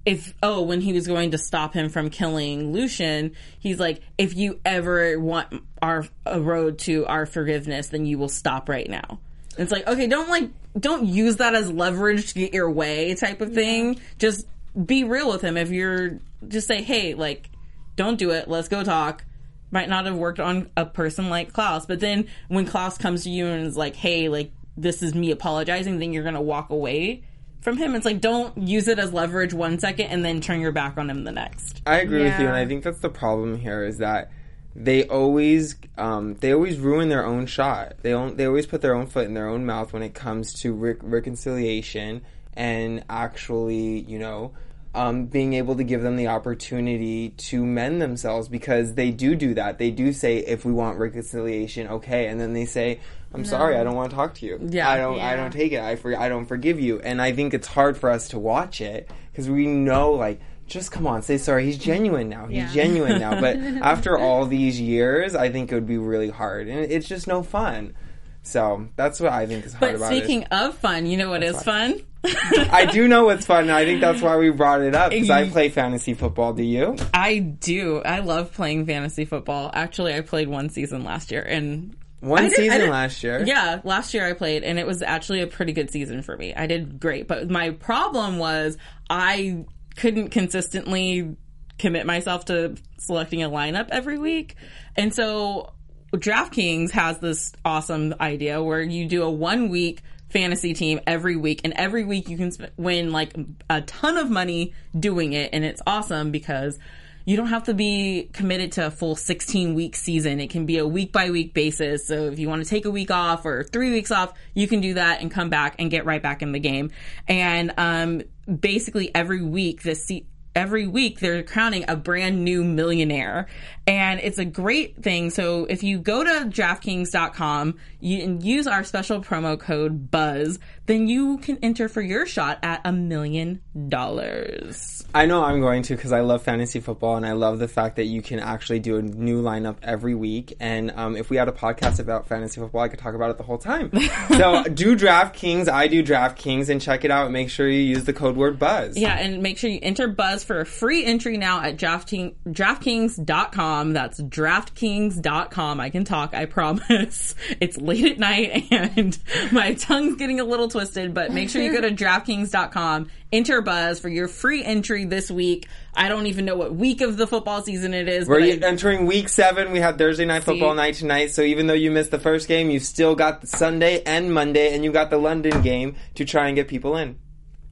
if, 0.04 0.34
oh, 0.42 0.62
when 0.62 0.80
he 0.80 0.92
was 0.92 1.06
going 1.06 1.30
to 1.30 1.38
stop 1.38 1.74
him 1.74 1.88
from 1.88 2.10
killing 2.10 2.72
Lucian, 2.72 3.36
he's 3.60 3.78
like, 3.78 4.02
if 4.18 4.36
you 4.36 4.60
ever 4.64 5.18
want 5.18 5.62
our, 5.80 6.04
a 6.26 6.40
road 6.40 6.80
to 6.80 7.06
our 7.06 7.24
forgiveness, 7.24 7.88
then 7.88 8.04
you 8.04 8.18
will 8.18 8.28
stop 8.28 8.68
right 8.68 8.90
now. 8.90 9.20
And 9.56 9.60
it's 9.60 9.70
like, 9.70 9.86
okay, 9.86 10.08
don't 10.08 10.28
like, 10.28 10.50
don't 10.78 11.06
use 11.06 11.36
that 11.36 11.54
as 11.54 11.70
leverage 11.70 12.32
to 12.32 12.34
get 12.34 12.52
your 12.52 12.70
way 12.70 13.14
type 13.14 13.40
of 13.40 13.54
thing. 13.54 14.00
Just 14.18 14.46
be 14.84 15.04
real 15.04 15.30
with 15.30 15.42
him. 15.42 15.56
If 15.56 15.70
you're, 15.70 16.20
just 16.46 16.66
say, 16.66 16.82
hey, 16.82 17.14
like, 17.14 17.50
don't 17.96 18.18
do 18.18 18.30
it. 18.30 18.48
Let's 18.48 18.68
go 18.68 18.84
talk. 18.84 19.24
Might 19.70 19.88
not 19.88 20.06
have 20.06 20.16
worked 20.16 20.40
on 20.40 20.70
a 20.76 20.84
person 20.84 21.30
like 21.30 21.52
Klaus, 21.52 21.86
but 21.86 22.00
then 22.00 22.26
when 22.48 22.66
Klaus 22.66 22.98
comes 22.98 23.24
to 23.24 23.30
you 23.30 23.46
and 23.46 23.66
is 23.66 23.76
like, 23.76 23.96
hey, 23.96 24.28
like, 24.28 24.52
this 24.76 25.02
is 25.02 25.14
me 25.14 25.30
apologizing, 25.30 25.98
then 25.98 26.12
you're 26.12 26.24
gonna 26.24 26.42
walk 26.42 26.70
away 26.70 27.24
from 27.60 27.76
him. 27.76 27.94
It's 27.94 28.04
like 28.04 28.20
don't 28.20 28.56
use 28.56 28.88
it 28.88 28.98
as 28.98 29.12
leverage 29.12 29.54
one 29.54 29.78
second 29.78 30.06
and 30.06 30.24
then 30.24 30.40
turn 30.40 30.60
your 30.60 30.72
back 30.72 30.98
on 30.98 31.08
him 31.08 31.24
the 31.24 31.32
next. 31.32 31.82
I 31.86 31.98
agree 31.98 32.24
with 32.24 32.38
you, 32.38 32.46
and 32.46 32.56
I 32.56 32.66
think 32.66 32.84
that's 32.84 32.98
the 32.98 33.10
problem 33.10 33.58
here 33.58 33.84
is 33.84 33.98
that 33.98 34.30
they 34.74 35.04
always 35.04 35.76
um, 35.98 36.34
they 36.34 36.52
always 36.52 36.78
ruin 36.78 37.08
their 37.08 37.24
own 37.24 37.46
shot. 37.46 37.94
They 38.02 38.10
don't, 38.10 38.36
they 38.36 38.46
always 38.46 38.66
put 38.66 38.80
their 38.80 38.94
own 38.94 39.06
foot 39.06 39.26
in 39.26 39.34
their 39.34 39.48
own 39.48 39.66
mouth 39.66 39.92
when 39.92 40.02
it 40.02 40.14
comes 40.14 40.52
to 40.60 40.72
re- 40.72 40.96
reconciliation 41.00 42.22
and 42.54 43.04
actually, 43.08 44.00
you 44.00 44.18
know, 44.18 44.52
um, 44.94 45.24
being 45.24 45.54
able 45.54 45.74
to 45.76 45.84
give 45.84 46.02
them 46.02 46.16
the 46.16 46.26
opportunity 46.28 47.30
to 47.30 47.64
mend 47.64 48.02
themselves 48.02 48.48
because 48.48 48.94
they 48.94 49.10
do 49.10 49.34
do 49.34 49.54
that. 49.54 49.78
They 49.78 49.90
do 49.90 50.12
say, 50.12 50.38
if 50.38 50.64
we 50.66 50.72
want 50.72 50.98
reconciliation, 50.98 51.88
okay, 51.88 52.26
and 52.26 52.38
then 52.38 52.52
they 52.52 52.66
say, 52.66 53.00
"I'm 53.32 53.44
sorry, 53.46 53.76
I 53.76 53.84
don't 53.84 53.94
want 53.94 54.10
to 54.10 54.16
talk 54.16 54.34
to 54.34 54.46
you. 54.46 54.58
Yeah. 54.62 54.90
I 54.90 54.98
don't, 54.98 55.18
I 55.18 55.34
don't 55.34 55.50
take 55.50 55.72
it. 55.72 55.80
I 55.80 55.96
for, 55.96 56.14
I 56.18 56.28
don't 56.28 56.44
forgive 56.44 56.78
you." 56.78 57.00
And 57.00 57.22
I 57.22 57.32
think 57.32 57.54
it's 57.54 57.66
hard 57.68 57.96
for 57.96 58.10
us 58.10 58.28
to 58.28 58.38
watch 58.38 58.82
it 58.82 59.10
because 59.30 59.48
we 59.48 59.66
know, 59.66 60.12
like, 60.12 60.40
just 60.66 60.92
come 60.92 61.06
on, 61.06 61.22
say 61.22 61.38
sorry. 61.38 61.64
He's 61.64 61.78
genuine 61.78 62.28
now. 62.28 62.46
He's 62.46 62.58
Yeah. 62.58 62.72
genuine 62.72 63.18
now. 63.18 63.40
But 63.40 63.56
after 63.82 64.18
all 64.18 64.44
these 64.44 64.78
years, 64.78 65.34
I 65.34 65.50
think 65.50 65.72
it 65.72 65.74
would 65.74 65.86
be 65.86 65.96
really 65.98 66.28
hard, 66.30 66.68
and 66.68 66.80
it's 66.92 67.08
just 67.08 67.26
no 67.26 67.42
fun. 67.42 67.94
So 68.42 68.88
that's 68.96 69.20
what 69.20 69.32
I 69.32 69.46
think 69.46 69.64
is 69.64 69.72
hard 69.72 69.92
But 69.92 69.96
about 69.96 70.08
speaking 70.10 70.44
of 70.50 70.76
fun, 70.76 71.06
you 71.06 71.16
know 71.16 71.30
what 71.30 71.42
is 71.42 71.62
fun? 71.62 72.00
I 72.24 72.86
do 72.86 73.08
know 73.08 73.24
what's 73.24 73.46
fun, 73.46 73.64
and 73.64 73.72
I 73.72 73.84
think 73.84 74.00
that's 74.00 74.22
why 74.22 74.36
we 74.36 74.50
brought 74.50 74.82
it 74.82 74.94
up 74.94 75.10
because 75.10 75.30
I 75.30 75.42
mm-hmm. 75.42 75.52
play 75.52 75.68
fantasy 75.70 76.14
football. 76.14 76.52
Do 76.52 76.62
you? 76.62 76.96
I 77.12 77.38
do. 77.38 78.00
I 78.02 78.20
love 78.20 78.52
playing 78.52 78.86
fantasy 78.86 79.24
football. 79.24 79.70
Actually, 79.74 80.14
I 80.14 80.20
played 80.20 80.48
one 80.48 80.70
season 80.70 81.04
last 81.04 81.32
year 81.32 81.42
and 81.42 81.96
One 82.20 82.44
did- 82.44 82.54
season 82.54 82.90
last 82.90 83.24
year. 83.24 83.42
Yeah, 83.44 83.80
last 83.82 84.14
year 84.14 84.24
I 84.24 84.34
played 84.34 84.62
and 84.62 84.78
it 84.78 84.86
was 84.86 85.02
actually 85.02 85.40
a 85.40 85.48
pretty 85.48 85.72
good 85.72 85.90
season 85.90 86.22
for 86.22 86.36
me. 86.36 86.54
I 86.54 86.66
did 86.66 87.00
great, 87.00 87.26
but 87.26 87.50
my 87.50 87.70
problem 87.70 88.38
was 88.38 88.76
I 89.10 89.64
couldn't 89.96 90.30
consistently 90.30 91.36
commit 91.78 92.06
myself 92.06 92.44
to 92.46 92.76
selecting 92.98 93.42
a 93.42 93.50
lineup 93.50 93.88
every 93.90 94.18
week. 94.18 94.54
And 94.96 95.12
so 95.12 95.72
DraftKings 96.12 96.90
has 96.92 97.18
this 97.18 97.52
awesome 97.64 98.14
idea 98.20 98.62
where 98.62 98.80
you 98.80 99.06
do 99.06 99.24
a 99.24 99.30
one 99.30 99.68
week 99.68 100.02
fantasy 100.32 100.74
team 100.74 101.00
every 101.06 101.36
week 101.36 101.60
and 101.64 101.72
every 101.74 102.04
week 102.04 102.28
you 102.28 102.36
can 102.36 102.50
sp- 102.50 102.72
win 102.76 103.12
like 103.12 103.36
a 103.68 103.82
ton 103.82 104.16
of 104.16 104.30
money 104.30 104.72
doing 104.98 105.32
it 105.34 105.50
and 105.52 105.64
it's 105.64 105.82
awesome 105.86 106.30
because 106.30 106.78
you 107.24 107.36
don't 107.36 107.48
have 107.48 107.64
to 107.64 107.74
be 107.74 108.28
committed 108.32 108.72
to 108.72 108.86
a 108.86 108.90
full 108.90 109.14
16 109.14 109.74
week 109.74 109.94
season. 109.94 110.40
It 110.40 110.50
can 110.50 110.66
be 110.66 110.78
a 110.78 110.86
week 110.86 111.12
by 111.12 111.30
week 111.30 111.54
basis. 111.54 112.06
So 112.06 112.26
if 112.26 112.38
you 112.38 112.48
want 112.48 112.64
to 112.64 112.68
take 112.68 112.84
a 112.84 112.90
week 112.90 113.10
off 113.10 113.46
or 113.46 113.62
three 113.62 113.92
weeks 113.92 114.10
off, 114.10 114.32
you 114.54 114.66
can 114.66 114.80
do 114.80 114.94
that 114.94 115.20
and 115.20 115.30
come 115.30 115.48
back 115.48 115.76
and 115.78 115.90
get 115.90 116.04
right 116.04 116.22
back 116.22 116.42
in 116.42 116.52
the 116.52 116.58
game. 116.58 116.90
And, 117.28 117.72
um, 117.78 118.22
basically 118.60 119.14
every 119.14 119.42
week 119.42 119.82
this 119.82 120.04
se- 120.04 120.26
every 120.54 120.86
week 120.86 121.20
they're 121.20 121.42
crowning 121.42 121.84
a 121.88 121.96
brand 121.96 122.44
new 122.44 122.64
millionaire. 122.64 123.46
And 123.86 124.20
it's 124.20 124.38
a 124.38 124.44
great 124.44 125.02
thing. 125.02 125.30
So 125.30 125.64
if 125.64 125.82
you 125.82 125.98
go 125.98 126.22
to 126.24 126.46
draftkings.com 126.48 127.78
you, 128.00 128.22
and 128.22 128.42
use 128.42 128.66
our 128.66 128.84
special 128.84 129.22
promo 129.22 129.58
code 129.58 130.10
buzz 130.10 130.58
then 130.86 131.08
you 131.08 131.38
can 131.38 131.58
enter 131.62 131.88
for 131.88 132.02
your 132.02 132.26
shot 132.26 132.58
at 132.62 132.80
a 132.84 132.92
million 132.92 133.60
dollars 133.88 135.02
I 135.14 135.26
know 135.26 135.44
I'm 135.44 135.60
going 135.60 135.82
to 135.84 135.96
because 135.96 136.12
I 136.12 136.20
love 136.20 136.42
fantasy 136.42 136.80
football 136.80 137.16
and 137.16 137.26
I 137.26 137.32
love 137.32 137.58
the 137.58 137.68
fact 137.68 137.96
that 137.96 138.04
you 138.04 138.22
can 138.22 138.38
actually 138.38 138.80
do 138.80 138.96
a 138.96 139.02
new 139.02 139.42
lineup 139.42 139.76
every 139.82 140.14
week. 140.14 140.54
And 140.58 140.90
um, 140.92 141.16
if 141.16 141.28
we 141.28 141.36
had 141.36 141.48
a 141.48 141.52
podcast 141.52 141.98
about 141.98 142.28
fantasy 142.28 142.60
football, 142.60 142.80
I 142.80 142.88
could 142.88 142.98
talk 142.98 143.14
about 143.14 143.30
it 143.30 143.36
the 143.36 143.42
whole 143.42 143.58
time. 143.58 143.90
so 144.28 144.64
do 144.64 144.96
DraftKings, 144.96 145.68
I 145.68 145.88
do 145.88 146.02
DraftKings, 146.02 146.70
and 146.70 146.80
check 146.80 147.04
it 147.04 147.10
out. 147.10 147.30
Make 147.30 147.50
sure 147.50 147.68
you 147.68 147.80
use 147.80 148.04
the 148.04 148.12
code 148.14 148.36
word 148.36 148.58
Buzz. 148.58 148.96
yeah 148.96 149.18
and 149.18 149.42
make 149.42 149.58
sure 149.58 149.68
you 149.68 149.80
enter 149.82 150.08
buzz 150.08 150.44
for 150.44 150.60
a 150.60 150.66
free 150.66 151.04
entry 151.04 151.36
now 151.36 151.60
at 151.60 151.76
drafting, 151.76 152.34
draftkings.com 152.46 153.92
that's 153.92 154.20
draftkings.com 154.20 155.80
i 155.80 155.90
can 155.90 156.04
talk 156.04 156.34
i 156.34 156.44
promise 156.44 157.34
it's 157.60 157.78
late 157.78 158.04
at 158.04 158.18
night 158.18 158.66
and 158.70 159.18
my 159.52 159.74
tongue's 159.74 160.16
getting 160.16 160.40
a 160.40 160.44
little 160.44 160.68
twisted 160.68 160.81
but 161.14 161.32
make 161.32 161.48
sure 161.50 161.62
you 161.62 161.72
go 161.72 161.80
to 161.80 161.90
draftkings.com 162.04 163.08
enter 163.32 163.60
buzz 163.62 163.98
for 164.00 164.08
your 164.08 164.28
free 164.28 164.62
entry 164.64 165.04
this 165.04 165.30
week 165.30 165.66
i 165.94 166.08
don't 166.08 166.26
even 166.26 166.44
know 166.44 166.56
what 166.56 166.74
week 166.74 167.00
of 167.00 167.16
the 167.16 167.26
football 167.26 167.62
season 167.62 167.94
it 167.94 168.08
is 168.08 168.26
We're 168.28 168.40
but 168.40 168.64
I- 168.64 168.66
entering 168.68 169.06
week 169.06 169.28
seven. 169.28 169.72
We 169.72 169.80
have 169.80 169.96
Thursday 169.98 170.24
night 170.24 170.44
football 170.44 170.74
night 170.74 170.94
tonight. 170.94 171.30
So 171.32 171.42
even 171.42 171.66
though 171.66 171.74
you 171.74 171.90
missed 171.90 172.10
the 172.10 172.18
first 172.18 172.48
game, 172.48 172.70
you've 172.70 172.82
still 172.82 173.14
got 173.14 173.40
the 173.40 173.46
Sunday 173.46 174.02
and 174.04 174.32
Monday, 174.32 174.74
and 174.74 174.84
you 174.84 174.92
got 174.92 175.10
the 175.10 175.18
London 175.18 175.62
game 175.62 175.96
to 176.14 176.24
try 176.24 176.46
and 176.48 176.56
get 176.56 176.68
people 176.68 176.96
in. 176.96 177.18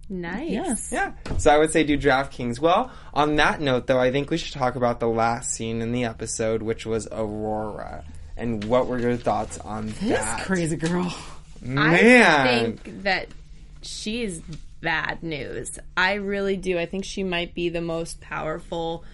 Nice. 0.09 0.51
yes 0.51 0.90
Yeah. 0.92 1.12
So 1.38 1.51
I 1.51 1.59
would 1.59 1.70
say 1.70 1.85
do 1.85 1.96
DraftKings. 1.96 2.59
Well, 2.61 2.90
on 3.14 3.37
that 3.37 3.61
note, 3.61 3.87
though, 3.87 4.01
I 4.01 4.11
think 4.11 4.31
we 4.31 4.37
should 4.37 4.53
talk 4.55 4.75
about 4.77 5.01
the 5.01 5.09
last 5.09 5.53
scene 5.53 5.81
in 5.83 5.92
the 5.92 6.05
episode, 6.05 6.62
which 6.62 6.85
was 6.87 7.07
Aurora. 7.12 8.05
And 8.37 8.64
what 8.64 8.87
were 8.87 8.99
your 8.99 9.16
thoughts 9.16 9.59
on 9.59 9.92
that? 10.03 10.44
crazy 10.44 10.77
girl 10.77 11.14
Man. 11.61 11.81
I 11.81 11.96
think 11.96 13.03
that 13.03 13.29
she's 13.83 14.40
bad 14.81 15.23
news. 15.23 15.79
I 15.96 16.14
really 16.14 16.57
do. 16.57 16.79
I 16.79 16.87
think 16.87 17.05
she 17.05 17.23
might 17.23 17.55
be 17.55 17.68
the 17.68 17.81
most 17.81 18.20
powerful 18.20 19.05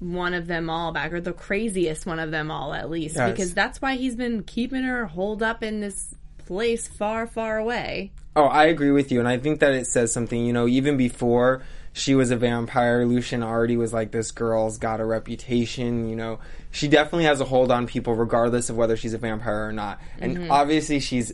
one 0.00 0.34
of 0.34 0.46
them 0.46 0.68
all 0.68 0.92
back, 0.92 1.12
or 1.12 1.20
the 1.20 1.32
craziest 1.32 2.04
one 2.06 2.18
of 2.18 2.30
them 2.30 2.50
all, 2.50 2.74
at 2.74 2.90
least, 2.90 3.16
Yes. 3.16 3.30
because 3.30 3.54
that's 3.54 3.80
why 3.80 3.96
he's 3.96 4.16
been 4.16 4.42
keeping 4.42 4.82
her 4.82 5.06
holed 5.06 5.42
up 5.42 5.62
in 5.62 5.80
this 5.80 6.14
place 6.46 6.86
far, 6.86 7.26
far 7.26 7.58
away. 7.58 8.12
Oh, 8.36 8.44
I 8.44 8.64
agree 8.64 8.90
with 8.90 9.12
you, 9.12 9.20
and 9.20 9.28
I 9.28 9.38
think 9.38 9.60
that 9.60 9.72
it 9.72 9.86
says 9.86 10.12
something. 10.12 10.44
You 10.44 10.52
know, 10.52 10.66
even 10.66 10.96
before 10.96 11.62
she 11.92 12.14
was 12.14 12.30
a 12.30 12.36
vampire, 12.36 13.06
Lucien 13.06 13.42
already 13.42 13.76
was 13.76 13.92
like, 13.92 14.10
this 14.10 14.32
girl's 14.32 14.78
got 14.78 15.00
a 15.00 15.04
reputation. 15.04 16.08
You 16.08 16.16
know, 16.16 16.38
she 16.70 16.88
definitely 16.88 17.24
has 17.24 17.40
a 17.40 17.44
hold 17.44 17.70
on 17.70 17.86
people, 17.86 18.14
regardless 18.14 18.68
of 18.68 18.76
whether 18.76 18.96
she's 18.96 19.14
a 19.14 19.18
vampire 19.18 19.68
or 19.68 19.72
not. 19.72 20.00
And 20.18 20.36
mm-hmm. 20.36 20.50
obviously, 20.50 20.98
she's 20.98 21.32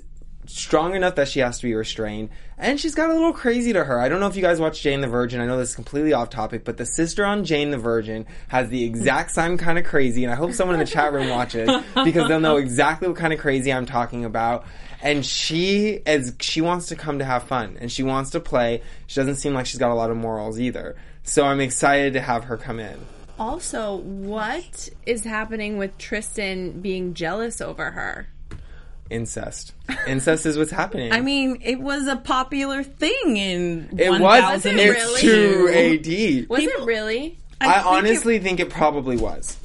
strong 0.51 0.95
enough 0.95 1.15
that 1.15 1.29
she 1.29 1.41
has 1.41 1.59
to 1.59 1.67
be 1.67 1.75
restrained. 1.75 2.31
And 2.59 2.79
she's 2.79 2.95
got 2.95 3.11
a 3.11 3.15
little 3.15 3.33
crazy 3.33 3.73
to 3.73 3.85
her. 3.85 3.99
I 3.99 4.09
don't 4.09 4.21
know 4.21 4.27
if 4.27 4.37
you 4.37 4.43
guys 4.43 4.61
watch 4.61 4.83
Jane 4.83 5.01
the 5.01 5.09
Virgin. 5.09 5.41
I 5.41 5.47
know 5.47 5.57
this 5.57 5.71
is 5.71 5.75
completely 5.75 6.13
off 6.13 6.29
topic, 6.29 6.65
but 6.65 6.77
the 6.77 6.85
sister 6.85 7.25
on 7.25 7.45
Jane 7.45 7.71
the 7.71 7.79
Virgin 7.79 8.27
has 8.49 8.69
the 8.69 8.85
exact 8.85 9.31
same 9.35 9.57
kind 9.57 9.79
of 9.79 9.85
crazy. 9.85 10.25
And 10.25 10.33
I 10.33 10.37
hope 10.37 10.53
someone 10.53 10.75
in 10.75 10.81
the 10.81 10.91
chat 10.91 11.13
room 11.13 11.31
watches 11.31 11.71
because 12.05 12.29
they'll 12.29 12.41
know 12.41 12.57
exactly 12.57 13.09
what 13.09 13.17
kind 13.17 13.33
of 13.33 13.39
crazy 13.39 13.73
I'm 13.73 13.87
talking 13.87 14.25
about. 14.25 14.67
And 15.03 15.25
she 15.25 16.03
is 16.07 16.35
she 16.41 16.61
wants 16.61 16.89
to 16.89 16.97
come 16.97 17.21
to 17.21 17.25
have 17.25 17.45
fun 17.45 17.79
and 17.81 17.91
she 17.91 18.03
wants 18.03 18.31
to 18.31 18.41
play. 18.41 18.83
She 19.07 19.21
doesn't 19.21 19.37
seem 19.37 19.55
like 19.55 19.65
she's 19.65 19.79
got 19.79 19.91
a 19.91 19.95
lot 19.95 20.11
of 20.11 20.17
morals 20.19 20.61
either. 20.61 20.97
So 21.23 21.45
I'm 21.45 21.61
excited 21.61 22.13
to 22.15 22.21
have 22.21 22.45
her 22.45 22.59
come 22.59 22.81
in. 22.81 22.99
Also, 23.39 23.97
what 23.97 24.91
is 25.07 25.25
happening 25.25 25.79
with 25.79 25.97
Tristan 25.97 26.83
being 26.83 27.15
jealous 27.15 27.63
over 27.63 27.93
her? 27.93 28.29
Incest. 29.11 29.73
Incest 30.07 30.47
is 30.47 30.57
what's 30.57 30.71
happening. 30.71 31.13
I 31.13 31.21
mean, 31.21 31.59
it 31.63 31.81
was 31.81 32.07
a 32.07 32.17
popular 32.17 32.83
thing 32.83 33.37
in 33.37 33.99
it 33.99 34.11
was 34.11 34.21
1000 34.21 34.79
it 34.79 34.87
it's 34.87 34.99
really? 34.99 35.21
two 35.21 36.45
AD. 36.45 36.49
Was 36.49 36.63
it 36.65 36.85
really? 36.85 37.39
I, 37.61 37.75
think 37.75 37.87
honestly 37.87 38.39
think 38.39 38.61
it 38.61 38.71
probably 38.71 39.17
was. 39.17 39.59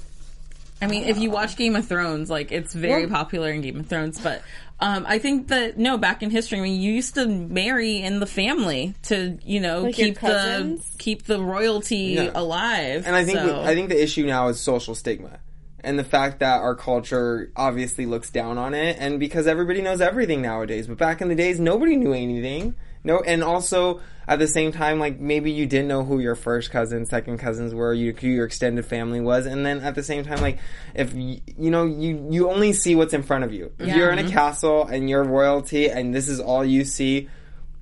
I 0.82 0.88
mean, 0.88 1.06
if 1.06 1.18
you 1.18 1.32
watch 1.32 1.56
Game 1.56 1.76
of 1.76 1.88
Thrones, 1.88 2.30
like 2.30 2.52
it's 2.52 2.74
very 2.74 3.06
Well- 3.06 3.16
popular 3.16 3.52
in 3.52 3.62
Game 3.62 3.80
of 3.80 3.88
Thrones, 3.88 4.20
but 4.20 4.42
um, 4.82 5.06
I 5.08 5.20
think 5.20 5.48
that 5.48 5.78
no, 5.78 5.98
back 5.98 6.22
in 6.22 6.30
history, 6.30 6.60
I 6.60 6.62
mean, 6.62 6.82
you 6.82 6.92
used 6.92 7.16
to 7.16 7.26
marry 7.28 8.02
in 8.02 8.20
the 8.20 8.26
family 8.26 8.94
to, 9.04 9.38
you 9.46 9.62
know, 9.62 9.84
Like 9.84 9.96
keep 9.96 10.20
the 10.20 10.84
keep 10.98 11.24
the 11.24 11.40
royalty 11.42 12.16
Yeah. 12.18 12.32
alive. 12.36 13.06
And 13.08 13.16
I 13.16 13.24
think 13.24 13.40
so. 13.40 13.62
I 13.62 13.74
think 13.74 13.88
the 13.90 14.02
issue 14.02 14.26
now 14.26 14.50
is 14.50 14.60
social 14.60 14.94
stigma. 14.94 15.40
And 15.86 15.98
the 15.98 16.04
fact 16.04 16.40
that 16.40 16.62
our 16.62 16.76
culture 16.76 17.52
obviously 17.56 18.06
looks 18.06 18.30
down 18.32 18.58
on 18.58 18.74
it 18.74 18.98
and 19.00 19.20
because 19.20 19.48
everybody 19.48 19.82
knows 19.82 20.02
everything 20.02 20.42
nowadays. 20.42 20.88
But 20.88 20.98
back 20.98 21.22
in 21.22 21.30
the 21.30 21.36
days 21.36 21.60
nobody 21.60 21.96
knew 21.96 22.12
anything. 22.14 22.76
No 23.04 23.20
and 23.20 23.44
also 23.44 24.02
at 24.28 24.40
the 24.40 24.48
same 24.48 24.72
time 24.72 25.00
like 25.00 25.20
maybe 25.20 25.52
you 25.52 25.68
didn't 25.68 25.88
know 25.88 26.04
who 26.04 26.20
your 26.20 26.36
first 26.36 26.72
cousins, 26.72 27.10
second 27.10 27.38
cousins 27.38 27.74
were, 27.74 27.94
you, 27.94 28.12
who 28.14 28.28
your 28.28 28.46
extended 28.46 28.86
family 28.86 29.22
was 29.22 29.46
and 29.46 29.66
then 29.66 29.82
at 29.82 29.94
the 29.96 30.04
same 30.04 30.24
time 30.26 30.42
like 30.42 30.58
if 30.96 31.14
y- 31.14 31.40
you 31.58 31.70
know 31.70 31.86
you 31.86 32.28
you 32.32 32.50
only 32.50 32.74
see 32.74 32.96
what's 32.96 33.14
in 33.14 33.22
front 33.24 33.44
of 33.44 33.54
you. 33.54 33.72
If 33.80 33.88
Yeah. 33.88 33.96
you're 33.98 34.12
in 34.12 34.18
a 34.20 34.24
mm-hmm. 34.24 34.32
castle 34.32 34.88
and 34.88 35.10
you're 35.10 35.24
royalty 35.24 35.90
and 35.90 36.14
this 36.16 36.28
is 36.28 36.40
all 36.40 36.66
you 36.66 36.84
see, 36.84 37.30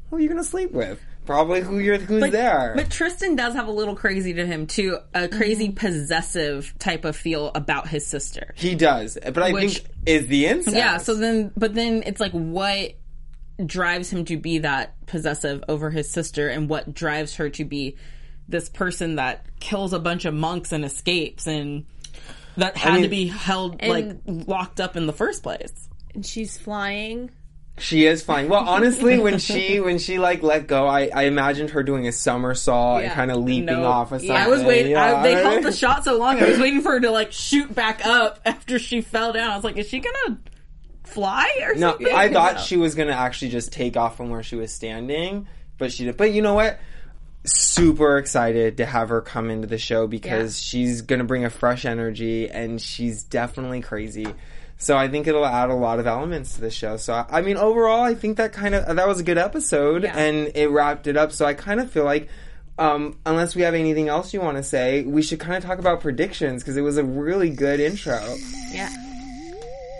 who 0.10 0.18
are 0.18 0.20
you 0.20 0.28
going 0.28 0.42
to 0.42 0.48
sleep 0.48 0.72
with? 0.72 1.00
Probably 1.26 1.62
who 1.62 1.80
you're 1.80 1.98
who's 1.98 2.22
but, 2.22 2.32
there. 2.32 2.74
but 2.76 2.90
Tristan 2.90 3.36
does 3.36 3.54
have 3.54 3.68
a 3.68 3.72
little 3.72 3.96
crazy 3.96 4.34
to 4.34 4.46
him 4.46 4.68
too, 4.68 4.98
a 5.14 5.28
crazy 5.28 5.68
mm-hmm. 5.68 5.76
possessive 5.76 6.74
type 6.80 7.06
of 7.06 7.16
feel 7.16 7.52
about 7.56 7.88
his 7.88 8.06
sister. 8.06 8.54
He 8.58 8.76
does, 8.76 9.18
but 9.24 9.38
I 9.38 9.52
Which- 9.52 9.80
think 9.80 9.90
is 10.06 10.28
the 10.28 10.48
incest. 10.48 10.76
Yeah, 10.76 10.98
so 10.98 11.16
then, 11.16 11.52
but 11.56 11.74
then 11.74 12.04
it's 12.06 12.20
like 12.20 12.34
what 12.34 12.94
drives 13.64 14.10
him 14.10 14.26
to 14.26 14.38
be 14.38 14.60
that 14.60 15.06
possessive 15.06 15.64
over 15.70 15.90
his 15.90 16.10
sister 16.10 16.50
and 16.50 16.68
what 16.68 16.94
drives 16.94 17.36
her 17.36 17.50
to 17.52 17.64
be 17.64 17.98
this 18.48 18.68
person 18.68 19.16
that 19.16 19.46
kills 19.60 19.94
a 19.94 20.00
bunch 20.00 20.26
of 20.26 20.34
monks 20.34 20.72
and 20.72 20.84
escapes 20.84 21.48
and 21.48 21.86
that 22.58 22.76
had 22.76 22.96
mean- 22.96 23.04
to 23.04 23.10
be 23.10 23.28
held 23.28 23.82
like 23.82 24.18
locked 24.26 24.82
up 24.82 24.98
in 24.98 25.06
the 25.06 25.14
first 25.14 25.44
place. 25.44 25.90
And 26.14 26.26
she's 26.26 26.58
flying 26.58 27.32
She 27.80 28.06
is 28.06 28.22
flying. 28.24 28.50
Well, 28.50 28.68
honestly, 28.68 29.18
when 29.20 29.40
she 29.40 29.80
when 29.82 29.98
she 29.98 30.20
like 30.20 30.44
let 30.44 30.68
go, 30.68 30.86
I, 30.88 31.10
I 31.14 31.24
imagined 31.24 31.72
her 31.72 31.82
doing 31.82 32.08
a 32.08 32.12
somersault 32.12 33.02
and 33.02 33.12
kind 33.14 33.32
of 33.32 33.38
leaping 33.38 33.66
No. 33.66 33.86
off 33.86 34.12
of 34.12 34.22
something. 34.22 34.36
I 34.36 34.48
was 34.48 34.64
waiting. 34.64 34.92
Yeah. 34.92 35.18
I, 35.18 35.24
they 35.24 35.34
held 35.34 35.64
the 35.64 35.72
shot 35.76 36.04
so 36.04 36.18
long. 36.18 36.40
I 36.40 36.50
was 36.50 36.60
waiting 36.60 36.82
for 36.82 36.92
her 36.92 37.00
to 37.00 37.10
like 37.10 37.32
shoot 37.32 37.74
back 37.74 38.06
up 38.06 38.40
after 38.46 38.78
she 38.78 39.02
fell 39.02 39.34
down. 39.34 39.50
I 39.52 39.56
was 39.56 39.64
like, 39.64 39.78
is 39.78 39.88
she 39.88 40.00
gonna 40.00 40.38
fly 41.04 41.50
or 41.64 41.74
No, 41.74 41.92
something? 41.92 42.14
I 42.14 42.32
thought 42.32 42.56
No. 42.56 42.62
she 42.62 42.78
was 42.78 42.94
gonna 42.94 43.14
actually 43.14 43.50
just 43.50 43.74
take 43.74 43.98
off 43.98 44.18
from 44.18 44.30
where 44.30 44.44
she 44.44 44.56
was 44.56 44.72
standing, 44.72 45.48
but 45.80 45.92
she 45.92 46.06
did. 46.06 46.16
But 46.16 46.32
you 46.32 46.44
know 46.44 46.54
what? 46.54 46.80
Super 47.46 48.20
excited 48.20 48.78
to 48.78 48.86
have 48.86 49.10
her 49.10 49.20
come 49.20 49.50
into 49.50 49.68
the 49.68 49.78
show 49.78 50.08
because 50.08 50.62
she's 50.62 51.02
gonna 51.02 51.26
bring 51.26 51.44
a 51.44 51.50
fresh 51.50 51.86
energy 51.86 52.50
and 52.50 52.80
she's 52.80 53.24
definitely 53.24 53.82
crazy. 53.82 54.28
So 54.78 54.98
I 54.98 55.08
think 55.08 55.28
it'll 55.28 55.46
add 55.46 55.70
a 55.70 55.76
lot 55.76 56.00
of 56.00 56.08
elements 56.08 56.56
to 56.56 56.62
the 56.62 56.70
show. 56.72 56.98
So 56.98 57.14
I 57.14 57.26
I 57.30 57.42
mean, 57.42 57.58
overall, 57.58 58.02
I 58.02 58.16
think 58.16 58.38
that 58.38 58.52
kind 58.54 58.76
of 58.76 58.96
that 58.96 59.08
was 59.08 59.20
a 59.20 59.24
good 59.24 59.38
episode 59.38 60.04
Yeah. 60.04 60.18
and 60.18 60.52
it 60.56 60.68
wrapped 60.70 61.08
it 61.08 61.16
up. 61.18 61.32
So 61.32 61.46
I 61.46 61.54
kind 61.54 61.80
of 61.80 61.90
feel 61.92 62.06
like. 62.06 62.28
Um, 62.76 63.20
unless 63.24 63.54
we 63.56 63.62
have 63.62 63.76
anything 63.76 64.10
else 64.10 64.34
you 64.34 64.42
want 64.42 64.58
to 64.58 64.64
say, 64.64 65.04
we 65.04 65.22
should 65.22 65.40
kind 65.40 65.56
of 65.56 65.64
talk 65.64 65.78
about 65.78 66.02
predictions 66.02 66.64
because 66.64 66.76
it 66.76 66.82
was 66.82 66.98
a 66.98 67.04
really 67.04 67.52
good 67.52 67.80
intro. 67.80 68.20
Yeah. 68.72 68.90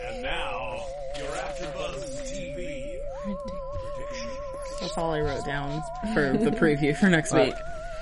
And 0.08 0.24
now, 0.24 0.84
your 1.16 1.28
AfterBuzz 1.28 2.24
TV 2.34 2.96
Predictions. 3.24 4.80
That's 4.82 4.98
all 4.98 5.14
I 5.14 5.20
wrote 5.22 5.46
down 5.46 5.84
for 6.16 6.36
the 6.36 6.50
preview 6.50 6.98
for 6.98 7.10
next 7.12 7.32
week. 7.32 7.54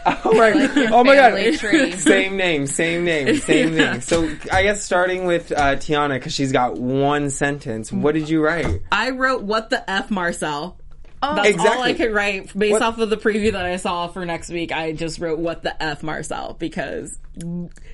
Oh 0.24 0.34
my, 0.34 0.49
your 0.49 0.93
oh 0.93 1.04
my 1.04 1.16
god. 1.16 1.54
tree. 1.60 1.91
same 1.97 2.38
name, 2.38 2.68
same 2.68 3.04
name, 3.06 3.38
same 3.41 3.74
Yeah. 3.74 3.93
thing. 3.93 4.02
So 4.02 4.30
I 4.52 4.64
guess 4.64 4.84
starting 4.84 5.26
with 5.26 5.52
uh, 5.52 5.76
Tiona 5.76 6.16
because 6.16 6.34
she's 6.34 6.52
got 6.52 6.78
one 6.78 7.30
sentence. 7.30 7.91
What 7.91 8.14
did 8.16 8.30
you 8.30 8.43
write? 8.43 8.82
I 8.91 9.12
wrote 9.12 9.43
what 9.43 9.70
the 9.70 9.88
f 9.89 10.10
Marcel. 10.10 10.78
Oh, 11.24 11.36
That's 11.36 11.49
Exactly. 11.49 11.78
all 11.78 11.84
I 11.84 11.93
could 11.93 12.14
write 12.14 12.58
based 12.58 12.72
What- 12.72 12.82
off 12.82 12.97
of 12.97 13.12
the 13.12 13.18
preview 13.18 13.52
that 13.52 13.66
I 13.66 13.76
saw 13.76 14.08
for 14.08 14.26
next 14.26 14.49
week. 14.49 14.72
I 14.72 14.93
just 14.93 15.20
wrote 15.20 15.38
what 15.38 15.62
the 15.62 15.82
f 15.84 16.02
Marcel 16.02 16.56
because 16.58 17.16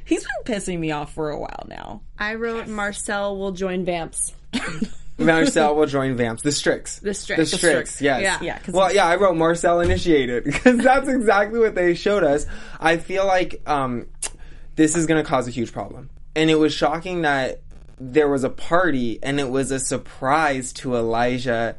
he's 0.05 0.23
been 0.25 0.55
pissing 0.55 0.79
me 0.79 0.91
off 0.91 1.13
for 1.13 1.29
a 1.31 1.37
while 1.39 1.65
now. 1.67 2.01
I 2.17 2.35
wrote 2.35 2.67
Marcel 2.67 3.37
will 3.37 3.51
join 3.51 3.83
Vamps. 3.83 4.33
Marcel 5.25 5.75
will 5.75 5.85
join 5.87 6.15
Vamps. 6.15 6.43
The 6.43 6.51
Strix. 6.51 6.99
The 6.99 7.13
Strix. 7.13 7.37
The 7.37 7.43
The 7.43 7.57
Strix. 7.57 7.89
Strix. 7.95 8.01
Yes. 8.01 8.21
Yeah. 8.21 8.39
Yeah, 8.41 8.59
'cause 8.59 8.73
Well, 8.73 8.93
yeah, 8.93 9.05
I 9.05 9.15
wrote 9.15 9.35
Marcel 9.35 9.79
initiated 9.81 10.43
because 10.45 10.77
that's 10.77 11.07
exactly 11.07 11.59
what 11.59 11.75
they 11.75 11.93
showed 11.95 12.23
us. 12.23 12.45
I 12.79 12.97
feel 12.97 13.25
like 13.25 13.61
um, 13.65 14.05
this 14.75 14.95
is 14.95 15.05
going 15.05 15.23
to 15.23 15.27
cause 15.27 15.47
a 15.47 15.51
huge 15.51 15.71
problem, 15.73 16.09
and 16.35 16.49
it 16.49 16.55
was 16.55 16.73
shocking 16.73 17.21
that 17.23 17.61
there 17.99 18.29
was 18.29 18.43
a 18.43 18.49
party 18.49 19.17
and 19.23 19.39
it 19.39 19.49
was 19.49 19.71
a 19.71 19.79
surprise 19.79 20.71
to 20.71 20.95
Elijah 20.95 21.75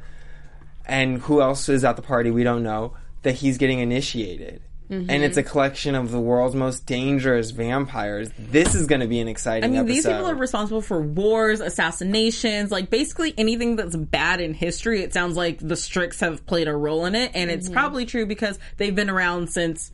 and 0.84 1.18
who 1.20 1.40
else 1.40 1.68
is 1.68 1.84
at 1.84 1.94
the 1.94 2.02
party 2.02 2.32
we 2.32 2.42
don't 2.42 2.64
know 2.64 2.92
that 3.22 3.36
he's 3.36 3.56
getting 3.58 3.78
initiated. 3.78 4.60
And 4.90 5.22
it's 5.22 5.36
a 5.36 5.42
collection 5.42 5.94
of 5.94 6.10
the 6.10 6.20
world's 6.20 6.54
most 6.54 6.86
dangerous 6.86 7.50
vampires. 7.50 8.30
This 8.38 8.74
is 8.74 8.86
going 8.86 9.02
to 9.02 9.06
be 9.06 9.20
an 9.20 9.28
exciting 9.28 9.64
I 9.64 9.68
mean, 9.68 9.80
episode. 9.80 9.94
these 9.94 10.06
people 10.06 10.26
are 10.26 10.34
responsible 10.34 10.80
for 10.80 11.00
wars, 11.00 11.60
assassinations, 11.60 12.70
like 12.70 12.88
basically 12.88 13.34
anything 13.36 13.76
that's 13.76 13.96
bad 13.96 14.40
in 14.40 14.54
history. 14.54 15.02
It 15.02 15.12
sounds 15.12 15.36
like 15.36 15.58
the 15.58 15.76
Strix 15.76 16.20
have 16.20 16.46
played 16.46 16.68
a 16.68 16.74
role 16.74 17.04
in 17.04 17.14
it, 17.14 17.32
and 17.34 17.50
it's 17.50 17.66
mm-hmm. 17.66 17.74
probably 17.74 18.06
true 18.06 18.24
because 18.24 18.58
they've 18.78 18.94
been 18.94 19.10
around 19.10 19.48
since 19.48 19.92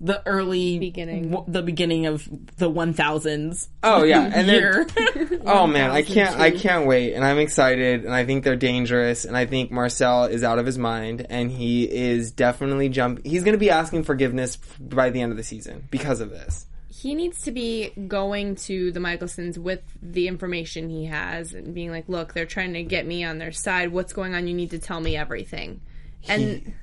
the 0.00 0.22
early 0.26 0.78
Beginning. 0.78 1.30
w- 1.30 1.44
the 1.52 1.62
beginning 1.62 2.06
of 2.06 2.28
the 2.56 2.68
one 2.70 2.92
thousands. 2.92 3.68
Oh 3.82 4.04
yeah, 4.04 4.30
and 4.32 4.48
they're. 4.48 4.86
Oh 5.44 5.66
man, 5.66 5.90
I 5.90 6.02
can't 6.02 6.38
I 6.38 6.50
can't 6.64 6.86
wait 6.86 7.14
and 7.14 7.24
I'm 7.24 7.38
excited 7.38 8.04
and 8.04 8.14
I 8.14 8.24
think 8.26 8.44
they're 8.44 8.54
dangerous 8.56 9.24
and 9.24 9.36
I 9.36 9.46
think 9.46 9.70
Marcel 9.70 10.24
is 10.24 10.44
out 10.44 10.58
of 10.58 10.66
his 10.66 10.76
mind 10.78 11.26
and 11.30 11.50
he 11.50 11.84
is 11.84 12.30
definitely 12.32 12.88
jump 12.90 13.24
he's 13.24 13.42
going 13.44 13.54
to 13.54 13.58
be 13.58 13.70
asking 13.70 14.04
forgiveness 14.04 14.56
by 14.78 15.08
the 15.10 15.20
end 15.22 15.32
of 15.32 15.38
the 15.38 15.42
season 15.44 15.88
because 15.90 16.20
of 16.20 16.30
this. 16.30 16.66
he 16.90 17.14
needs 17.14 17.42
to 17.42 17.50
be 17.50 17.90
going 18.08 18.56
to 18.56 18.92
the 18.92 19.00
Mikaelsons 19.00 19.56
with 19.56 19.80
the 20.02 20.28
information 20.28 20.90
he 20.90 21.06
has 21.06 21.54
and 21.54 21.72
being 21.74 21.90
like, 21.90 22.08
look, 22.08 22.34
they're 22.34 22.44
trying 22.46 22.74
to 22.74 22.82
get 22.82 23.06
me 23.06 23.24
on 23.24 23.38
their 23.38 23.52
side. 23.52 23.90
What's 23.92 24.12
going 24.12 24.34
on? 24.34 24.46
You 24.46 24.54
need 24.54 24.70
to 24.70 24.78
tell 24.78 25.00
me 25.00 25.16
everything. 25.16 25.80
And 26.28 26.42
He 26.42 26.74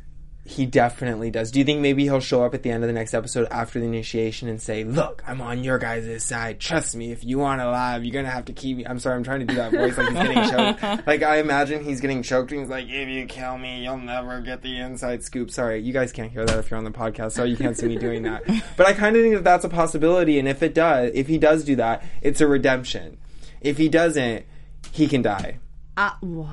definitely 0.46 1.32
does. 1.32 1.50
Do 1.52 1.60
you 1.60 1.66
think 1.66 1.82
maybe 1.82 2.04
he'll 2.04 2.20
show 2.20 2.44
up 2.44 2.54
at 2.54 2.62
the 2.64 2.70
end 2.70 2.84
of 2.84 2.88
the 2.88 2.94
next 2.94 3.14
episode 3.14 3.48
after 3.50 3.80
the 3.80 3.86
initiation 3.86 4.48
and 4.48 4.62
say, 4.62 4.84
"Look, 4.84 5.24
I'm 5.28 5.42
on 5.42 5.64
your 5.64 5.78
guys' 5.80 6.24
side. 6.24 6.60
Trust 6.60 6.96
me. 6.96 7.12
If 7.12 7.24
you 7.24 7.40
want 7.40 7.62
to 7.62 7.70
live, 7.70 8.04
you're 8.06 8.14
gonna 8.14 8.30
have 8.34 8.46
to 8.46 8.54
keep 8.54 8.78
me." 8.78 8.86
I'm 8.86 9.00
sorry, 9.00 9.16
I'm 9.16 9.24
trying 9.24 9.40
to 9.40 9.46
do 9.48 9.56
that 9.56 9.72
voice 9.72 9.98
like 9.98 10.08
he's 10.10 10.18
getting 10.18 10.50
choked. 10.84 11.08
Like 11.08 11.24
I 11.24 11.38
imagine 11.38 11.84
he's 11.84 12.00
getting 12.00 12.22
choked 12.22 12.52
and 12.52 12.62
he's 12.62 12.70
like, 12.70 12.86
"If 12.88 13.10
you 13.10 13.26
kill 13.26 13.58
me, 13.58 13.84
you'll 13.84 13.98
never 13.98 14.40
get 14.42 14.62
the 14.62 14.78
inside 14.78 15.24
scoop." 15.24 15.50
Sorry, 15.50 15.82
you 15.82 15.92
guys 15.94 16.12
can't 16.12 16.32
hear 16.32 16.46
that 16.46 16.60
if 16.60 16.70
you're 16.70 16.78
on 16.78 16.84
the 16.84 16.92
podcast, 16.92 17.32
so 17.32 17.44
you 17.44 17.58
can't 17.58 17.76
see 17.78 17.88
me 17.88 17.98
doing 17.98 18.24
that. 18.24 18.44
But 18.78 18.86
I 18.88 18.94
kind 18.94 19.16
of 19.16 19.24
think 19.24 19.34
that 19.36 19.44
that's 19.44 19.66
a 19.66 19.70
possibility, 19.70 20.38
and 20.38 20.48
if 20.48 20.62
it 20.62 20.74
does, 20.76 21.12
if 21.16 21.28
he 21.28 21.38
does 21.38 21.64
do 21.64 21.76
that, 21.78 22.04
it's 22.22 22.40
a 22.40 22.48
redemption. 22.48 23.18
If 23.62 23.78
he 23.78 23.90
doesn't, 23.90 24.46
he 24.92 25.08
can 25.08 25.24
die. 25.24 25.58
uh, 25.98 26.12
what? 26.22 26.50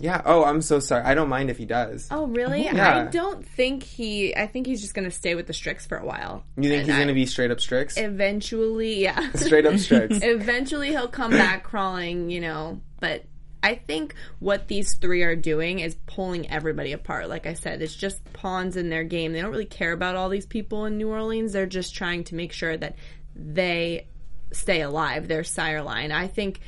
Yeah. 0.00 0.22
Oh, 0.24 0.44
I'm 0.44 0.62
so 0.62 0.78
sorry. 0.80 1.04
I 1.04 1.14
don't 1.14 1.28
mind 1.28 1.50
if 1.50 1.58
he 1.58 1.64
does. 1.66 2.08
Oh, 2.10 2.26
really? 2.26 2.64
Yeah. 2.64 3.06
I 3.06 3.10
don't 3.10 3.46
think 3.46 3.82
he. 3.82 4.34
I 4.36 4.46
think 4.46 4.66
he's 4.66 4.80
just 4.80 4.94
going 4.94 5.04
to 5.04 5.10
stay 5.14 5.34
with 5.34 5.46
the 5.46 5.52
Strix 5.52 5.86
for 5.86 5.96
a 5.98 6.04
while. 6.04 6.44
You 6.56 6.68
think 6.68 6.82
And 6.82 6.90
he's 6.90 6.98
gonna 6.98 7.14
be 7.14 7.26
straight 7.26 7.50
up 7.50 7.60
Strix? 7.60 7.96
eventually? 7.96 9.00
Yeah. 9.00 9.30
Straight 9.34 9.66
up 9.66 9.78
Strix. 9.78 10.18
eventually 10.22 10.88
he'll 10.88 11.08
come 11.08 11.30
back 11.32 11.62
crawling, 11.64 12.30
you 12.30 12.40
know. 12.40 12.80
But 13.00 13.24
I 13.62 13.76
think 13.76 14.14
what 14.40 14.68
these 14.68 14.94
three 14.94 15.22
are 15.22 15.36
doing 15.36 15.78
is 15.80 15.94
pulling 16.06 16.50
everybody 16.50 16.92
apart. 16.92 17.28
Like 17.28 17.46
I 17.46 17.54
said, 17.54 17.80
it's 17.82 17.94
just 17.94 18.20
pawns 18.32 18.76
in 18.76 18.88
their 18.90 19.04
game. 19.04 19.32
They 19.32 19.40
don't 19.40 19.50
really 19.52 19.64
care 19.66 19.92
about 19.92 20.16
all 20.16 20.28
these 20.28 20.46
people 20.46 20.84
in 20.86 20.96
New 20.98 21.08
Orleans. 21.08 21.52
They're 21.52 21.66
just 21.66 21.94
trying 21.94 22.24
to 22.24 22.34
make 22.34 22.52
sure 22.52 22.76
that 22.76 22.96
they 23.36 24.06
stay 24.52 24.82
alive. 24.82 25.28
Their 25.28 25.44
sire 25.44 25.82
line. 25.82 26.10
I 26.12 26.26
think 26.26 26.60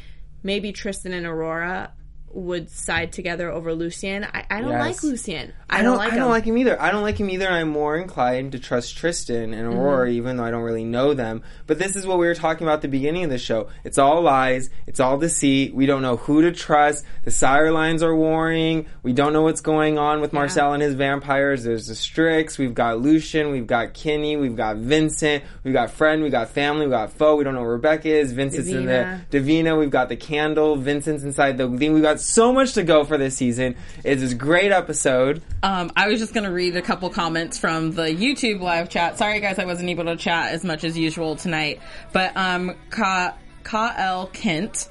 maybe 0.42 0.72
Tristan 0.72 1.12
and 1.12 1.26
Aurora 1.26 1.92
would 2.34 2.68
side 2.70 3.12
together 3.12 3.50
over 3.50 3.72
Lucien. 3.74 4.24
I, 4.24 4.44
I 4.50 4.60
don't 4.60 4.70
Yes. 4.70 4.80
like 4.80 5.02
Lucien. 5.02 5.52
I, 5.70 5.78
I 5.78 5.82
don't, 5.82 5.92
don't. 5.92 5.98
like 5.98 6.12
I 6.12 6.16
don't 6.16 6.24
him. 6.26 6.30
like 6.30 6.44
him 6.44 6.58
either. 6.58 6.80
I 6.80 6.90
don't 6.90 7.02
like 7.02 7.18
him 7.18 7.30
either. 7.30 7.48
I'm 7.48 7.68
more 7.68 7.96
inclined 7.96 8.52
to 8.52 8.58
trust 8.58 8.96
Tristan 8.96 9.54
and 9.54 9.66
Aurora, 9.74 10.08
Mm-hmm. 10.08 10.16
even 10.16 10.36
though 10.36 10.44
I 10.44 10.50
don't 10.50 10.62
really 10.62 10.84
know 10.84 11.14
them. 11.14 11.42
But 11.66 11.78
this 11.78 11.96
is 11.96 12.06
what 12.06 12.18
we 12.18 12.26
were 12.26 12.34
talking 12.34 12.66
about 12.66 12.74
at 12.74 12.82
the 12.82 12.88
beginning 12.88 13.24
of 13.24 13.30
the 13.30 13.38
show. 13.38 13.68
It's 13.84 13.98
all 13.98 14.20
lies. 14.22 14.70
It's 14.86 15.00
all 15.00 15.18
deceit. 15.18 15.74
We 15.74 15.86
don't 15.86 16.02
know 16.02 16.16
who 16.16 16.42
to 16.42 16.52
trust. 16.52 17.04
The 17.24 17.30
sire 17.30 17.70
lines 17.72 18.02
are 18.02 18.14
warring. 18.14 18.86
We 19.02 19.12
don't 19.12 19.32
know 19.32 19.42
what's 19.42 19.60
going 19.60 19.98
on 19.98 20.20
with 20.20 20.32
Marcel 20.32 20.72
and 20.72 20.82
his 20.82 20.94
vampires. 20.94 21.64
There's 21.64 21.86
the 21.86 21.94
Strix. 21.94 22.58
We've 22.58 22.74
got 22.74 23.00
Lucien. 23.00 23.50
We've 23.50 23.66
got 23.66 23.94
Kenny. 23.94 24.36
We've 24.36 24.56
got 24.56 24.76
Vincent. 24.76 25.44
We've 25.62 25.74
got 25.74 25.90
friend. 25.90 26.22
We've 26.22 26.32
got 26.32 26.50
family. 26.50 26.86
We've 26.86 26.90
got 26.92 27.12
foe. 27.12 27.36
We 27.36 27.44
don't 27.44 27.54
know 27.54 27.60
where 27.62 27.72
Rebekah 27.76 28.08
is. 28.08 28.32
Vincent's 28.32 28.68
in 28.68 28.86
the 28.86 28.92
Davina. 28.92 29.28
Davina. 29.30 29.78
We've 29.78 29.90
got 29.90 30.08
the 30.08 30.16
candle. 30.16 30.76
Vincent's 30.76 31.22
inside 31.24 31.58
the 31.58 31.68
thing. 31.76 31.92
We've 31.92 32.02
got 32.02 32.20
so 32.24 32.52
much 32.52 32.74
to 32.74 32.82
go 32.82 33.04
for 33.04 33.18
this 33.18 33.36
season. 33.36 33.76
It's 34.02 34.20
this 34.20 34.34
great 34.34 34.72
episode. 34.72 35.42
Um, 35.62 35.92
I 35.96 36.08
was 36.08 36.18
just 36.18 36.34
going 36.34 36.44
to 36.44 36.52
read 36.52 36.76
a 36.76 36.82
couple 36.82 37.10
comments 37.10 37.58
from 37.58 37.92
the 37.92 38.04
YouTube 38.04 38.60
live 38.60 38.88
chat. 38.88 39.18
Sorry, 39.18 39.40
guys, 39.40 39.58
I 39.58 39.64
wasn't 39.64 39.90
able 39.90 40.04
to 40.04 40.16
chat 40.16 40.52
as 40.52 40.64
much 40.64 40.84
as 40.84 40.96
usual 40.96 41.36
tonight. 41.36 41.80
But 42.12 42.36
um, 42.36 42.74
Ka 42.90 43.34
L 43.66 44.26
Kent 44.28 44.88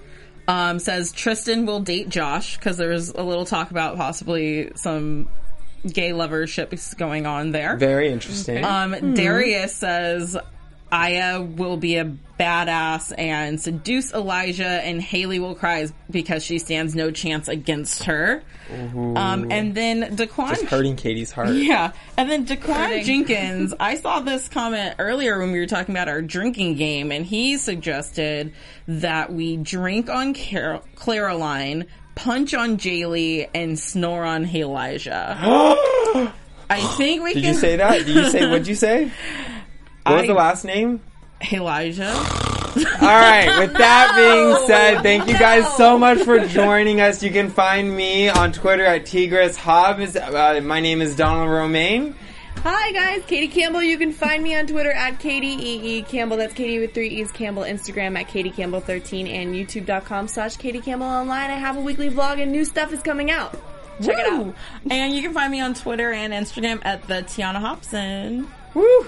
um, 0.48 0.80
says 0.80 1.12
Tristan 1.12 1.66
will 1.66 1.80
date 1.80 2.10
Josh 2.10 2.58
because 2.58 2.78
there 2.78 2.90
was 2.90 3.10
a 3.10 3.24
little 3.24 3.46
talk 3.46 3.72
about 3.72 3.98
possibly 3.98 4.72
some 4.76 5.30
gay 5.86 6.14
loverships 6.14 6.94
going 6.94 7.26
on 7.26 7.52
there. 7.52 7.76
Very 7.78 8.12
interesting. 8.12 8.64
Um, 8.64 9.14
Darius 9.16 9.76
says 9.76 10.38
Aya 10.94 11.42
will 11.42 11.78
be 11.78 11.98
a 11.98 12.06
badass 12.40 13.12
and 13.18 13.60
seduce 13.60 14.14
Elijah, 14.14 14.68
and 14.68 15.02
Hayley 15.02 15.40
will 15.40 15.56
cry 15.56 15.88
because 16.12 16.44
she 16.44 16.60
stands 16.60 16.94
no 16.94 17.10
chance 17.10 17.48
against 17.48 18.04
her. 18.04 18.44
Um, 18.72 19.52
and 19.52 19.74
then 19.74 20.16
Daquan 20.16 20.50
Just 20.50 20.66
hurting 20.66 20.96
Katie's 20.96 21.32
heart. 21.32 21.50
yeah. 21.50 21.94
And 22.16 22.30
then 22.30 22.46
Daquan 22.46 22.76
Hurting. 22.76 23.06
Jenkins, 23.06 23.74
I 23.80 23.96
saw 23.96 24.20
this 24.20 24.48
comment 24.50 24.96
earlier 25.00 25.40
when 25.40 25.52
we 25.52 25.60
were 25.60 25.66
talking 25.66 25.96
about 25.96 26.10
our 26.10 26.22
drinking 26.22 26.76
game, 26.76 27.12
and 27.12 27.26
he 27.26 27.58
suggested 27.58 28.54
that 28.88 29.34
we 29.34 29.58
drink 29.58 30.10
on 30.10 30.36
Car- 30.36 30.82
Klaroline, 30.96 31.88
punch 32.14 32.54
on 32.54 32.78
Jayley, 32.78 33.50
and 33.56 33.80
snore 33.80 34.24
on 34.26 34.46
Elijah. 34.46 35.36
I 36.70 36.80
think 36.98 37.24
we 37.24 37.34
Did 37.34 37.44
can. 37.44 37.54
you 37.54 37.60
say 37.60 37.76
that? 37.78 38.06
Did 38.06 38.16
you 38.16 38.30
say? 38.30 38.48
What'd 38.50 38.68
you 38.68 38.76
say? 38.76 39.12
What 40.04 40.14
was 40.16 40.24
I- 40.24 40.28
the 40.28 40.34
last 40.34 40.66
name? 40.66 41.02
Elijah? 41.52 42.14
All 42.14 43.02
right. 43.02 43.60
With 43.60 43.74
that 43.74 44.14
being 44.16 44.68
said, 44.68 45.02
thank 45.04 45.28
you 45.28 45.38
guys 45.38 45.76
so 45.76 45.98
much 45.98 46.20
for 46.24 46.40
joining 46.48 47.02
us. 47.02 47.22
You 47.22 47.32
can 47.32 47.50
find 47.50 47.96
me 47.96 48.30
on 48.30 48.52
Twitter 48.52 48.86
at 48.86 49.06
Tigris 49.06 49.56
Hobbs. 49.58 50.16
Uh, 50.16 50.60
my 50.64 50.80
name 50.80 51.02
is 51.02 51.16
Donald 51.16 51.50
Romaine. 51.50 52.16
Hi 52.58 52.92
guys, 52.94 53.24
Katie 53.28 53.50
Campbell. 53.50 53.84
You 53.84 53.98
can 53.98 54.14
find 54.14 54.42
me 54.42 54.56
on 54.56 54.68
Twitter 54.68 54.92
at 54.92 55.20
Katie 55.20 55.48
E 55.48 55.98
E 55.98 56.02
Campbell. 56.04 56.38
That's 56.38 56.54
Katie 56.54 56.80
with 56.80 56.94
three 56.94 57.10
E's 57.10 57.30
Campbell. 57.32 57.64
Instagram 57.64 58.18
at 58.18 58.30
Katie 58.30 58.52
Campbell 58.52 58.80
13 58.80 59.28
and 59.28 59.54
YouTube.com 59.54 60.30
slash 60.30 60.56
Katie 60.56 60.80
Campbell 60.80 61.08
online. 61.08 61.52
I 61.52 61.56
have 61.58 61.76
a 61.76 61.82
weekly 61.82 62.10
vlog 62.10 62.42
and 62.42 62.54
new 62.54 62.64
stuff 62.64 62.94
is 62.94 63.02
coming 63.02 63.30
out. 63.32 63.52
Check 64.02 64.18
it 64.18 64.32
out. 64.32 64.56
And 64.90 65.14
you 65.14 65.22
can 65.22 65.34
find 65.34 65.52
me 65.52 65.60
on 65.60 65.74
Twitter 65.74 66.14
and 66.14 66.32
Instagram 66.32 66.80
at 66.86 67.06
the 67.08 67.16
Tiona 67.24 67.60
Hobson. 67.60 68.50
Woo! 68.74 69.08